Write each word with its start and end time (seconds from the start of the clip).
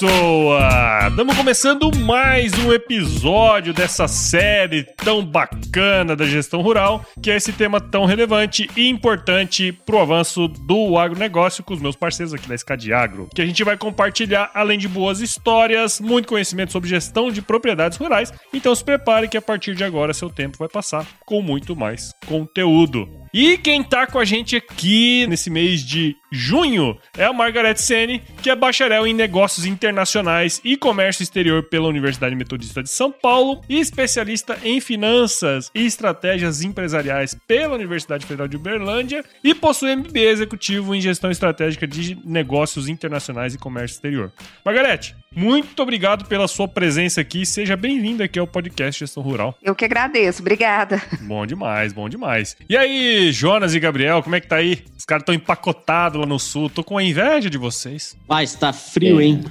Pessoa? 0.00 1.08
Estamos 1.08 1.36
começando 1.36 1.94
mais 1.98 2.54
um 2.64 2.72
episódio 2.72 3.74
dessa 3.74 4.08
série 4.08 4.84
tão 4.96 5.22
bacana 5.22 6.16
da 6.16 6.24
gestão 6.24 6.62
rural, 6.62 7.04
que 7.22 7.30
é 7.30 7.36
esse 7.36 7.52
tema 7.52 7.78
tão 7.78 8.06
relevante 8.06 8.70
e 8.74 8.88
importante 8.88 9.72
para 9.72 9.96
o 9.96 10.00
avanço 10.00 10.48
do 10.48 10.96
agronegócio 10.96 11.62
com 11.62 11.74
os 11.74 11.82
meus 11.82 11.96
parceiros 11.96 12.32
aqui 12.32 12.48
da 12.48 12.54
Escadiagro, 12.54 13.28
que 13.34 13.42
a 13.42 13.46
gente 13.46 13.62
vai 13.62 13.76
compartilhar, 13.76 14.50
além 14.54 14.78
de 14.78 14.88
boas 14.88 15.20
histórias, 15.20 16.00
muito 16.00 16.28
conhecimento 16.28 16.72
sobre 16.72 16.88
gestão 16.88 17.30
de 17.30 17.42
propriedades 17.42 17.98
rurais. 17.98 18.32
Então 18.54 18.74
se 18.74 18.82
prepare 18.82 19.28
que 19.28 19.36
a 19.36 19.42
partir 19.42 19.74
de 19.74 19.84
agora 19.84 20.14
seu 20.14 20.30
tempo 20.30 20.56
vai 20.58 20.68
passar 20.68 21.06
com 21.26 21.42
muito 21.42 21.76
mais 21.76 22.10
conteúdo. 22.26 23.06
E 23.32 23.56
quem 23.56 23.80
tá 23.80 24.08
com 24.08 24.18
a 24.18 24.24
gente 24.24 24.56
aqui 24.56 25.24
nesse 25.28 25.48
mês 25.50 25.82
de 25.82 26.16
junho 26.32 26.98
é 27.16 27.24
a 27.24 27.32
Margaret 27.32 27.76
Sene, 27.76 28.20
que 28.42 28.50
é 28.50 28.56
bacharel 28.56 29.06
em 29.06 29.14
negócios 29.14 29.64
internacionais 29.64 30.60
e 30.64 30.76
comércio 30.76 31.22
exterior 31.22 31.62
pela 31.62 31.86
Universidade 31.86 32.34
Metodista 32.34 32.82
de 32.82 32.90
São 32.90 33.12
Paulo 33.12 33.60
e 33.68 33.78
especialista 33.78 34.58
em 34.64 34.80
finanças 34.80 35.70
e 35.72 35.86
estratégias 35.86 36.62
empresariais 36.62 37.36
pela 37.46 37.76
Universidade 37.76 38.26
Federal 38.26 38.48
de 38.48 38.56
Uberlândia 38.56 39.24
e 39.44 39.54
possui 39.54 39.94
MBA 39.94 40.18
executivo 40.18 40.92
em 40.92 41.00
gestão 41.00 41.30
estratégica 41.30 41.86
de 41.86 42.18
negócios 42.24 42.88
internacionais 42.88 43.54
e 43.54 43.58
comércio 43.58 43.94
exterior. 43.94 44.32
Margarete, 44.64 45.14
muito 45.40 45.80
obrigado 45.80 46.24
pela 46.26 46.48
sua 46.48 46.66
presença 46.66 47.20
aqui. 47.20 47.46
Seja 47.46 47.76
bem-vinda 47.76 48.24
aqui 48.24 48.38
ao 48.38 48.46
podcast 48.48 48.98
Gestão 48.98 49.22
Rural. 49.22 49.56
Eu 49.62 49.76
que 49.76 49.84
agradeço, 49.84 50.42
obrigada. 50.42 51.00
Bom 51.22 51.46
demais, 51.46 51.92
bom 51.92 52.08
demais. 52.08 52.56
E 52.68 52.76
aí, 52.76 53.30
Jonas 53.30 53.74
e 53.74 53.80
Gabriel, 53.80 54.22
como 54.22 54.34
é 54.34 54.40
que 54.40 54.48
tá 54.48 54.56
aí? 54.56 54.82
Os 54.98 55.04
caras 55.04 55.22
estão 55.22 55.34
empacotados 55.34 56.20
lá 56.20 56.26
no 56.26 56.38
sul. 56.38 56.68
Tô 56.68 56.82
com 56.82 56.98
a 56.98 57.02
inveja 57.02 57.48
de 57.48 57.56
vocês. 57.56 58.16
Mas 58.28 58.54
tá 58.56 58.72
frio, 58.72 59.20
hein? 59.20 59.42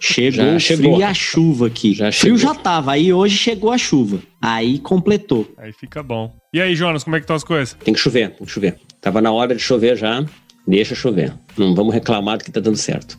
Chegou 0.00 0.52
Já 0.52 0.58
chegou. 0.58 0.94
frio 0.94 1.00
e 1.00 1.02
a 1.02 1.12
chuva 1.12 1.66
aqui. 1.66 1.92
Já 1.94 2.10
frio 2.12 2.38
já 2.38 2.54
tava, 2.54 2.92
aí 2.92 3.12
hoje 3.12 3.36
chegou 3.36 3.70
a 3.70 3.76
chuva. 3.76 4.20
Aí 4.40 4.78
completou. 4.78 5.52
Aí 5.58 5.72
fica 5.72 6.02
bom. 6.02 6.34
E 6.54 6.60
aí, 6.60 6.74
Jonas, 6.76 7.02
como 7.04 7.16
é 7.16 7.18
que 7.18 7.24
estão 7.24 7.36
as 7.36 7.44
coisas? 7.44 7.74
Tem 7.84 7.92
que 7.92 8.00
chover, 8.00 8.30
tem 8.30 8.46
que 8.46 8.52
chover. 8.52 8.78
Tava 9.00 9.20
na 9.20 9.32
hora 9.32 9.54
de 9.54 9.60
chover 9.60 9.96
já, 9.96 10.24
deixa 10.66 10.94
chover. 10.94 11.32
Não 11.56 11.74
vamos 11.74 11.94
reclamar 11.94 12.38
do 12.38 12.44
que 12.44 12.52
tá 12.52 12.60
dando 12.60 12.76
certo. 12.76 13.18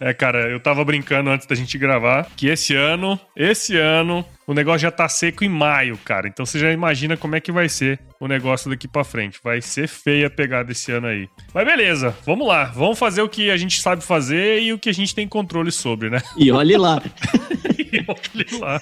É, 0.00 0.12
cara, 0.14 0.48
eu 0.50 0.60
tava 0.60 0.84
brincando 0.84 1.30
antes 1.30 1.46
da 1.46 1.54
gente 1.54 1.76
gravar 1.76 2.28
que 2.36 2.46
esse 2.46 2.74
ano, 2.74 3.18
esse 3.36 3.76
ano, 3.76 4.24
o 4.46 4.54
negócio 4.54 4.80
já 4.80 4.90
tá 4.90 5.08
seco 5.08 5.44
em 5.44 5.48
maio, 5.48 5.98
cara. 5.98 6.28
Então 6.28 6.46
você 6.46 6.58
já 6.58 6.70
imagina 6.72 7.16
como 7.16 7.34
é 7.34 7.40
que 7.40 7.50
vai 7.50 7.68
ser 7.68 7.98
o 8.20 8.28
negócio 8.28 8.70
daqui 8.70 8.86
pra 8.86 9.04
frente. 9.04 9.40
Vai 9.42 9.60
ser 9.60 9.88
feia 9.88 10.28
a 10.28 10.30
pegada 10.30 10.72
esse 10.72 10.92
ano 10.92 11.08
aí. 11.08 11.28
Mas 11.52 11.66
beleza, 11.66 12.16
vamos 12.24 12.46
lá. 12.46 12.64
Vamos 12.66 12.98
fazer 12.98 13.22
o 13.22 13.28
que 13.28 13.50
a 13.50 13.56
gente 13.56 13.80
sabe 13.80 14.02
fazer 14.02 14.60
e 14.62 14.72
o 14.72 14.78
que 14.78 14.88
a 14.88 14.94
gente 14.94 15.14
tem 15.14 15.26
controle 15.26 15.72
sobre, 15.72 16.10
né? 16.10 16.22
E 16.36 16.50
olhe 16.50 16.76
lá. 16.76 17.02
E 17.92 18.04
olhe 18.08 18.60
lá. 18.60 18.80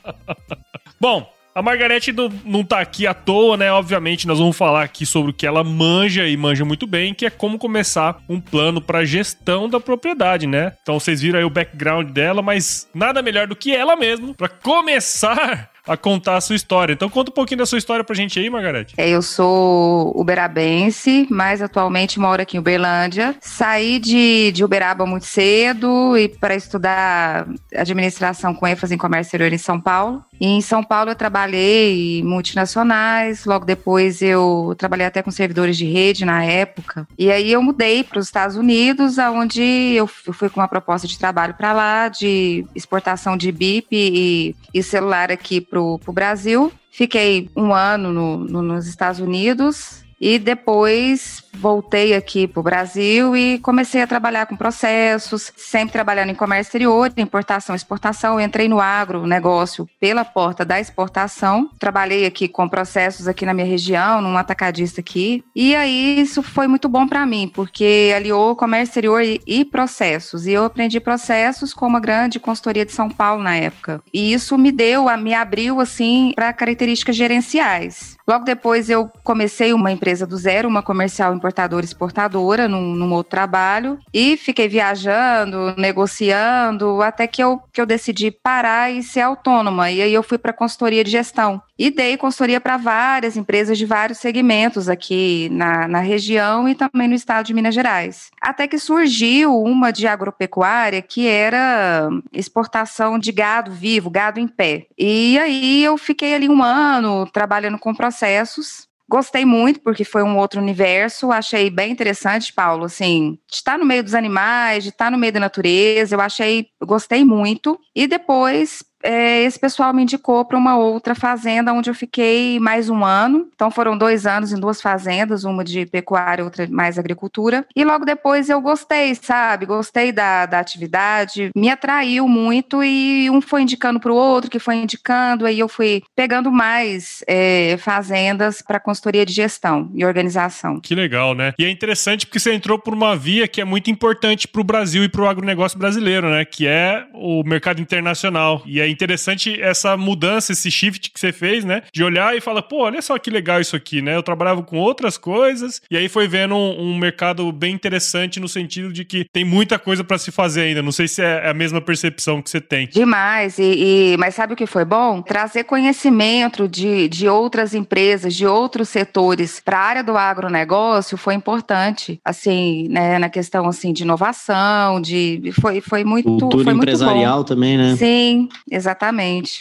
Bom, 0.98 1.30
a 1.54 1.62
Margarete 1.62 2.12
não, 2.44 2.64
tá 2.64 2.80
aqui 2.80 3.06
à 3.06 3.14
toa, 3.14 3.56
né? 3.56 3.70
Obviamente, 3.70 4.26
nós 4.26 4.38
vamos 4.38 4.56
falar 4.56 4.82
aqui 4.82 5.06
sobre 5.06 5.30
o 5.30 5.34
que 5.34 5.46
ela 5.46 5.62
manja 5.62 6.26
e 6.26 6.36
manja 6.36 6.64
muito 6.64 6.86
bem, 6.86 7.14
que 7.14 7.24
é 7.24 7.30
como 7.30 7.58
começar 7.58 8.18
um 8.28 8.40
plano 8.40 8.80
para 8.80 9.04
gestão 9.04 9.68
da 9.68 9.78
propriedade, 9.78 10.46
né? 10.46 10.72
Então 10.82 10.98
vocês 10.98 11.20
viram 11.20 11.38
aí 11.38 11.44
o 11.44 11.50
background 11.50 12.10
dela, 12.10 12.42
mas 12.42 12.88
nada 12.92 13.22
melhor 13.22 13.46
do 13.46 13.54
que 13.54 13.72
ela 13.74 13.94
mesma 13.94 14.34
para 14.34 14.48
começar 14.48 15.70
a 15.86 15.96
contar 15.96 16.36
a 16.36 16.40
sua 16.40 16.56
história. 16.56 16.92
Então 16.92 17.08
conta 17.08 17.30
um 17.30 17.34
pouquinho 17.34 17.58
da 17.58 17.66
sua 17.66 17.78
história 17.78 18.04
pra 18.04 18.14
gente 18.14 18.38
aí, 18.38 18.48
Margarete. 18.48 18.94
É, 18.96 19.08
eu 19.08 19.22
sou 19.22 20.12
uberabense, 20.18 21.26
mas 21.30 21.60
atualmente 21.60 22.18
moro 22.18 22.42
aqui 22.42 22.56
em 22.56 22.60
Uberlândia. 22.60 23.36
Saí 23.40 23.98
de, 23.98 24.52
de 24.52 24.64
Uberaba 24.64 25.04
muito 25.06 25.26
cedo 25.26 26.16
e 26.16 26.28
para 26.28 26.54
estudar 26.54 27.46
administração 27.74 28.54
com 28.54 28.66
ênfase 28.66 28.94
em 28.94 28.98
comércio 28.98 29.28
exterior 29.28 29.52
em 29.52 29.58
São 29.58 29.80
Paulo. 29.80 30.24
E 30.40 30.46
em 30.46 30.60
São 30.60 30.82
Paulo 30.82 31.10
eu 31.10 31.14
trabalhei 31.14 32.20
em 32.20 32.24
multinacionais, 32.24 33.44
logo 33.44 33.64
depois 33.64 34.20
eu 34.20 34.74
trabalhei 34.76 35.06
até 35.06 35.22
com 35.22 35.30
servidores 35.30 35.76
de 35.76 35.84
rede 35.84 36.24
na 36.24 36.44
época. 36.44 37.06
E 37.18 37.30
aí 37.30 37.52
eu 37.52 37.62
mudei 37.62 38.02
para 38.02 38.18
os 38.18 38.26
Estados 38.26 38.56
Unidos, 38.56 39.18
aonde 39.18 39.62
eu 39.62 40.06
fui 40.06 40.48
com 40.48 40.60
uma 40.60 40.68
proposta 40.68 41.06
de 41.06 41.18
trabalho 41.18 41.54
para 41.54 41.72
lá, 41.72 42.08
de 42.08 42.66
exportação 42.74 43.36
de 43.36 43.52
BIP 43.52 43.86
e, 43.92 44.56
e 44.72 44.82
celular 44.82 45.30
aqui 45.30 45.60
para 45.98 46.10
o 46.10 46.14
Brasil. 46.14 46.72
Fiquei 46.90 47.50
um 47.56 47.74
ano 47.74 48.12
no- 48.12 48.38
no- 48.38 48.62
nos 48.62 48.86
Estados 48.86 49.18
Unidos 49.20 50.03
e 50.24 50.38
depois 50.38 51.44
voltei 51.52 52.14
aqui 52.14 52.48
para 52.48 52.60
o 52.60 52.62
Brasil 52.62 53.36
e 53.36 53.58
comecei 53.58 54.00
a 54.00 54.06
trabalhar 54.06 54.46
com 54.46 54.56
processos, 54.56 55.52
sempre 55.54 55.92
trabalhando 55.92 56.30
em 56.30 56.34
comércio 56.34 56.70
exterior, 56.70 57.12
importação 57.18 57.76
exportação. 57.76 58.40
Eu 58.40 58.46
entrei 58.46 58.66
no 58.66 58.80
agro, 58.80 59.26
negócio, 59.26 59.86
pela 60.00 60.24
porta 60.24 60.64
da 60.64 60.80
exportação. 60.80 61.68
Trabalhei 61.78 62.24
aqui 62.24 62.48
com 62.48 62.66
processos 62.66 63.28
aqui 63.28 63.44
na 63.44 63.52
minha 63.52 63.66
região, 63.66 64.22
num 64.22 64.38
atacadista 64.38 65.02
aqui. 65.02 65.44
E 65.54 65.76
aí 65.76 66.18
isso 66.18 66.42
foi 66.42 66.66
muito 66.66 66.88
bom 66.88 67.06
para 67.06 67.26
mim, 67.26 67.50
porque 67.54 68.10
aliou 68.16 68.56
comércio 68.56 68.92
exterior 68.92 69.22
e, 69.22 69.42
e 69.46 69.62
processos. 69.62 70.46
E 70.46 70.52
eu 70.52 70.64
aprendi 70.64 71.00
processos 71.00 71.74
com 71.74 71.86
uma 71.86 72.00
grande 72.00 72.40
consultoria 72.40 72.86
de 72.86 72.92
São 72.92 73.10
Paulo 73.10 73.42
na 73.42 73.56
época. 73.56 74.02
E 74.12 74.32
isso 74.32 74.56
me 74.56 74.72
deu, 74.72 75.04
me 75.18 75.34
abriu 75.34 75.80
assim 75.80 76.32
para 76.34 76.50
características 76.54 77.14
gerenciais. 77.14 78.16
Logo 78.26 78.44
depois 78.44 78.88
eu 78.88 79.10
comecei 79.22 79.72
uma 79.74 79.92
empresa 79.92 80.26
do 80.26 80.36
zero, 80.36 80.68
uma 80.68 80.82
comercial 80.82 81.34
importadora 81.34 81.84
e 81.84 81.88
exportadora, 81.88 82.66
num, 82.66 82.94
num 82.94 83.12
outro 83.12 83.30
trabalho, 83.30 83.98
e 84.12 84.36
fiquei 84.36 84.66
viajando, 84.66 85.74
negociando, 85.76 87.02
até 87.02 87.26
que 87.26 87.42
eu, 87.42 87.60
que 87.72 87.80
eu 87.80 87.86
decidi 87.86 88.30
parar 88.30 88.90
e 88.90 89.02
ser 89.02 89.20
autônoma. 89.20 89.90
E 89.90 90.00
aí 90.00 90.14
eu 90.14 90.22
fui 90.22 90.38
para 90.38 90.52
consultoria 90.52 91.04
de 91.04 91.10
gestão. 91.10 91.62
E 91.76 91.90
dei 91.90 92.16
consultoria 92.16 92.60
para 92.60 92.76
várias 92.76 93.36
empresas 93.36 93.76
de 93.76 93.84
vários 93.84 94.18
segmentos 94.18 94.88
aqui 94.88 95.48
na, 95.50 95.88
na 95.88 95.98
região 95.98 96.68
e 96.68 96.74
também 96.74 97.08
no 97.08 97.14
estado 97.14 97.46
de 97.46 97.52
Minas 97.52 97.74
Gerais. 97.74 98.30
Até 98.40 98.68
que 98.68 98.78
surgiu 98.78 99.60
uma 99.60 99.90
de 99.90 100.06
agropecuária 100.06 101.02
que 101.02 101.26
era 101.26 102.08
exportação 102.32 103.18
de 103.18 103.32
gado 103.32 103.72
vivo, 103.72 104.08
gado 104.08 104.38
em 104.38 104.46
pé. 104.46 104.86
E 104.96 105.36
aí 105.36 105.82
eu 105.82 105.98
fiquei 105.98 106.34
ali 106.34 106.48
um 106.48 106.62
ano 106.62 107.26
trabalhando 107.32 107.78
com 107.78 107.92
processos. 108.14 108.88
Gostei 109.06 109.44
muito, 109.44 109.80
porque 109.80 110.02
foi 110.02 110.22
um 110.22 110.38
outro 110.38 110.60
universo. 110.60 111.30
Achei 111.30 111.68
bem 111.68 111.92
interessante, 111.92 112.52
Paulo, 112.52 112.86
assim, 112.86 113.38
de 113.48 113.56
estar 113.56 113.78
no 113.78 113.84
meio 113.84 114.02
dos 114.02 114.14
animais, 114.14 114.82
de 114.82 114.90
estar 114.90 115.10
no 115.10 115.18
meio 115.18 115.32
da 115.32 115.40
natureza. 115.40 116.14
Eu 116.14 116.20
achei, 116.20 116.68
gostei 116.82 117.22
muito. 117.22 117.78
E 117.94 118.06
depois, 118.06 118.82
é, 119.04 119.42
esse 119.42 119.58
pessoal 119.58 119.92
me 119.92 120.02
indicou 120.02 120.44
para 120.44 120.56
uma 120.56 120.76
outra 120.76 121.14
fazenda, 121.14 121.72
onde 121.72 121.90
eu 121.90 121.94
fiquei 121.94 122.58
mais 122.58 122.88
um 122.88 123.04
ano. 123.04 123.46
Então, 123.54 123.70
foram 123.70 123.96
dois 123.96 124.26
anos 124.26 124.52
em 124.52 124.58
duas 124.58 124.80
fazendas, 124.80 125.44
uma 125.44 125.62
de 125.62 125.84
pecuária, 125.86 126.42
outra 126.42 126.66
mais 126.70 126.98
agricultura. 126.98 127.66
E 127.76 127.84
logo 127.84 128.04
depois 128.04 128.48
eu 128.48 128.60
gostei, 128.60 129.14
sabe? 129.14 129.66
Gostei 129.66 130.10
da, 130.10 130.46
da 130.46 130.58
atividade, 130.58 131.50
me 131.54 131.68
atraiu 131.68 132.26
muito 132.26 132.82
e 132.82 133.28
um 133.30 133.40
foi 133.40 133.62
indicando 133.62 134.00
para 134.00 134.12
o 134.12 134.16
outro, 134.16 134.50
que 134.50 134.58
foi 134.58 134.76
indicando, 134.76 135.44
aí 135.44 135.58
eu 135.58 135.68
fui 135.68 136.02
pegando 136.16 136.50
mais 136.50 137.22
é, 137.28 137.76
fazendas 137.78 138.62
para 138.62 138.80
consultoria 138.80 139.26
de 139.26 139.32
gestão 139.32 139.90
e 139.94 140.04
organização. 140.04 140.80
Que 140.80 140.94
legal, 140.94 141.34
né? 141.34 141.52
E 141.58 141.64
é 141.64 141.70
interessante 141.70 142.26
porque 142.26 142.40
você 142.40 142.54
entrou 142.54 142.78
por 142.78 142.94
uma 142.94 143.14
via 143.14 143.46
que 143.46 143.60
é 143.60 143.64
muito 143.64 143.90
importante 143.90 144.48
pro 144.48 144.64
Brasil 144.64 145.04
e 145.04 145.08
pro 145.08 145.28
agronegócio 145.28 145.78
brasileiro, 145.78 146.30
né? 146.30 146.44
Que 146.44 146.66
é 146.66 147.06
o 147.12 147.42
mercado 147.44 147.80
internacional. 147.80 148.62
E 148.64 148.80
é 148.80 148.88
interessante 148.94 149.60
essa 149.60 149.96
mudança, 149.96 150.52
esse 150.52 150.70
shift 150.70 151.10
que 151.10 151.20
você 151.20 151.32
fez, 151.32 151.64
né? 151.64 151.82
De 151.92 152.02
olhar 152.02 152.36
e 152.36 152.40
falar, 152.40 152.62
pô, 152.62 152.82
olha 152.84 153.02
só 153.02 153.18
que 153.18 153.30
legal 153.30 153.60
isso 153.60 153.76
aqui, 153.76 154.00
né? 154.00 154.16
Eu 154.16 154.22
trabalhava 154.22 154.62
com 154.62 154.78
outras 154.78 155.16
coisas 155.18 155.80
e 155.90 155.96
aí 155.96 156.08
foi 156.08 156.26
vendo 156.28 156.54
um, 156.54 156.80
um 156.80 156.98
mercado 156.98 157.50
bem 157.52 157.74
interessante 157.74 158.40
no 158.40 158.48
sentido 158.48 158.92
de 158.92 159.04
que 159.04 159.26
tem 159.32 159.44
muita 159.44 159.78
coisa 159.78 160.04
para 160.04 160.18
se 160.18 160.30
fazer 160.30 160.62
ainda. 160.62 160.82
Não 160.82 160.92
sei 160.92 161.08
se 161.08 161.22
é 161.22 161.48
a 161.48 161.54
mesma 161.54 161.80
percepção 161.80 162.40
que 162.40 162.50
você 162.50 162.60
tem. 162.60 162.88
Demais. 162.88 163.58
E, 163.58 164.12
e, 164.12 164.16
mas 164.18 164.34
sabe 164.34 164.54
o 164.54 164.56
que 164.56 164.66
foi 164.66 164.84
bom? 164.84 165.20
Trazer 165.22 165.64
conhecimento 165.64 166.68
de, 166.68 167.08
de 167.08 167.28
outras 167.28 167.74
empresas, 167.74 168.34
de 168.34 168.46
outros 168.46 168.88
setores 168.88 169.60
para 169.60 169.78
a 169.78 169.82
área 169.82 170.04
do 170.04 170.16
agronegócio 170.16 171.16
foi 171.16 171.34
importante. 171.34 172.20
Assim, 172.24 172.88
né, 172.88 173.18
na 173.18 173.28
questão 173.28 173.66
assim 173.66 173.92
de 173.92 174.02
inovação, 174.02 175.00
de 175.00 175.52
foi, 175.60 175.80
foi 175.80 176.04
muito 176.04 176.24
Cultura 176.24 176.64
foi 176.64 176.74
muito 176.74 176.88
empresarial 176.88 177.38
bom. 177.38 177.44
também, 177.44 177.76
né? 177.76 177.96
Sim, 177.96 178.48
exatamente. 178.70 178.83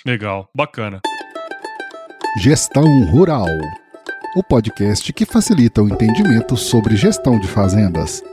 Legal, 0.05 0.49
bacana. 0.53 1.01
Gestão 2.41 3.05
Rural 3.05 3.47
o 4.35 4.41
podcast 4.41 5.13
que 5.13 5.25
facilita 5.25 5.81
o 5.81 5.87
entendimento 5.87 6.57
sobre 6.57 6.95
gestão 6.95 7.39
de 7.39 7.47
fazendas. 7.47 8.23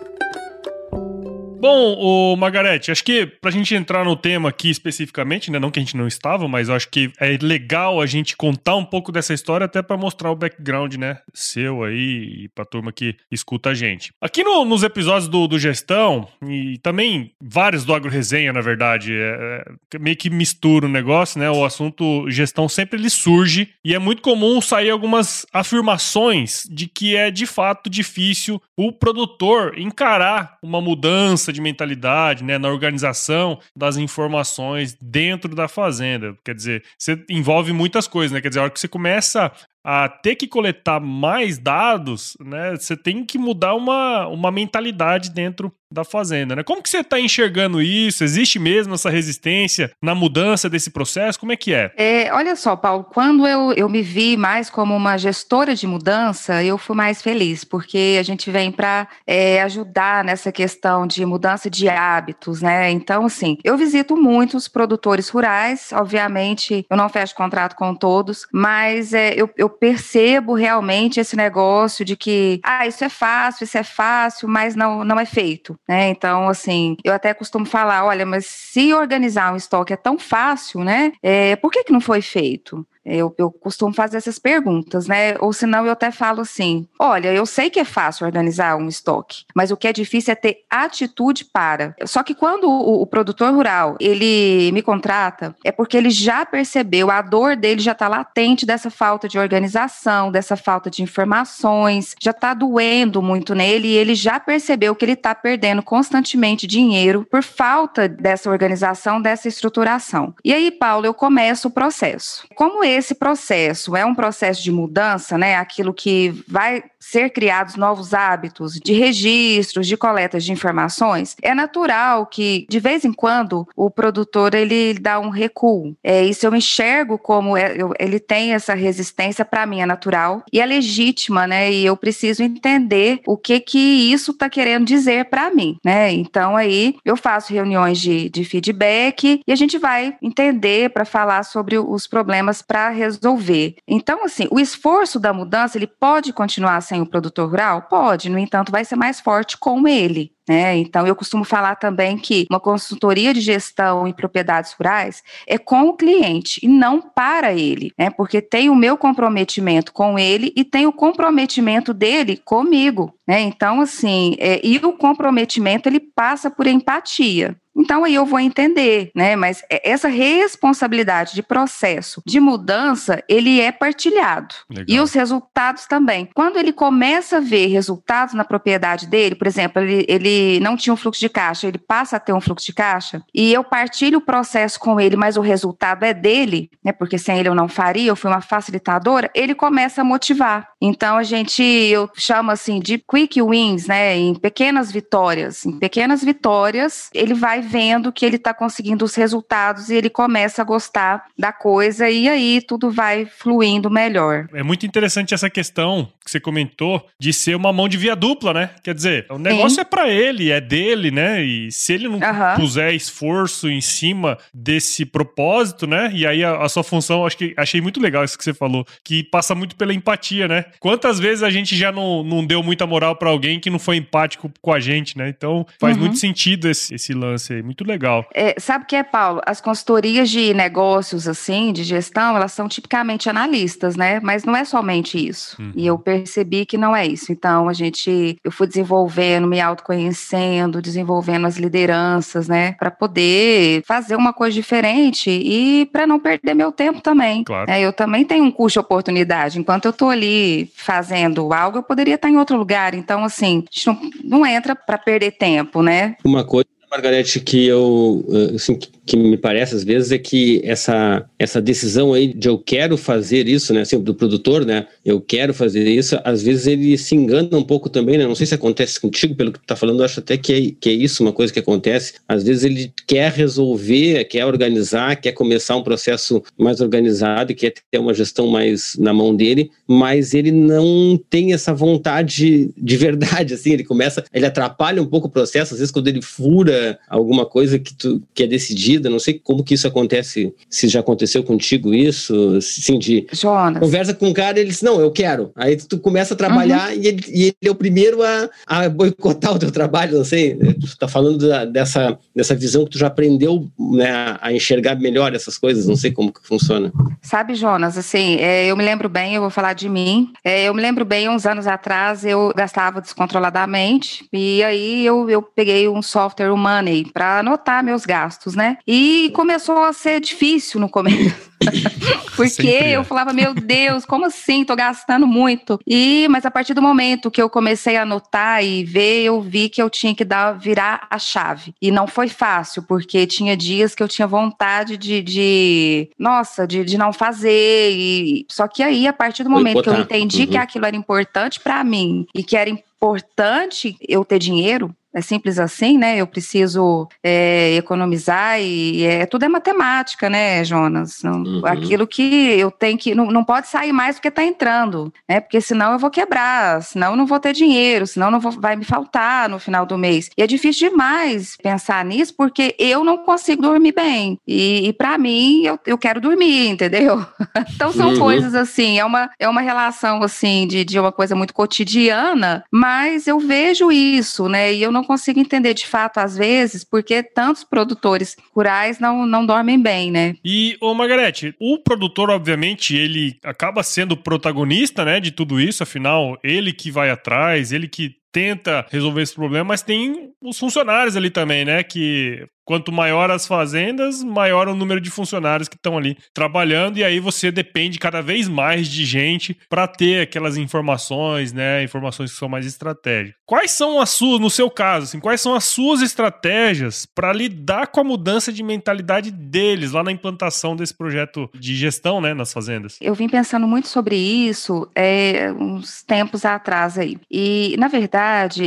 Bom, 1.60 1.94
o 1.98 2.36
Margarete, 2.36 2.90
acho 2.90 3.04
que 3.04 3.26
pra 3.26 3.50
gente 3.50 3.74
entrar 3.74 4.02
no 4.02 4.16
tema 4.16 4.48
aqui 4.48 4.70
especificamente, 4.70 5.50
né, 5.50 5.58
não 5.58 5.70
que 5.70 5.78
a 5.78 5.82
gente 5.82 5.94
não 5.94 6.08
estava, 6.08 6.48
mas 6.48 6.70
acho 6.70 6.88
que 6.88 7.12
é 7.20 7.36
legal 7.38 8.00
a 8.00 8.06
gente 8.06 8.34
contar 8.34 8.76
um 8.76 8.84
pouco 8.84 9.12
dessa 9.12 9.34
história 9.34 9.66
até 9.66 9.82
para 9.82 9.94
mostrar 9.98 10.30
o 10.30 10.34
background, 10.34 10.94
né, 10.94 11.18
seu 11.34 11.84
aí 11.84 12.44
e 12.44 12.48
pra 12.54 12.64
turma 12.64 12.90
que 12.90 13.14
escuta 13.30 13.68
a 13.68 13.74
gente. 13.74 14.10
Aqui 14.22 14.42
no, 14.42 14.64
nos 14.64 14.82
episódios 14.82 15.28
do, 15.28 15.46
do, 15.46 15.58
Gestão 15.58 16.26
e 16.48 16.78
também 16.78 17.34
vários 17.38 17.84
do 17.84 17.92
Agro 17.92 18.08
Resenha, 18.08 18.54
na 18.54 18.62
verdade, 18.62 19.12
é, 19.12 19.62
é, 19.92 19.98
meio 19.98 20.16
que 20.16 20.30
mistura 20.30 20.86
o 20.86 20.88
negócio, 20.88 21.38
né, 21.38 21.50
o 21.50 21.62
assunto 21.62 22.24
gestão 22.30 22.70
sempre 22.70 22.98
ele 22.98 23.10
surge 23.10 23.68
e 23.84 23.94
é 23.94 23.98
muito 23.98 24.22
comum 24.22 24.62
sair 24.62 24.88
algumas 24.88 25.44
afirmações 25.52 26.66
de 26.70 26.86
que 26.86 27.14
é 27.14 27.30
de 27.30 27.44
fato 27.44 27.90
difícil 27.90 28.62
o 28.74 28.90
produtor 28.90 29.78
encarar 29.78 30.56
uma 30.62 30.80
mudança 30.80 31.49
mudança 31.50 31.52
de 31.52 31.60
mentalidade, 31.60 32.44
né, 32.44 32.58
na 32.58 32.68
organização 32.68 33.58
das 33.76 33.96
informações 33.96 34.96
dentro 35.00 35.54
da 35.54 35.68
fazenda. 35.68 36.36
Quer 36.44 36.54
dizer, 36.54 36.84
você 36.98 37.22
envolve 37.28 37.72
muitas 37.72 38.06
coisas, 38.06 38.32
né? 38.32 38.40
Quer 38.40 38.48
dizer, 38.48 38.60
a 38.60 38.62
hora 38.64 38.70
que 38.70 38.80
você 38.80 38.88
começa 38.88 39.52
a 39.84 40.08
ter 40.08 40.36
que 40.36 40.46
coletar 40.46 41.00
mais 41.00 41.58
dados, 41.58 42.36
né, 42.40 42.76
você 42.76 42.96
tem 42.96 43.24
que 43.24 43.38
mudar 43.38 43.74
uma, 43.74 44.26
uma 44.26 44.50
mentalidade 44.50 45.30
dentro 45.30 45.72
da 45.92 46.04
fazenda, 46.04 46.54
né? 46.54 46.62
Como 46.62 46.80
que 46.82 46.88
você 46.88 46.98
está 46.98 47.18
enxergando 47.18 47.82
isso? 47.82 48.22
Existe 48.22 48.60
mesmo 48.60 48.94
essa 48.94 49.10
resistência 49.10 49.90
na 50.00 50.14
mudança 50.14 50.70
desse 50.70 50.90
processo? 50.90 51.40
Como 51.40 51.50
é 51.50 51.56
que 51.56 51.74
é? 51.74 51.92
é 51.96 52.32
olha 52.32 52.54
só, 52.54 52.76
Paulo, 52.76 53.04
quando 53.04 53.44
eu, 53.46 53.72
eu 53.72 53.88
me 53.88 54.00
vi 54.00 54.36
mais 54.36 54.70
como 54.70 54.94
uma 54.94 55.18
gestora 55.18 55.74
de 55.74 55.88
mudança, 55.88 56.62
eu 56.62 56.78
fui 56.78 56.94
mais 56.94 57.20
feliz, 57.20 57.64
porque 57.64 58.16
a 58.20 58.22
gente 58.22 58.50
vem 58.52 58.70
para 58.70 59.08
é, 59.26 59.62
ajudar 59.62 60.22
nessa 60.22 60.52
questão 60.52 61.08
de 61.08 61.26
mudança 61.26 61.68
de 61.68 61.88
hábitos, 61.88 62.62
né? 62.62 62.88
Então, 62.90 63.26
assim, 63.26 63.58
eu 63.64 63.76
visito 63.76 64.16
muitos 64.16 64.68
produtores 64.68 65.28
rurais, 65.28 65.90
obviamente, 65.92 66.86
eu 66.88 66.96
não 66.96 67.08
fecho 67.08 67.34
contrato 67.34 67.74
com 67.74 67.96
todos, 67.96 68.46
mas 68.52 69.12
é, 69.12 69.34
eu, 69.34 69.50
eu 69.56 69.68
percebo 69.70 70.54
realmente 70.54 71.20
esse 71.20 71.36
negócio 71.36 72.04
de 72.04 72.16
que, 72.16 72.60
ah, 72.62 72.86
isso 72.86 73.04
é 73.04 73.08
fácil, 73.08 73.64
isso 73.64 73.78
é 73.78 73.82
fácil, 73.82 74.48
mas 74.48 74.74
não, 74.74 75.04
não 75.04 75.18
é 75.18 75.24
feito. 75.24 75.78
Né? 75.88 76.08
Então, 76.08 76.48
assim, 76.48 76.96
eu 77.04 77.12
até 77.12 77.32
costumo 77.32 77.64
falar, 77.64 78.04
olha, 78.04 78.26
mas 78.26 78.46
se 78.46 78.92
organizar 78.92 79.52
um 79.52 79.56
estoque 79.56 79.92
é 79.92 79.96
tão 79.96 80.18
fácil, 80.18 80.84
né? 80.84 81.12
É, 81.22 81.56
por 81.56 81.70
que, 81.70 81.84
que 81.84 81.92
não 81.92 82.00
foi 82.00 82.20
feito? 82.20 82.86
Eu, 83.04 83.34
eu 83.38 83.50
costumo 83.50 83.94
fazer 83.94 84.18
essas 84.18 84.38
perguntas, 84.38 85.06
né? 85.06 85.34
Ou 85.40 85.52
senão 85.52 85.86
eu 85.86 85.92
até 85.92 86.10
falo 86.10 86.42
assim: 86.42 86.86
olha, 86.98 87.32
eu 87.32 87.46
sei 87.46 87.70
que 87.70 87.80
é 87.80 87.84
fácil 87.84 88.26
organizar 88.26 88.76
um 88.76 88.88
estoque, 88.88 89.44
mas 89.54 89.70
o 89.70 89.76
que 89.76 89.88
é 89.88 89.92
difícil 89.92 90.32
é 90.32 90.34
ter 90.34 90.64
atitude 90.68 91.46
para. 91.46 91.94
Só 92.04 92.22
que 92.22 92.34
quando 92.34 92.64
o, 92.64 93.02
o 93.02 93.06
produtor 93.06 93.52
rural 93.52 93.96
ele 93.98 94.70
me 94.72 94.82
contrata, 94.82 95.54
é 95.64 95.72
porque 95.72 95.96
ele 95.96 96.10
já 96.10 96.44
percebeu, 96.44 97.10
a 97.10 97.22
dor 97.22 97.56
dele 97.56 97.80
já 97.80 97.92
está 97.92 98.08
latente 98.08 98.66
dessa 98.66 98.90
falta 98.90 99.28
de 99.28 99.38
organização, 99.38 100.30
dessa 100.30 100.56
falta 100.56 100.90
de 100.90 101.02
informações, 101.02 102.14
já 102.20 102.30
está 102.32 102.52
doendo 102.54 103.22
muito 103.22 103.54
nele 103.54 103.88
e 103.88 103.96
ele 103.96 104.14
já 104.14 104.38
percebeu 104.38 104.94
que 104.94 105.04
ele 105.04 105.12
está 105.12 105.34
perdendo 105.34 105.82
constantemente 105.82 106.66
dinheiro 106.66 107.26
por 107.30 107.42
falta 107.42 108.08
dessa 108.08 108.50
organização, 108.50 109.20
dessa 109.20 109.48
estruturação. 109.48 110.34
E 110.44 110.52
aí, 110.52 110.70
Paulo, 110.70 111.06
eu 111.06 111.14
começo 111.14 111.68
o 111.68 111.70
processo. 111.70 112.46
Como 112.54 112.84
esse 112.90 113.14
processo 113.14 113.96
é 113.96 114.04
um 114.04 114.14
processo 114.14 114.62
de 114.62 114.72
mudança, 114.72 115.36
né? 115.36 115.56
Aquilo 115.56 115.92
que 115.92 116.42
vai 116.46 116.82
ser 116.98 117.30
criados 117.30 117.76
novos 117.76 118.12
hábitos 118.12 118.74
de 118.74 118.92
registros, 118.92 119.86
de 119.86 119.96
coletas 119.96 120.44
de 120.44 120.52
informações, 120.52 121.34
é 121.42 121.54
natural 121.54 122.26
que 122.26 122.66
de 122.68 122.78
vez 122.78 123.04
em 123.04 123.12
quando 123.12 123.66
o 123.74 123.90
produtor 123.90 124.54
ele 124.54 124.94
dá 124.94 125.18
um 125.18 125.30
recuo. 125.30 125.96
É, 126.04 126.22
isso 126.22 126.46
eu 126.46 126.54
enxergo 126.54 127.18
como 127.18 127.56
é, 127.56 127.76
ele 127.98 128.20
tem 128.20 128.52
essa 128.52 128.74
resistência 128.74 129.44
para 129.44 129.64
mim 129.66 129.80
é 129.80 129.86
natural 129.86 130.44
e 130.52 130.60
é 130.60 130.66
legítima, 130.66 131.46
né? 131.46 131.72
E 131.72 131.86
eu 131.86 131.96
preciso 131.96 132.42
entender 132.42 133.20
o 133.26 133.36
que 133.36 133.58
que 133.60 133.78
isso 134.12 134.32
está 134.32 134.50
querendo 134.50 134.84
dizer 134.84 135.26
para 135.26 135.50
mim, 135.50 135.78
né? 135.84 136.12
Então 136.12 136.56
aí 136.56 136.96
eu 137.04 137.16
faço 137.16 137.52
reuniões 137.52 137.98
de, 137.98 138.28
de 138.28 138.44
feedback 138.44 139.40
e 139.46 139.52
a 139.52 139.56
gente 139.56 139.78
vai 139.78 140.16
entender 140.22 140.90
para 140.90 141.04
falar 141.04 141.42
sobre 141.44 141.78
os 141.78 142.06
problemas 142.06 142.62
resolver. 142.88 143.76
Então 143.86 144.24
assim, 144.24 144.48
o 144.50 144.58
esforço 144.58 145.20
da 145.20 145.32
mudança 145.32 145.76
ele 145.76 145.86
pode 145.86 146.32
continuar 146.32 146.80
sem 146.80 147.00
o 147.00 147.06
produtor 147.06 147.48
rural? 147.50 147.82
Pode, 147.82 148.30
no 148.30 148.38
entanto, 148.38 148.72
vai 148.72 148.84
ser 148.84 148.96
mais 148.96 149.20
forte 149.20 149.58
com 149.58 149.86
ele. 149.86 150.32
Né? 150.50 150.78
Então, 150.78 151.06
eu 151.06 151.14
costumo 151.14 151.44
falar 151.44 151.76
também 151.76 152.18
que 152.18 152.44
uma 152.50 152.58
consultoria 152.58 153.32
de 153.32 153.40
gestão 153.40 154.04
em 154.04 154.12
propriedades 154.12 154.72
rurais 154.72 155.22
é 155.46 155.56
com 155.56 155.82
o 155.82 155.96
cliente 155.96 156.58
e 156.60 156.66
não 156.66 157.00
para 157.00 157.54
ele, 157.54 157.92
né? 157.96 158.10
porque 158.10 158.42
tem 158.42 158.68
o 158.68 158.74
meu 158.74 158.96
comprometimento 158.96 159.92
com 159.92 160.18
ele 160.18 160.52
e 160.56 160.64
tem 160.64 160.88
o 160.88 160.92
comprometimento 160.92 161.94
dele 161.94 162.36
comigo. 162.36 163.14
Né? 163.28 163.42
Então, 163.42 163.80
assim, 163.80 164.34
é, 164.40 164.60
e 164.66 164.78
o 164.78 164.92
comprometimento 164.92 165.88
ele 165.88 166.00
passa 166.00 166.50
por 166.50 166.66
empatia. 166.66 167.56
Então 167.76 168.04
aí 168.04 168.14
eu 168.14 168.26
vou 168.26 168.38
entender, 168.38 169.10
né? 169.14 169.36
Mas 169.36 169.62
essa 169.70 170.08
responsabilidade 170.08 171.34
de 171.34 171.42
processo 171.42 172.22
de 172.26 172.40
mudança, 172.40 173.22
ele 173.28 173.60
é 173.60 173.72
partilhado. 173.72 174.54
Legal. 174.68 174.84
E 174.88 175.00
os 175.00 175.12
resultados 175.12 175.86
também. 175.86 176.28
Quando 176.34 176.58
ele 176.58 176.72
começa 176.72 177.38
a 177.38 177.40
ver 177.40 177.66
resultados 177.68 178.34
na 178.34 178.44
propriedade 178.44 179.06
dele, 179.06 179.34
por 179.34 179.46
exemplo, 179.46 179.82
ele, 179.82 180.04
ele 180.08 180.39
não 180.60 180.76
tinha 180.76 180.92
um 180.92 180.96
fluxo 180.96 181.20
de 181.20 181.28
caixa, 181.28 181.66
ele 181.66 181.78
passa 181.78 182.16
a 182.16 182.20
ter 182.20 182.32
um 182.32 182.40
fluxo 182.40 182.66
de 182.66 182.72
caixa, 182.72 183.22
e 183.34 183.52
eu 183.52 183.62
partilho 183.64 184.18
o 184.18 184.24
processo 184.24 184.78
com 184.78 185.00
ele, 185.00 185.16
mas 185.16 185.36
o 185.36 185.40
resultado 185.40 186.04
é 186.04 186.14
dele, 186.14 186.70
né? 186.84 186.92
Porque 186.92 187.18
sem 187.18 187.38
ele 187.38 187.48
eu 187.48 187.54
não 187.54 187.68
faria, 187.68 188.10
eu 188.10 188.16
fui 188.16 188.30
uma 188.30 188.40
facilitadora, 188.40 189.30
ele 189.34 189.54
começa 189.54 190.00
a 190.00 190.04
motivar. 190.04 190.69
Então 190.80 191.16
a 191.16 191.22
gente, 191.22 191.62
eu 191.62 192.08
chamo 192.16 192.50
assim 192.50 192.80
de 192.80 192.98
quick 192.98 193.40
wins, 193.42 193.86
né? 193.86 194.16
Em 194.16 194.34
pequenas 194.34 194.90
vitórias. 194.90 195.66
Em 195.66 195.78
pequenas 195.78 196.24
vitórias, 196.24 197.10
ele 197.14 197.34
vai 197.34 197.60
vendo 197.60 198.12
que 198.12 198.24
ele 198.24 198.36
está 198.36 198.54
conseguindo 198.54 199.04
os 199.04 199.14
resultados 199.14 199.90
e 199.90 199.94
ele 199.94 200.08
começa 200.08 200.62
a 200.62 200.64
gostar 200.64 201.26
da 201.38 201.52
coisa 201.52 202.08
e 202.08 202.28
aí 202.28 202.60
tudo 202.66 202.90
vai 202.90 203.26
fluindo 203.26 203.90
melhor. 203.90 204.48
É 204.52 204.62
muito 204.62 204.86
interessante 204.86 205.34
essa 205.34 205.50
questão 205.50 206.10
que 206.24 206.30
você 206.30 206.40
comentou 206.40 207.06
de 207.18 207.32
ser 207.32 207.54
uma 207.54 207.72
mão 207.72 207.88
de 207.88 207.96
via 207.96 208.16
dupla, 208.16 208.54
né? 208.54 208.70
Quer 208.82 208.94
dizer, 208.94 209.26
o 209.30 209.38
negócio 209.38 209.76
Sim. 209.76 209.80
é 209.80 209.84
para 209.84 210.08
ele, 210.08 210.50
é 210.50 210.60
dele, 210.60 211.10
né? 211.10 211.42
E 211.42 211.70
se 211.70 211.92
ele 211.92 212.08
não 212.08 212.14
uhum. 212.14 212.56
puser 212.56 212.94
esforço 212.94 213.68
em 213.68 213.80
cima 213.80 214.38
desse 214.54 215.04
propósito, 215.04 215.86
né? 215.86 216.10
E 216.14 216.26
aí 216.26 216.44
a, 216.44 216.62
a, 216.62 216.68
sua 216.68 216.82
função, 216.82 217.26
acho 217.26 217.36
que 217.36 217.54
achei 217.56 217.80
muito 217.80 218.00
legal 218.00 218.24
isso 218.24 218.38
que 218.38 218.44
você 218.44 218.54
falou, 218.54 218.86
que 219.04 219.22
passa 219.24 219.54
muito 219.54 219.76
pela 219.76 219.92
empatia, 219.92 220.48
né? 220.48 220.64
Quantas 220.78 221.18
vezes 221.18 221.42
a 221.42 221.50
gente 221.50 221.76
já 221.76 221.90
não, 221.90 222.22
não 222.22 222.44
deu 222.44 222.62
muita 222.62 222.86
moral 222.86 223.16
para 223.16 223.30
alguém 223.30 223.58
que 223.58 223.70
não 223.70 223.78
foi 223.78 223.96
empático 223.96 224.50
com 224.60 224.72
a 224.72 224.80
gente, 224.80 225.16
né? 225.16 225.28
Então 225.28 225.66
faz 225.78 225.96
uhum. 225.96 226.02
muito 226.02 226.18
sentido 226.18 226.68
esse, 226.68 226.94
esse 226.94 227.12
lance 227.12 227.52
aí 227.52 227.62
muito 227.62 227.84
legal. 227.84 228.26
É, 228.34 228.54
sabe 228.58 228.84
o 228.84 228.86
que 228.86 228.96
é, 228.96 229.02
Paulo? 229.02 229.40
As 229.46 229.60
consultorias 229.60 230.30
de 230.30 230.54
negócios, 230.54 231.26
assim, 231.28 231.72
de 231.72 231.82
gestão, 231.82 232.36
elas 232.36 232.52
são 232.52 232.68
tipicamente 232.68 233.28
analistas, 233.28 233.96
né? 233.96 234.20
Mas 234.20 234.44
não 234.44 234.56
é 234.56 234.64
somente 234.64 235.18
isso. 235.18 235.56
Uhum. 235.60 235.72
E 235.74 235.86
eu 235.86 235.98
percebi 235.98 236.66
que 236.66 236.76
não 236.76 236.94
é 236.94 237.06
isso. 237.06 237.32
Então, 237.32 237.68
a 237.68 237.72
gente, 237.72 238.36
eu 238.44 238.52
fui 238.52 238.66
desenvolvendo, 238.66 239.46
me 239.46 239.60
autoconhecendo, 239.60 240.82
desenvolvendo 240.82 241.46
as 241.46 241.56
lideranças, 241.56 242.48
né? 242.48 242.72
Para 242.72 242.90
poder 242.90 243.82
fazer 243.86 244.16
uma 244.16 244.32
coisa 244.32 244.54
diferente 244.54 245.30
e 245.30 245.86
para 245.92 246.06
não 246.06 246.18
perder 246.18 246.54
meu 246.54 246.72
tempo 246.72 247.00
também. 247.00 247.44
Claro. 247.44 247.70
É, 247.70 247.80
eu 247.80 247.92
também 247.92 248.24
tenho 248.24 248.44
um 248.44 248.50
custo 248.50 248.80
de 248.80 248.84
oportunidade. 248.84 249.58
Enquanto 249.58 249.86
eu 249.86 249.92
tô 249.92 250.08
ali 250.08 250.59
fazendo 250.66 251.52
algo, 251.52 251.78
eu 251.78 251.82
poderia 251.82 252.14
estar 252.14 252.28
em 252.28 252.36
outro 252.36 252.56
lugar. 252.56 252.94
Então, 252.94 253.24
assim, 253.24 253.64
a 253.68 253.74
gente 253.74 253.86
não, 253.86 254.10
não 254.24 254.46
entra 254.46 254.74
para 254.74 254.98
perder 254.98 255.32
tempo, 255.32 255.82
né? 255.82 256.16
Uma 256.24 256.44
coisa 256.44 256.66
Margarete, 256.90 257.38
que 257.38 257.66
eu, 257.66 258.26
assim, 258.56 258.76
que 259.10 259.16
me 259.16 259.36
parece 259.36 259.74
às 259.74 259.82
vezes 259.82 260.12
é 260.12 260.18
que 260.18 260.60
essa, 260.62 261.28
essa 261.36 261.60
decisão 261.60 262.14
aí 262.14 262.32
de 262.32 262.46
eu 262.48 262.56
quero 262.56 262.96
fazer 262.96 263.48
isso, 263.48 263.74
né, 263.74 263.80
assim, 263.80 264.00
do 264.00 264.14
produtor, 264.14 264.64
né, 264.64 264.86
eu 265.04 265.20
quero 265.20 265.52
fazer 265.52 265.84
isso, 265.88 266.16
às 266.22 266.44
vezes 266.44 266.68
ele 266.68 266.96
se 266.96 267.16
engana 267.16 267.58
um 267.58 267.64
pouco 267.64 267.90
também, 267.90 268.16
né, 268.16 268.24
não 268.24 268.36
sei 268.36 268.46
se 268.46 268.54
acontece 268.54 269.00
contigo, 269.00 269.34
pelo 269.34 269.50
que 269.50 269.58
tu 269.58 269.66
tá 269.66 269.74
falando, 269.74 269.98
eu 269.98 270.04
acho 270.04 270.20
até 270.20 270.36
que 270.36 270.52
é, 270.52 270.74
que 270.80 270.88
é 270.88 270.92
isso, 270.92 271.24
uma 271.24 271.32
coisa 271.32 271.52
que 271.52 271.58
acontece, 271.58 272.14
às 272.28 272.44
vezes 272.44 272.62
ele 272.62 272.92
quer 273.04 273.32
resolver, 273.32 274.22
quer 274.26 274.46
organizar, 274.46 275.16
quer 275.16 275.32
começar 275.32 275.74
um 275.74 275.82
processo 275.82 276.40
mais 276.56 276.80
organizado, 276.80 277.52
quer 277.52 277.74
ter 277.90 277.98
uma 277.98 278.14
gestão 278.14 278.46
mais 278.46 278.96
na 278.96 279.12
mão 279.12 279.34
dele, 279.34 279.72
mas 279.88 280.34
ele 280.34 280.52
não 280.52 281.20
tem 281.28 281.52
essa 281.52 281.74
vontade 281.74 282.70
de 282.78 282.96
verdade, 282.96 283.54
assim, 283.54 283.72
ele 283.72 283.82
começa, 283.82 284.24
ele 284.32 284.46
atrapalha 284.46 285.02
um 285.02 285.06
pouco 285.06 285.26
o 285.26 285.30
processo, 285.30 285.74
às 285.74 285.80
vezes 285.80 285.90
quando 285.90 286.06
ele 286.06 286.22
fura 286.22 286.96
alguma 287.08 287.44
coisa 287.44 287.76
que, 287.76 287.92
tu, 287.92 288.22
que 288.32 288.44
é 288.44 288.46
decidida, 288.46 288.99
não 289.08 289.18
sei 289.18 289.40
como 289.42 289.64
que 289.64 289.74
isso 289.74 289.86
acontece, 289.86 290.52
se 290.68 290.88
já 290.88 291.00
aconteceu 291.00 291.42
contigo 291.42 291.94
isso, 291.94 292.56
assim, 292.56 292.98
de 292.98 293.26
Jonas. 293.32 293.80
conversa 293.80 294.12
com 294.12 294.28
um 294.28 294.32
cara, 294.32 294.58
ele 294.58 294.70
diz, 294.70 294.82
não, 294.82 295.00
eu 295.00 295.10
quero, 295.10 295.52
aí 295.56 295.76
tu 295.76 295.98
começa 295.98 296.34
a 296.34 296.36
trabalhar 296.36 296.90
uhum. 296.90 297.00
e, 297.00 297.06
ele, 297.06 297.24
e, 297.28 297.42
ele, 297.44 297.54
é 297.64 297.70
o 297.70 297.74
primeiro 297.74 298.22
a, 298.22 298.48
a 298.66 298.88
boicotar 298.88 299.54
o 299.54 299.58
teu 299.58 299.70
trabalho, 299.70 300.18
não 300.18 300.24
sei, 300.24 300.56
tu 300.56 300.98
tá 300.98 301.08
falando 301.08 301.48
da, 301.48 301.64
dessa, 301.64 302.18
dessa 302.34 302.54
visão 302.54 302.84
que 302.84 302.90
tu 302.90 302.98
já 302.98 303.06
aprendeu, 303.06 303.70
né, 303.78 304.36
a 304.40 304.52
enxergar 304.52 304.96
melhor 304.96 305.34
essas 305.34 305.56
coisas, 305.56 305.86
não 305.86 305.96
sei 305.96 306.10
como 306.10 306.32
que 306.32 306.46
funciona. 306.46 306.92
Sabe, 307.22 307.54
Jonas, 307.54 307.96
assim, 307.96 308.36
é, 308.36 308.66
eu 308.66 308.76
me 308.76 308.84
lembro 308.84 309.08
bem, 309.08 309.34
eu 309.34 309.40
vou 309.40 309.50
falar 309.50 309.72
de 309.72 309.88
mim, 309.88 310.32
é, 310.44 310.64
eu 310.64 310.74
me 310.74 310.82
lembro 310.82 311.04
bem, 311.04 311.28
uns 311.28 311.46
anos 311.46 311.66
atrás, 311.66 312.24
eu 312.24 312.52
gastava 312.56 313.00
descontroladamente, 313.00 314.26
e 314.32 314.62
aí 314.62 315.06
eu, 315.06 315.28
eu 315.28 315.42
peguei 315.42 315.88
um 315.88 316.02
software, 316.02 316.50
o 316.50 316.56
Money, 316.56 317.10
para 317.12 317.40
anotar 317.40 317.84
meus 317.84 318.04
gastos, 318.04 318.54
né? 318.54 318.78
E 318.92 319.30
começou 319.30 319.78
a 319.84 319.92
ser 319.92 320.18
difícil 320.18 320.80
no 320.80 320.88
começo. 320.88 321.48
Porque 322.34 322.66
é. 322.66 322.96
eu 322.96 323.04
falava, 323.04 323.32
meu 323.32 323.54
Deus, 323.54 324.04
como 324.04 324.26
assim? 324.26 324.64
Tô 324.64 324.74
gastando 324.74 325.28
muito. 325.28 325.78
E, 325.86 326.26
mas 326.28 326.44
a 326.44 326.50
partir 326.50 326.74
do 326.74 326.82
momento 326.82 327.30
que 327.30 327.40
eu 327.40 327.48
comecei 327.48 327.96
a 327.96 328.02
anotar 328.02 328.64
e 328.64 328.82
ver, 328.82 329.22
eu 329.22 329.40
vi 329.40 329.68
que 329.68 329.80
eu 329.80 329.88
tinha 329.88 330.12
que 330.12 330.24
dar, 330.24 330.58
virar 330.58 331.06
a 331.08 331.20
chave. 331.20 331.72
E 331.80 331.92
não 331.92 332.08
foi 332.08 332.26
fácil, 332.26 332.82
porque 332.82 333.28
tinha 333.28 333.56
dias 333.56 333.94
que 333.94 334.02
eu 334.02 334.08
tinha 334.08 334.26
vontade 334.26 334.96
de, 334.96 335.22
de 335.22 336.10
nossa, 336.18 336.66
de, 336.66 336.84
de 336.84 336.98
não 336.98 337.12
fazer. 337.12 337.92
E, 337.92 338.44
só 338.50 338.66
que 338.66 338.82
aí, 338.82 339.06
a 339.06 339.12
partir 339.12 339.44
do 339.44 339.50
momento 339.50 339.84
que 339.84 339.88
eu 339.88 340.00
entendi 340.00 340.42
uhum. 340.42 340.48
que 340.48 340.56
aquilo 340.56 340.86
era 340.86 340.96
importante 340.96 341.60
para 341.60 341.84
mim 341.84 342.26
e 342.34 342.42
que 342.42 342.56
era 342.56 342.68
importante 342.68 343.96
eu 344.08 344.24
ter 344.24 344.40
dinheiro, 344.40 344.92
é 345.12 345.20
simples 345.20 345.58
assim, 345.58 345.98
né? 345.98 346.16
Eu 346.16 346.26
preciso 346.26 347.08
é, 347.22 347.74
economizar 347.74 348.60
e 348.60 349.04
é, 349.04 349.26
tudo 349.26 349.44
é 349.44 349.48
matemática, 349.48 350.30
né, 350.30 350.64
Jonas? 350.64 351.22
Não, 351.22 351.42
uhum. 351.42 351.66
Aquilo 351.66 352.06
que 352.06 352.22
eu 352.58 352.70
tenho 352.70 352.96
que. 352.96 353.14
Não, 353.14 353.26
não 353.26 353.44
pode 353.44 353.68
sair 353.68 353.92
mais 353.92 354.16
porque 354.16 354.28
está 354.28 354.44
entrando, 354.44 355.12
né? 355.28 355.40
Porque 355.40 355.60
senão 355.60 355.92
eu 355.92 355.98
vou 355.98 356.10
quebrar, 356.10 356.82
senão 356.82 357.12
eu 357.12 357.16
não 357.16 357.26
vou 357.26 357.40
ter 357.40 357.52
dinheiro, 357.52 358.06
senão 358.06 358.30
não 358.30 358.40
vou, 358.40 358.52
vai 358.52 358.76
me 358.76 358.84
faltar 358.84 359.48
no 359.48 359.58
final 359.58 359.84
do 359.84 359.98
mês. 359.98 360.30
E 360.36 360.42
é 360.42 360.46
difícil 360.46 360.90
demais 360.90 361.56
pensar 361.56 362.04
nisso 362.04 362.34
porque 362.36 362.74
eu 362.78 363.02
não 363.04 363.18
consigo 363.18 363.62
dormir 363.62 363.92
bem. 363.92 364.38
E, 364.46 364.88
e 364.88 364.92
para 364.92 365.18
mim, 365.18 365.64
eu, 365.64 365.78
eu 365.86 365.98
quero 365.98 366.20
dormir, 366.20 366.68
entendeu? 366.68 367.26
então 367.74 367.92
são 367.92 368.10
uhum. 368.10 368.18
coisas 368.18 368.54
assim, 368.54 368.98
é 368.98 369.04
uma, 369.04 369.30
é 369.38 369.48
uma 369.48 369.60
relação 369.60 370.22
assim 370.22 370.66
de, 370.66 370.84
de 370.84 370.98
uma 370.98 371.10
coisa 371.10 371.34
muito 371.34 371.52
cotidiana, 371.52 372.64
mas 372.70 373.26
eu 373.26 373.38
vejo 373.38 373.90
isso, 373.90 374.48
né? 374.48 374.72
E 374.72 374.82
eu 374.82 374.92
não 374.92 374.99
não 375.00 375.04
consigo 375.04 375.40
entender 375.40 375.74
de 375.74 375.86
fato, 375.86 376.18
às 376.18 376.36
vezes, 376.36 376.84
porque 376.84 377.22
tantos 377.22 377.64
produtores 377.64 378.36
rurais 378.54 378.98
não, 378.98 379.26
não 379.26 379.44
dormem 379.44 379.80
bem, 379.80 380.10
né? 380.10 380.36
E, 380.44 380.76
ô 380.80 380.94
Margarete, 380.94 381.54
o 381.58 381.78
produtor, 381.78 382.30
obviamente, 382.30 382.94
ele 382.94 383.38
acaba 383.42 383.82
sendo 383.82 384.16
protagonista, 384.16 385.04
né, 385.04 385.18
de 385.18 385.30
tudo 385.30 385.60
isso, 385.60 385.82
afinal, 385.82 386.38
ele 386.44 386.72
que 386.72 386.90
vai 386.90 387.10
atrás, 387.10 387.72
ele 387.72 387.88
que 387.88 388.19
tenta 388.32 388.86
resolver 388.90 389.22
esse 389.22 389.34
problema, 389.34 389.64
mas 389.64 389.82
tem 389.82 390.30
os 390.42 390.58
funcionários 390.58 391.16
ali 391.16 391.30
também, 391.30 391.64
né? 391.64 391.82
Que 391.82 392.46
quanto 392.64 392.92
maior 392.92 393.32
as 393.32 393.48
fazendas, 393.48 394.22
maior 394.22 394.68
o 394.68 394.76
número 394.76 395.00
de 395.00 395.10
funcionários 395.10 395.68
que 395.68 395.74
estão 395.74 395.98
ali 395.98 396.16
trabalhando, 396.32 396.98
e 396.98 397.04
aí 397.04 397.18
você 397.18 397.50
depende 397.50 397.98
cada 397.98 398.20
vez 398.20 398.46
mais 398.48 398.86
de 398.86 399.04
gente 399.04 399.56
para 399.68 399.88
ter 399.88 400.22
aquelas 400.22 400.56
informações, 400.56 401.52
né? 401.52 401.82
Informações 401.82 402.30
que 402.30 402.38
são 402.38 402.48
mais 402.48 402.64
estratégicas. 402.64 403.34
Quais 403.44 403.72
são 403.72 404.00
as 404.00 404.10
suas, 404.10 404.40
no 404.40 404.48
seu 404.48 404.70
caso, 404.70 405.06
assim, 405.06 405.18
quais 405.18 405.40
são 405.40 405.52
as 405.52 405.64
suas 405.64 406.00
estratégias 406.00 407.06
para 407.12 407.32
lidar 407.32 407.88
com 407.88 408.00
a 408.00 408.04
mudança 408.04 408.52
de 408.52 408.62
mentalidade 408.62 409.32
deles 409.32 409.90
lá 409.90 410.04
na 410.04 410.12
implantação 410.12 410.76
desse 410.76 410.96
projeto 410.96 411.50
de 411.58 411.74
gestão, 411.74 412.20
né, 412.20 412.34
nas 412.34 412.52
fazendas? 412.52 412.98
Eu 413.00 413.14
vim 413.14 413.28
pensando 413.28 413.66
muito 413.66 413.88
sobre 413.88 414.14
isso 414.14 414.88
é, 414.94 415.52
uns 415.52 416.04
tempos 416.04 416.44
atrás 416.44 416.96
aí. 416.96 417.18
E, 417.28 417.74
na 417.78 417.88
verdade, 417.88 418.19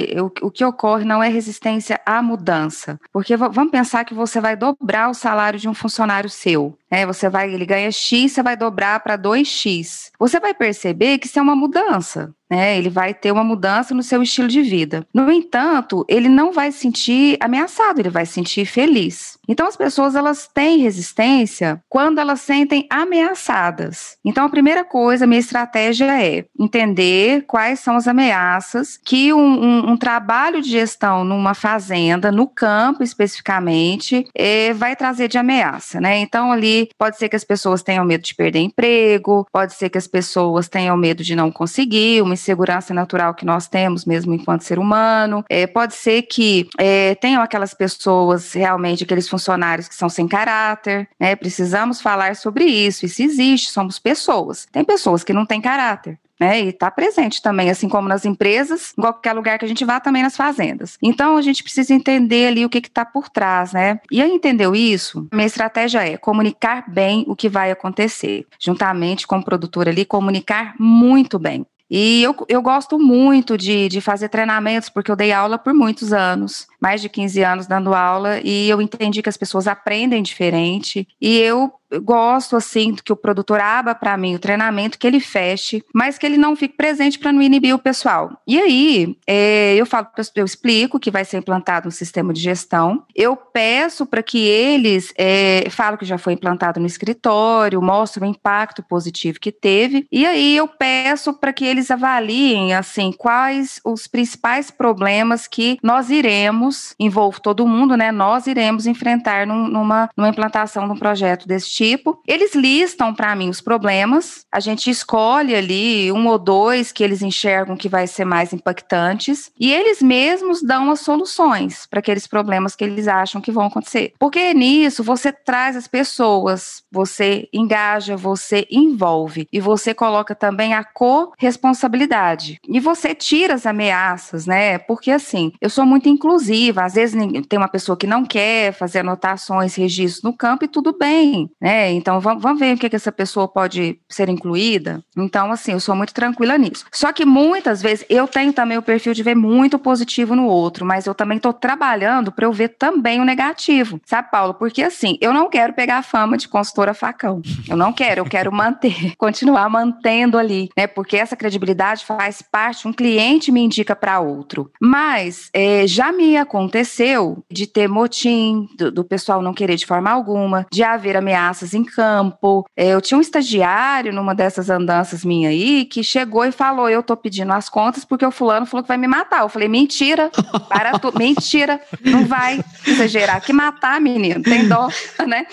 eu, 0.09 0.31
o 0.41 0.51
que 0.51 0.63
ocorre 0.63 1.05
não 1.05 1.21
é 1.21 1.29
resistência 1.29 1.99
à 2.05 2.21
mudança. 2.21 2.99
Porque 3.11 3.35
vamos 3.35 3.71
pensar 3.71 4.03
que 4.05 4.13
você 4.13 4.39
vai 4.39 4.55
dobrar 4.55 5.09
o 5.09 5.13
salário 5.13 5.59
de 5.59 5.69
um 5.69 5.73
funcionário 5.73 6.29
seu. 6.29 6.77
Né? 6.91 7.05
Você 7.05 7.29
vai, 7.29 7.53
ele 7.53 7.65
ganha 7.65 7.91
X, 7.91 8.31
você 8.31 8.43
vai 8.43 8.55
dobrar 8.55 8.99
para 8.99 9.17
2X. 9.17 10.11
Você 10.19 10.39
vai 10.39 10.53
perceber 10.53 11.17
que 11.17 11.27
isso 11.27 11.39
é 11.39 11.41
uma 11.41 11.55
mudança 11.55 12.33
né? 12.53 12.77
Ele 12.77 12.89
vai 12.89 13.15
ter 13.15 13.31
uma 13.31 13.43
mudança 13.43 13.95
no 13.95 14.03
seu 14.03 14.21
estilo 14.21 14.47
de 14.47 14.61
vida. 14.61 15.05
No 15.11 15.31
entanto, 15.31 16.05
ele 16.07 16.29
não 16.29 16.53
vai 16.53 16.71
se 16.71 16.79
sentir 16.79 17.35
ameaçado, 17.39 17.99
ele 17.99 18.11
vai 18.11 18.27
se 18.27 18.33
sentir 18.33 18.65
feliz. 18.65 19.39
Então 19.47 19.67
as 19.67 19.75
pessoas 19.75 20.15
elas 20.15 20.47
têm 20.53 20.77
resistência 20.77 21.81
quando 21.89 22.19
elas 22.19 22.41
sentem 22.41 22.85
ameaçadas. 22.89 24.17
Então 24.23 24.45
a 24.45 24.49
primeira 24.49 24.85
coisa, 24.85 25.25
a 25.25 25.27
minha 25.27 25.39
estratégia 25.39 26.05
é 26.05 26.45
entender 26.57 27.43
quais 27.47 27.79
são 27.79 27.95
as 27.95 28.07
ameaças 28.07 28.97
que 29.03 29.33
um, 29.33 29.39
um, 29.39 29.91
um 29.91 29.97
trabalho 29.97 30.61
de 30.61 30.69
gestão 30.69 31.23
numa 31.23 31.53
fazenda, 31.53 32.31
no 32.31 32.47
campo 32.47 33.03
especificamente, 33.03 34.25
é, 34.35 34.73
vai 34.73 34.95
trazer 34.95 35.27
de 35.27 35.37
ameaça, 35.37 35.99
né? 35.99 36.19
Então 36.19 36.51
ali 36.51 36.89
pode 36.97 37.17
ser 37.17 37.27
que 37.27 37.35
as 37.35 37.43
pessoas 37.43 37.81
tenham 37.81 38.05
medo 38.05 38.23
de 38.23 38.35
perder 38.35 38.59
emprego, 38.59 39.45
pode 39.51 39.73
ser 39.73 39.89
que 39.89 39.97
as 39.97 40.07
pessoas 40.07 40.69
tenham 40.69 40.95
medo 40.95 41.23
de 41.23 41.35
não 41.35 41.51
conseguir 41.51 42.21
uma 42.21 42.35
insegurança 42.43 42.93
natural 42.93 43.33
que 43.33 43.45
nós 43.45 43.67
temos, 43.67 44.05
mesmo 44.05 44.33
enquanto 44.33 44.61
ser 44.61 44.77
humano. 44.77 45.43
É, 45.49 45.65
pode 45.65 45.95
ser 45.95 46.23
que 46.23 46.67
é, 46.77 47.15
tenham 47.15 47.41
aquelas 47.41 47.73
pessoas, 47.73 48.53
realmente, 48.53 49.03
aqueles 49.03 49.29
funcionários 49.29 49.87
que 49.87 49.95
são 49.95 50.09
sem 50.09 50.27
caráter, 50.27 51.07
né? 51.19 51.35
Precisamos 51.35 52.01
falar 52.01 52.35
sobre 52.35 52.65
isso. 52.65 53.05
Isso 53.05 53.23
existe, 53.23 53.71
somos 53.71 53.97
pessoas. 53.97 54.67
Tem 54.71 54.83
pessoas 54.83 55.23
que 55.23 55.33
não 55.33 55.45
têm 55.45 55.61
caráter. 55.61 56.19
Né, 56.39 56.63
e 56.63 56.69
está 56.69 56.89
presente 56.89 57.41
também, 57.41 57.69
assim 57.69 57.87
como 57.87 58.07
nas 58.07 58.25
empresas, 58.25 58.91
em 58.97 59.01
qualquer 59.01 59.33
lugar 59.33 59.57
que 59.57 59.63
a 59.63 59.67
gente 59.67 59.85
vá, 59.85 59.99
também 59.99 60.23
nas 60.23 60.35
fazendas. 60.35 60.97
Então 61.01 61.37
a 61.37 61.41
gente 61.41 61.63
precisa 61.63 61.93
entender 61.93 62.47
ali 62.47 62.65
o 62.65 62.69
que 62.69 62.79
está 62.79 63.05
por 63.05 63.29
trás, 63.29 63.71
né? 63.71 63.99
E 64.11 64.21
aí 64.21 64.31
entendeu 64.31 64.75
isso? 64.75 65.27
Minha 65.31 65.45
estratégia 65.45 66.05
é 66.05 66.17
comunicar 66.17 66.89
bem 66.89 67.23
o 67.27 67.35
que 67.35 67.47
vai 67.47 67.71
acontecer, 67.71 68.45
juntamente 68.59 69.27
com 69.27 69.37
o 69.37 69.45
produtor 69.45 69.87
ali, 69.87 70.03
comunicar 70.03 70.73
muito 70.79 71.37
bem. 71.37 71.65
E 71.89 72.23
eu, 72.23 72.35
eu 72.47 72.61
gosto 72.61 72.97
muito 72.97 73.57
de, 73.57 73.87
de 73.87 74.01
fazer 74.01 74.29
treinamentos, 74.29 74.89
porque 74.89 75.11
eu 75.11 75.15
dei 75.15 75.31
aula 75.31 75.57
por 75.57 75.73
muitos 75.73 76.11
anos, 76.13 76.67
mais 76.83 77.01
de 77.01 77.07
15 77.07 77.41
anos 77.41 77.65
dando 77.65 77.93
aula, 77.93 78.41
e 78.43 78.69
eu 78.69 78.81
entendi 78.81 79.21
que 79.21 79.29
as 79.29 79.37
pessoas 79.37 79.69
aprendem 79.69 80.21
diferente. 80.21 81.07
E 81.21 81.37
eu 81.37 81.71
gosto 81.99 82.55
assim 82.55 82.95
que 82.95 83.11
o 83.11 83.15
produtor 83.15 83.59
abra 83.59 83.93
para 83.95 84.17
mim 84.17 84.35
o 84.35 84.39
treinamento, 84.39 84.97
que 84.97 85.07
ele 85.07 85.19
feche, 85.19 85.83
mas 85.93 86.17
que 86.17 86.25
ele 86.25 86.37
não 86.37 86.55
fique 86.55 86.75
presente 86.75 87.19
para 87.19 87.31
não 87.31 87.41
inibir 87.41 87.73
o 87.73 87.79
pessoal. 87.79 88.31
E 88.47 88.59
aí 88.59 89.17
é, 89.27 89.75
eu 89.75 89.85
falo, 89.85 90.07
eu 90.35 90.45
explico 90.45 90.99
que 90.99 91.11
vai 91.11 91.25
ser 91.25 91.37
implantado 91.37 91.87
um 91.87 91.91
sistema 91.91 92.33
de 92.33 92.41
gestão. 92.41 93.03
Eu 93.15 93.35
peço 93.35 94.05
para 94.05 94.23
que 94.23 94.39
eles 94.39 95.13
é, 95.17 95.67
falo 95.69 95.97
que 95.97 96.05
já 96.05 96.17
foi 96.17 96.33
implantado 96.33 96.79
no 96.79 96.85
escritório, 96.85 97.81
mostro 97.81 98.23
o 98.23 98.27
impacto 98.27 98.83
positivo 98.83 99.39
que 99.39 99.51
teve. 99.51 100.07
E 100.11 100.25
aí 100.25 100.55
eu 100.55 100.67
peço 100.67 101.33
para 101.33 101.53
que 101.53 101.65
eles 101.65 101.91
avaliem 101.91 102.73
assim 102.73 103.11
quais 103.11 103.79
os 103.83 104.07
principais 104.07 104.71
problemas 104.71 105.47
que 105.47 105.77
nós 105.83 106.09
iremos, 106.09 106.72
envolve 106.99 107.41
todo 107.41 107.67
mundo, 107.67 107.95
né? 107.95 108.11
Nós 108.11 108.47
iremos 108.47 108.87
enfrentar 108.87 109.45
num, 109.47 109.67
numa, 109.67 110.09
numa 110.15 110.29
implantação 110.29 110.87
de 110.87 110.93
um 110.93 110.97
projeto 110.97 111.47
desse 111.47 111.69
tipo. 111.69 112.21
Eles 112.27 112.55
listam 112.55 113.13
para 113.13 113.35
mim 113.35 113.49
os 113.49 113.61
problemas, 113.61 114.45
a 114.51 114.59
gente 114.59 114.89
escolhe 114.89 115.55
ali 115.55 116.11
um 116.11 116.27
ou 116.27 116.37
dois 116.37 116.91
que 116.91 117.03
eles 117.03 117.21
enxergam 117.21 117.75
que 117.75 117.89
vai 117.89 118.07
ser 118.07 118.25
mais 118.25 118.53
impactantes 118.53 119.51
e 119.59 119.71
eles 119.71 120.01
mesmos 120.01 120.61
dão 120.61 120.91
as 120.91 121.01
soluções 121.01 121.85
para 121.85 121.99
aqueles 121.99 122.27
problemas 122.27 122.75
que 122.75 122.83
eles 122.83 123.07
acham 123.07 123.41
que 123.41 123.51
vão 123.51 123.65
acontecer. 123.65 124.13
Porque 124.19 124.53
nisso 124.53 125.03
você 125.03 125.31
traz 125.31 125.75
as 125.75 125.87
pessoas, 125.87 126.83
você 126.91 127.47
engaja, 127.53 128.15
você 128.15 128.67
envolve 128.71 129.47
e 129.51 129.59
você 129.59 129.93
coloca 129.93 130.35
também 130.35 130.73
a 130.73 130.83
corresponsabilidade. 130.83 132.59
E 132.67 132.79
você 132.79 133.13
tira 133.13 133.53
as 133.53 133.65
ameaças, 133.65 134.45
né? 134.45 134.77
Porque 134.77 135.11
assim, 135.11 135.51
eu 135.61 135.69
sou 135.69 135.85
muito 135.85 136.09
inclusiva 136.09 136.62
arquiva, 136.63 136.83
às 136.83 136.93
vezes 136.93 137.15
tem 137.47 137.59
uma 137.59 137.67
pessoa 137.67 137.97
que 137.97 138.07
não 138.07 138.25
quer 138.25 138.73
fazer 138.73 138.99
anotações, 138.99 139.75
registros 139.75 140.23
no 140.23 140.35
campo 140.35 140.65
e 140.65 140.67
tudo 140.67 140.95
bem, 140.97 141.49
né? 141.59 141.91
Então 141.91 142.19
vamos, 142.19 142.41
vamos 142.41 142.59
ver 142.59 142.75
o 142.75 142.77
que, 142.77 142.89
que 142.89 142.95
essa 142.95 143.11
pessoa 143.11 143.47
pode 143.47 143.99
ser 144.07 144.29
incluída. 144.29 145.03
Então, 145.17 145.51
assim, 145.51 145.73
eu 145.73 145.79
sou 145.79 145.95
muito 145.95 146.13
tranquila 146.13 146.57
nisso. 146.57 146.85
Só 146.91 147.11
que 147.11 147.25
muitas 147.25 147.81
vezes 147.81 148.05
eu 148.09 148.27
tenho 148.27 148.53
também 148.53 148.77
o 148.77 148.81
perfil 148.81 149.13
de 149.13 149.23
ver 149.23 149.35
muito 149.35 149.77
positivo 149.77 150.35
no 150.35 150.45
outro, 150.45 150.85
mas 150.85 151.05
eu 151.05 151.13
também 151.13 151.37
estou 151.37 151.53
trabalhando 151.53 152.31
para 152.31 152.45
eu 152.45 152.53
ver 152.53 152.69
também 152.69 153.19
o 153.19 153.25
negativo, 153.25 153.99
sabe, 154.05 154.29
Paulo? 154.31 154.53
Porque 154.53 154.83
assim, 154.83 155.17
eu 155.19 155.33
não 155.33 155.49
quero 155.49 155.73
pegar 155.73 155.97
a 155.97 156.03
fama 156.03 156.37
de 156.37 156.47
consultora 156.47 156.93
facão. 156.93 157.41
Eu 157.67 157.75
não 157.75 157.91
quero, 157.91 158.21
eu 158.21 158.25
quero 158.25 158.51
manter, 158.51 159.15
continuar 159.17 159.69
mantendo 159.69 160.37
ali, 160.37 160.69
né? 160.77 160.87
Porque 160.87 161.17
essa 161.17 161.35
credibilidade 161.35 162.05
faz 162.05 162.41
parte, 162.41 162.87
um 162.87 162.93
cliente 162.93 163.51
me 163.51 163.61
indica 163.61 163.95
para 163.95 164.19
outro. 164.19 164.71
Mas 164.79 165.49
é, 165.53 165.85
já 165.87 166.11
me 166.11 166.37
aconteceu 166.53 167.43
de 167.51 167.65
ter 167.65 167.89
motim, 167.89 168.67
do, 168.77 168.91
do, 168.91 169.03
pessoal 169.03 169.41
não 169.41 169.53
querer 169.53 169.75
de 169.75 169.85
forma 169.85 170.11
alguma, 170.11 170.67
de 170.71 170.83
haver 170.83 171.17
ameaças 171.17 171.73
em 171.73 171.83
campo. 171.83 172.65
É, 172.77 172.89
eu 172.89 173.01
tinha 173.01 173.17
um 173.17 173.21
estagiário 173.21 174.13
numa 174.13 174.35
dessas 174.35 174.69
andanças 174.69 175.25
minha 175.25 175.49
aí 175.49 175.85
que 175.85 176.03
chegou 176.03 176.45
e 176.45 176.51
falou: 176.51 176.89
Eu 176.89 177.01
tô 177.01 177.17
pedindo 177.17 177.51
as 177.51 177.67
contas 177.67 178.05
porque 178.05 178.25
o 178.25 178.31
fulano 178.31 178.65
falou 178.65 178.83
que 178.83 178.87
vai 178.87 178.97
me 178.97 179.07
matar. 179.07 179.41
Eu 179.41 179.49
falei: 179.49 179.67
Mentira, 179.67 180.29
para 180.69 180.93
mentira, 181.17 181.81
não 182.05 182.25
vai 182.25 182.63
exagerar. 182.85 183.41
Que 183.41 183.51
matar, 183.51 183.99
menino, 183.99 184.43
tem 184.43 184.67
dó, 184.67 184.87
né? 185.27 185.47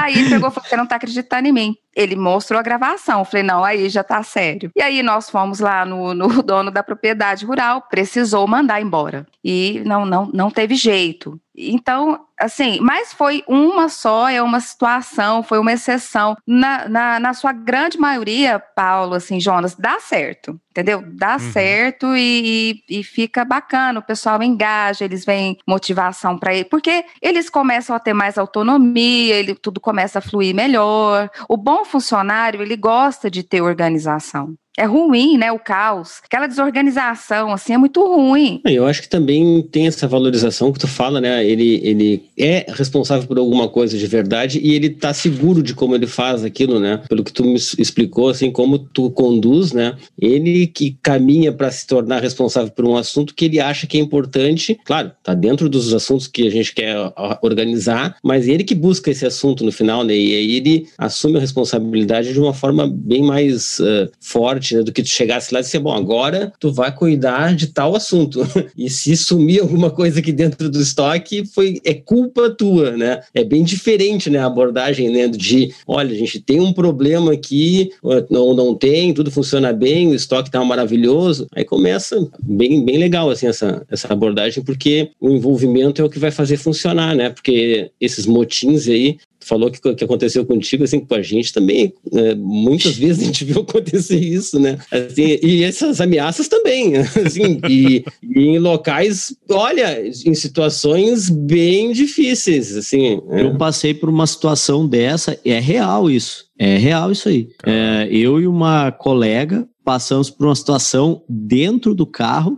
Aí 0.00 0.14
ele 0.14 0.30
pegou 0.30 0.48
e 0.48 0.52
falou: 0.52 0.68
Você 0.68 0.76
não 0.76 0.86
tá 0.86 0.96
acreditando 0.96 1.48
em 1.48 1.52
mim 1.52 1.76
ele 1.94 2.16
mostrou 2.16 2.58
a 2.58 2.62
gravação. 2.62 3.20
Eu 3.20 3.24
falei, 3.24 3.42
não, 3.42 3.64
aí 3.64 3.88
já 3.88 4.02
tá 4.02 4.22
sério. 4.22 4.70
E 4.76 4.82
aí 4.82 5.02
nós 5.02 5.28
fomos 5.28 5.60
lá 5.60 5.84
no, 5.84 6.14
no 6.14 6.28
dono 6.42 6.70
da 6.70 6.82
propriedade 6.82 7.44
rural, 7.44 7.82
precisou 7.82 8.46
mandar 8.46 8.80
embora. 8.80 9.26
E 9.44 9.82
não, 9.84 10.04
não, 10.04 10.30
não 10.32 10.50
teve 10.50 10.74
jeito. 10.74 11.40
Então, 11.56 12.26
assim, 12.38 12.78
mas 12.80 13.12
foi 13.12 13.42
uma 13.48 13.88
só, 13.88 14.28
é 14.28 14.40
uma 14.40 14.60
situação, 14.60 15.42
foi 15.42 15.58
uma 15.58 15.72
exceção. 15.72 16.36
Na, 16.46 16.88
na, 16.88 17.20
na 17.20 17.34
sua 17.34 17.52
grande 17.52 17.98
maioria, 17.98 18.58
Paulo, 18.58 19.14
assim, 19.14 19.40
Jonas, 19.40 19.74
dá 19.74 19.98
certo, 19.98 20.58
entendeu? 20.70 21.02
Dá 21.06 21.34
uhum. 21.34 21.52
certo 21.52 22.16
e, 22.16 22.82
e, 22.88 23.00
e, 23.00 23.04
fica 23.04 23.44
bacana, 23.44 23.98
o 23.98 24.02
pessoal 24.02 24.42
engaja, 24.42 25.04
eles 25.04 25.24
veem 25.24 25.58
motivação 25.66 26.38
para 26.38 26.54
ele, 26.54 26.64
porque 26.64 27.04
eles 27.20 27.50
começam 27.50 27.94
a 27.94 28.00
ter 28.00 28.14
mais 28.14 28.38
autonomia, 28.38 29.34
ele, 29.34 29.54
tudo 29.54 29.80
começa 29.80 30.20
a 30.20 30.22
fluir 30.22 30.54
melhor. 30.54 31.28
O 31.48 31.56
bom 31.56 31.84
funcionário, 31.84 32.62
ele 32.62 32.76
gosta 32.76 33.30
de 33.30 33.42
ter 33.42 33.60
organização 33.60 34.54
é 34.76 34.84
ruim, 34.84 35.36
né? 35.36 35.50
O 35.52 35.58
caos, 35.58 36.20
aquela 36.24 36.46
desorganização, 36.46 37.52
assim, 37.52 37.74
é 37.74 37.78
muito 37.78 38.02
ruim. 38.02 38.60
Eu 38.64 38.86
acho 38.86 39.02
que 39.02 39.08
também 39.08 39.62
tem 39.62 39.86
essa 39.86 40.06
valorização 40.06 40.72
que 40.72 40.78
tu 40.78 40.88
fala, 40.88 41.20
né? 41.20 41.44
Ele, 41.44 41.80
ele 41.82 42.22
é 42.38 42.66
responsável 42.68 43.26
por 43.26 43.38
alguma 43.38 43.68
coisa 43.68 43.98
de 43.98 44.06
verdade 44.06 44.60
e 44.62 44.74
ele 44.74 44.90
tá 44.90 45.12
seguro 45.12 45.62
de 45.62 45.74
como 45.74 45.94
ele 45.94 46.06
faz 46.06 46.44
aquilo, 46.44 46.78
né? 46.78 47.02
Pelo 47.08 47.24
que 47.24 47.32
tu 47.32 47.44
me 47.44 47.54
explicou, 47.54 48.28
assim, 48.28 48.50
como 48.50 48.78
tu 48.78 49.10
conduz, 49.10 49.72
né? 49.72 49.96
Ele 50.18 50.66
que 50.66 50.96
caminha 51.02 51.52
para 51.52 51.70
se 51.70 51.86
tornar 51.86 52.22
responsável 52.22 52.70
por 52.70 52.84
um 52.84 52.96
assunto 52.96 53.34
que 53.34 53.46
ele 53.46 53.60
acha 53.60 53.86
que 53.86 53.98
é 53.98 54.00
importante, 54.00 54.78
claro, 54.84 55.10
tá 55.22 55.34
dentro 55.34 55.68
dos 55.68 55.92
assuntos 55.92 56.26
que 56.26 56.46
a 56.46 56.50
gente 56.50 56.72
quer 56.74 56.96
organizar, 57.42 58.16
mas 58.22 58.46
ele 58.46 58.64
que 58.64 58.74
busca 58.74 59.10
esse 59.10 59.26
assunto 59.26 59.64
no 59.64 59.72
final, 59.72 60.04
né? 60.04 60.14
E 60.14 60.34
aí 60.34 60.56
ele 60.56 60.88
assume 60.96 61.36
a 61.36 61.40
responsabilidade 61.40 62.32
de 62.32 62.40
uma 62.40 62.54
forma 62.54 62.88
bem 62.88 63.22
mais 63.22 63.78
uh, 63.80 64.08
forte 64.20 64.59
forte, 64.60 64.76
né, 64.76 64.82
do 64.82 64.92
que 64.92 65.02
tu 65.02 65.08
chegasse 65.08 65.52
lá 65.52 65.60
e 65.60 65.62
dizer, 65.62 65.78
bom, 65.78 65.92
agora 65.92 66.52
tu 66.60 66.70
vai 66.72 66.94
cuidar 66.94 67.54
de 67.54 67.68
tal 67.68 67.96
assunto. 67.96 68.40
e 68.76 68.90
se 68.90 69.16
sumir 69.16 69.60
alguma 69.60 69.90
coisa 69.90 70.20
aqui 70.20 70.32
dentro 70.32 70.68
do 70.68 70.80
estoque, 70.80 71.44
foi, 71.46 71.80
é 71.84 71.94
culpa 71.94 72.50
tua, 72.50 72.96
né? 72.96 73.22
É 73.34 73.42
bem 73.42 73.64
diferente, 73.64 74.28
né, 74.28 74.38
a 74.38 74.46
abordagem, 74.46 75.08
né, 75.08 75.26
de, 75.28 75.72
olha, 75.86 76.14
a 76.14 76.18
gente 76.18 76.40
tem 76.40 76.60
um 76.60 76.72
problema 76.72 77.32
aqui, 77.32 77.90
ou 78.02 78.54
não 78.54 78.74
tem, 78.74 79.14
tudo 79.14 79.30
funciona 79.30 79.72
bem, 79.72 80.08
o 80.08 80.14
estoque 80.14 80.50
tá 80.50 80.62
maravilhoso. 80.64 81.46
Aí 81.54 81.64
começa 81.64 82.28
bem, 82.42 82.84
bem 82.84 82.98
legal, 82.98 83.30
assim, 83.30 83.46
essa, 83.46 83.84
essa 83.90 84.12
abordagem, 84.12 84.62
porque 84.62 85.10
o 85.20 85.30
envolvimento 85.30 86.02
é 86.02 86.04
o 86.04 86.10
que 86.10 86.18
vai 86.18 86.30
fazer 86.30 86.56
funcionar, 86.56 87.14
né? 87.14 87.30
Porque 87.30 87.90
esses 88.00 88.26
motins 88.26 88.86
aí 88.88 89.16
falou 89.50 89.68
que, 89.68 89.80
que 89.94 90.04
aconteceu 90.04 90.46
contigo, 90.46 90.84
assim, 90.84 91.00
com 91.00 91.14
a 91.14 91.22
gente 91.22 91.52
também, 91.52 91.92
né? 92.10 92.34
muitas 92.36 92.96
vezes 92.96 93.22
a 93.22 93.26
gente 93.26 93.44
viu 93.44 93.62
acontecer 93.62 94.16
isso, 94.16 94.60
né? 94.60 94.78
Assim, 94.92 95.38
e 95.42 95.64
essas 95.64 96.00
ameaças 96.00 96.46
também, 96.46 96.96
assim, 97.26 97.60
e, 97.68 98.04
e, 98.22 98.40
em 98.40 98.58
locais, 98.60 99.34
olha, 99.50 100.06
em 100.06 100.34
situações 100.34 101.28
bem 101.28 101.92
difíceis, 101.92 102.76
assim. 102.76 103.20
É. 103.30 103.42
Eu 103.42 103.58
passei 103.58 103.92
por 103.92 104.08
uma 104.08 104.26
situação 104.26 104.86
dessa, 104.86 105.36
é 105.44 105.58
real 105.58 106.08
isso, 106.08 106.46
é 106.56 106.76
real 106.76 107.10
isso 107.10 107.28
aí. 107.28 107.48
É, 107.66 108.08
eu 108.10 108.40
e 108.40 108.46
uma 108.46 108.92
colega 108.92 109.66
passamos 109.84 110.30
por 110.30 110.46
uma 110.46 110.54
situação 110.54 111.22
dentro 111.28 111.92
do 111.92 112.06
carro, 112.06 112.56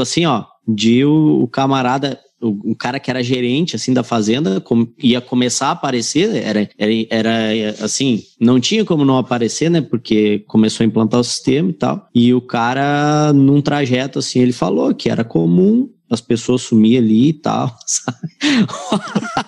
assim, 0.00 0.26
ó, 0.26 0.44
de 0.66 1.02
o, 1.04 1.42
o 1.42 1.48
camarada 1.48 2.20
o, 2.40 2.72
o, 2.72 2.76
cara 2.76 3.00
que 3.00 3.10
era 3.10 3.22
gerente 3.22 3.74
assim 3.74 3.92
da 3.92 4.02
fazenda 4.02 4.60
com, 4.60 4.86
ia 4.98 5.20
começar 5.20 5.68
a 5.68 5.72
aparecer, 5.72 6.36
era, 6.36 6.68
era, 6.78 6.92
era 7.10 7.84
assim, 7.84 8.22
não 8.40 8.60
tinha 8.60 8.84
como 8.84 9.04
não 9.04 9.18
aparecer, 9.18 9.70
né? 9.70 9.80
Porque 9.80 10.44
começou 10.46 10.84
a 10.84 10.86
implantar 10.86 11.20
o 11.20 11.24
sistema 11.24 11.70
e 11.70 11.72
tal. 11.72 12.08
E 12.14 12.32
o 12.32 12.40
cara, 12.40 13.32
num 13.32 13.60
trajeto 13.60 14.18
assim, 14.18 14.40
ele 14.40 14.52
falou 14.52 14.94
que 14.94 15.10
era 15.10 15.24
comum 15.24 15.90
as 16.10 16.20
pessoas 16.20 16.62
sumiam 16.62 17.02
ali 17.02 17.28
e 17.28 17.32
tal, 17.32 17.76
sabe? 17.86 18.18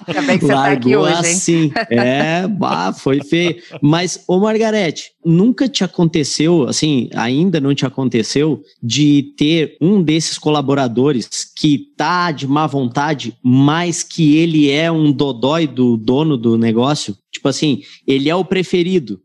Ainda 0.06 0.22
bem 0.22 0.38
que 0.38 0.44
você 0.44 0.52
tá 0.52 0.72
aqui 0.72 0.96
hoje, 0.96 1.14
assim. 1.14 1.72
É, 1.90 2.46
bah, 2.46 2.92
foi 2.92 3.22
feio. 3.22 3.56
Mas, 3.80 4.22
ô 4.28 4.38
Margarete, 4.38 5.12
nunca 5.24 5.68
te 5.68 5.84
aconteceu, 5.84 6.68
assim, 6.68 7.08
ainda 7.14 7.60
não 7.60 7.74
te 7.74 7.86
aconteceu, 7.86 8.62
de 8.82 9.34
ter 9.36 9.76
um 9.80 10.02
desses 10.02 10.36
colaboradores 10.38 11.28
que 11.56 11.92
tá 11.96 12.30
de 12.30 12.46
má 12.46 12.66
vontade, 12.66 13.36
mas 13.42 14.02
que 14.02 14.36
ele 14.36 14.70
é 14.70 14.90
um 14.90 15.12
dodói 15.12 15.66
do 15.66 15.96
dono 15.96 16.36
do 16.36 16.58
negócio? 16.58 17.16
Tipo 17.32 17.48
assim, 17.48 17.82
ele 18.06 18.28
é 18.28 18.34
o 18.34 18.44
preferido 18.44 19.20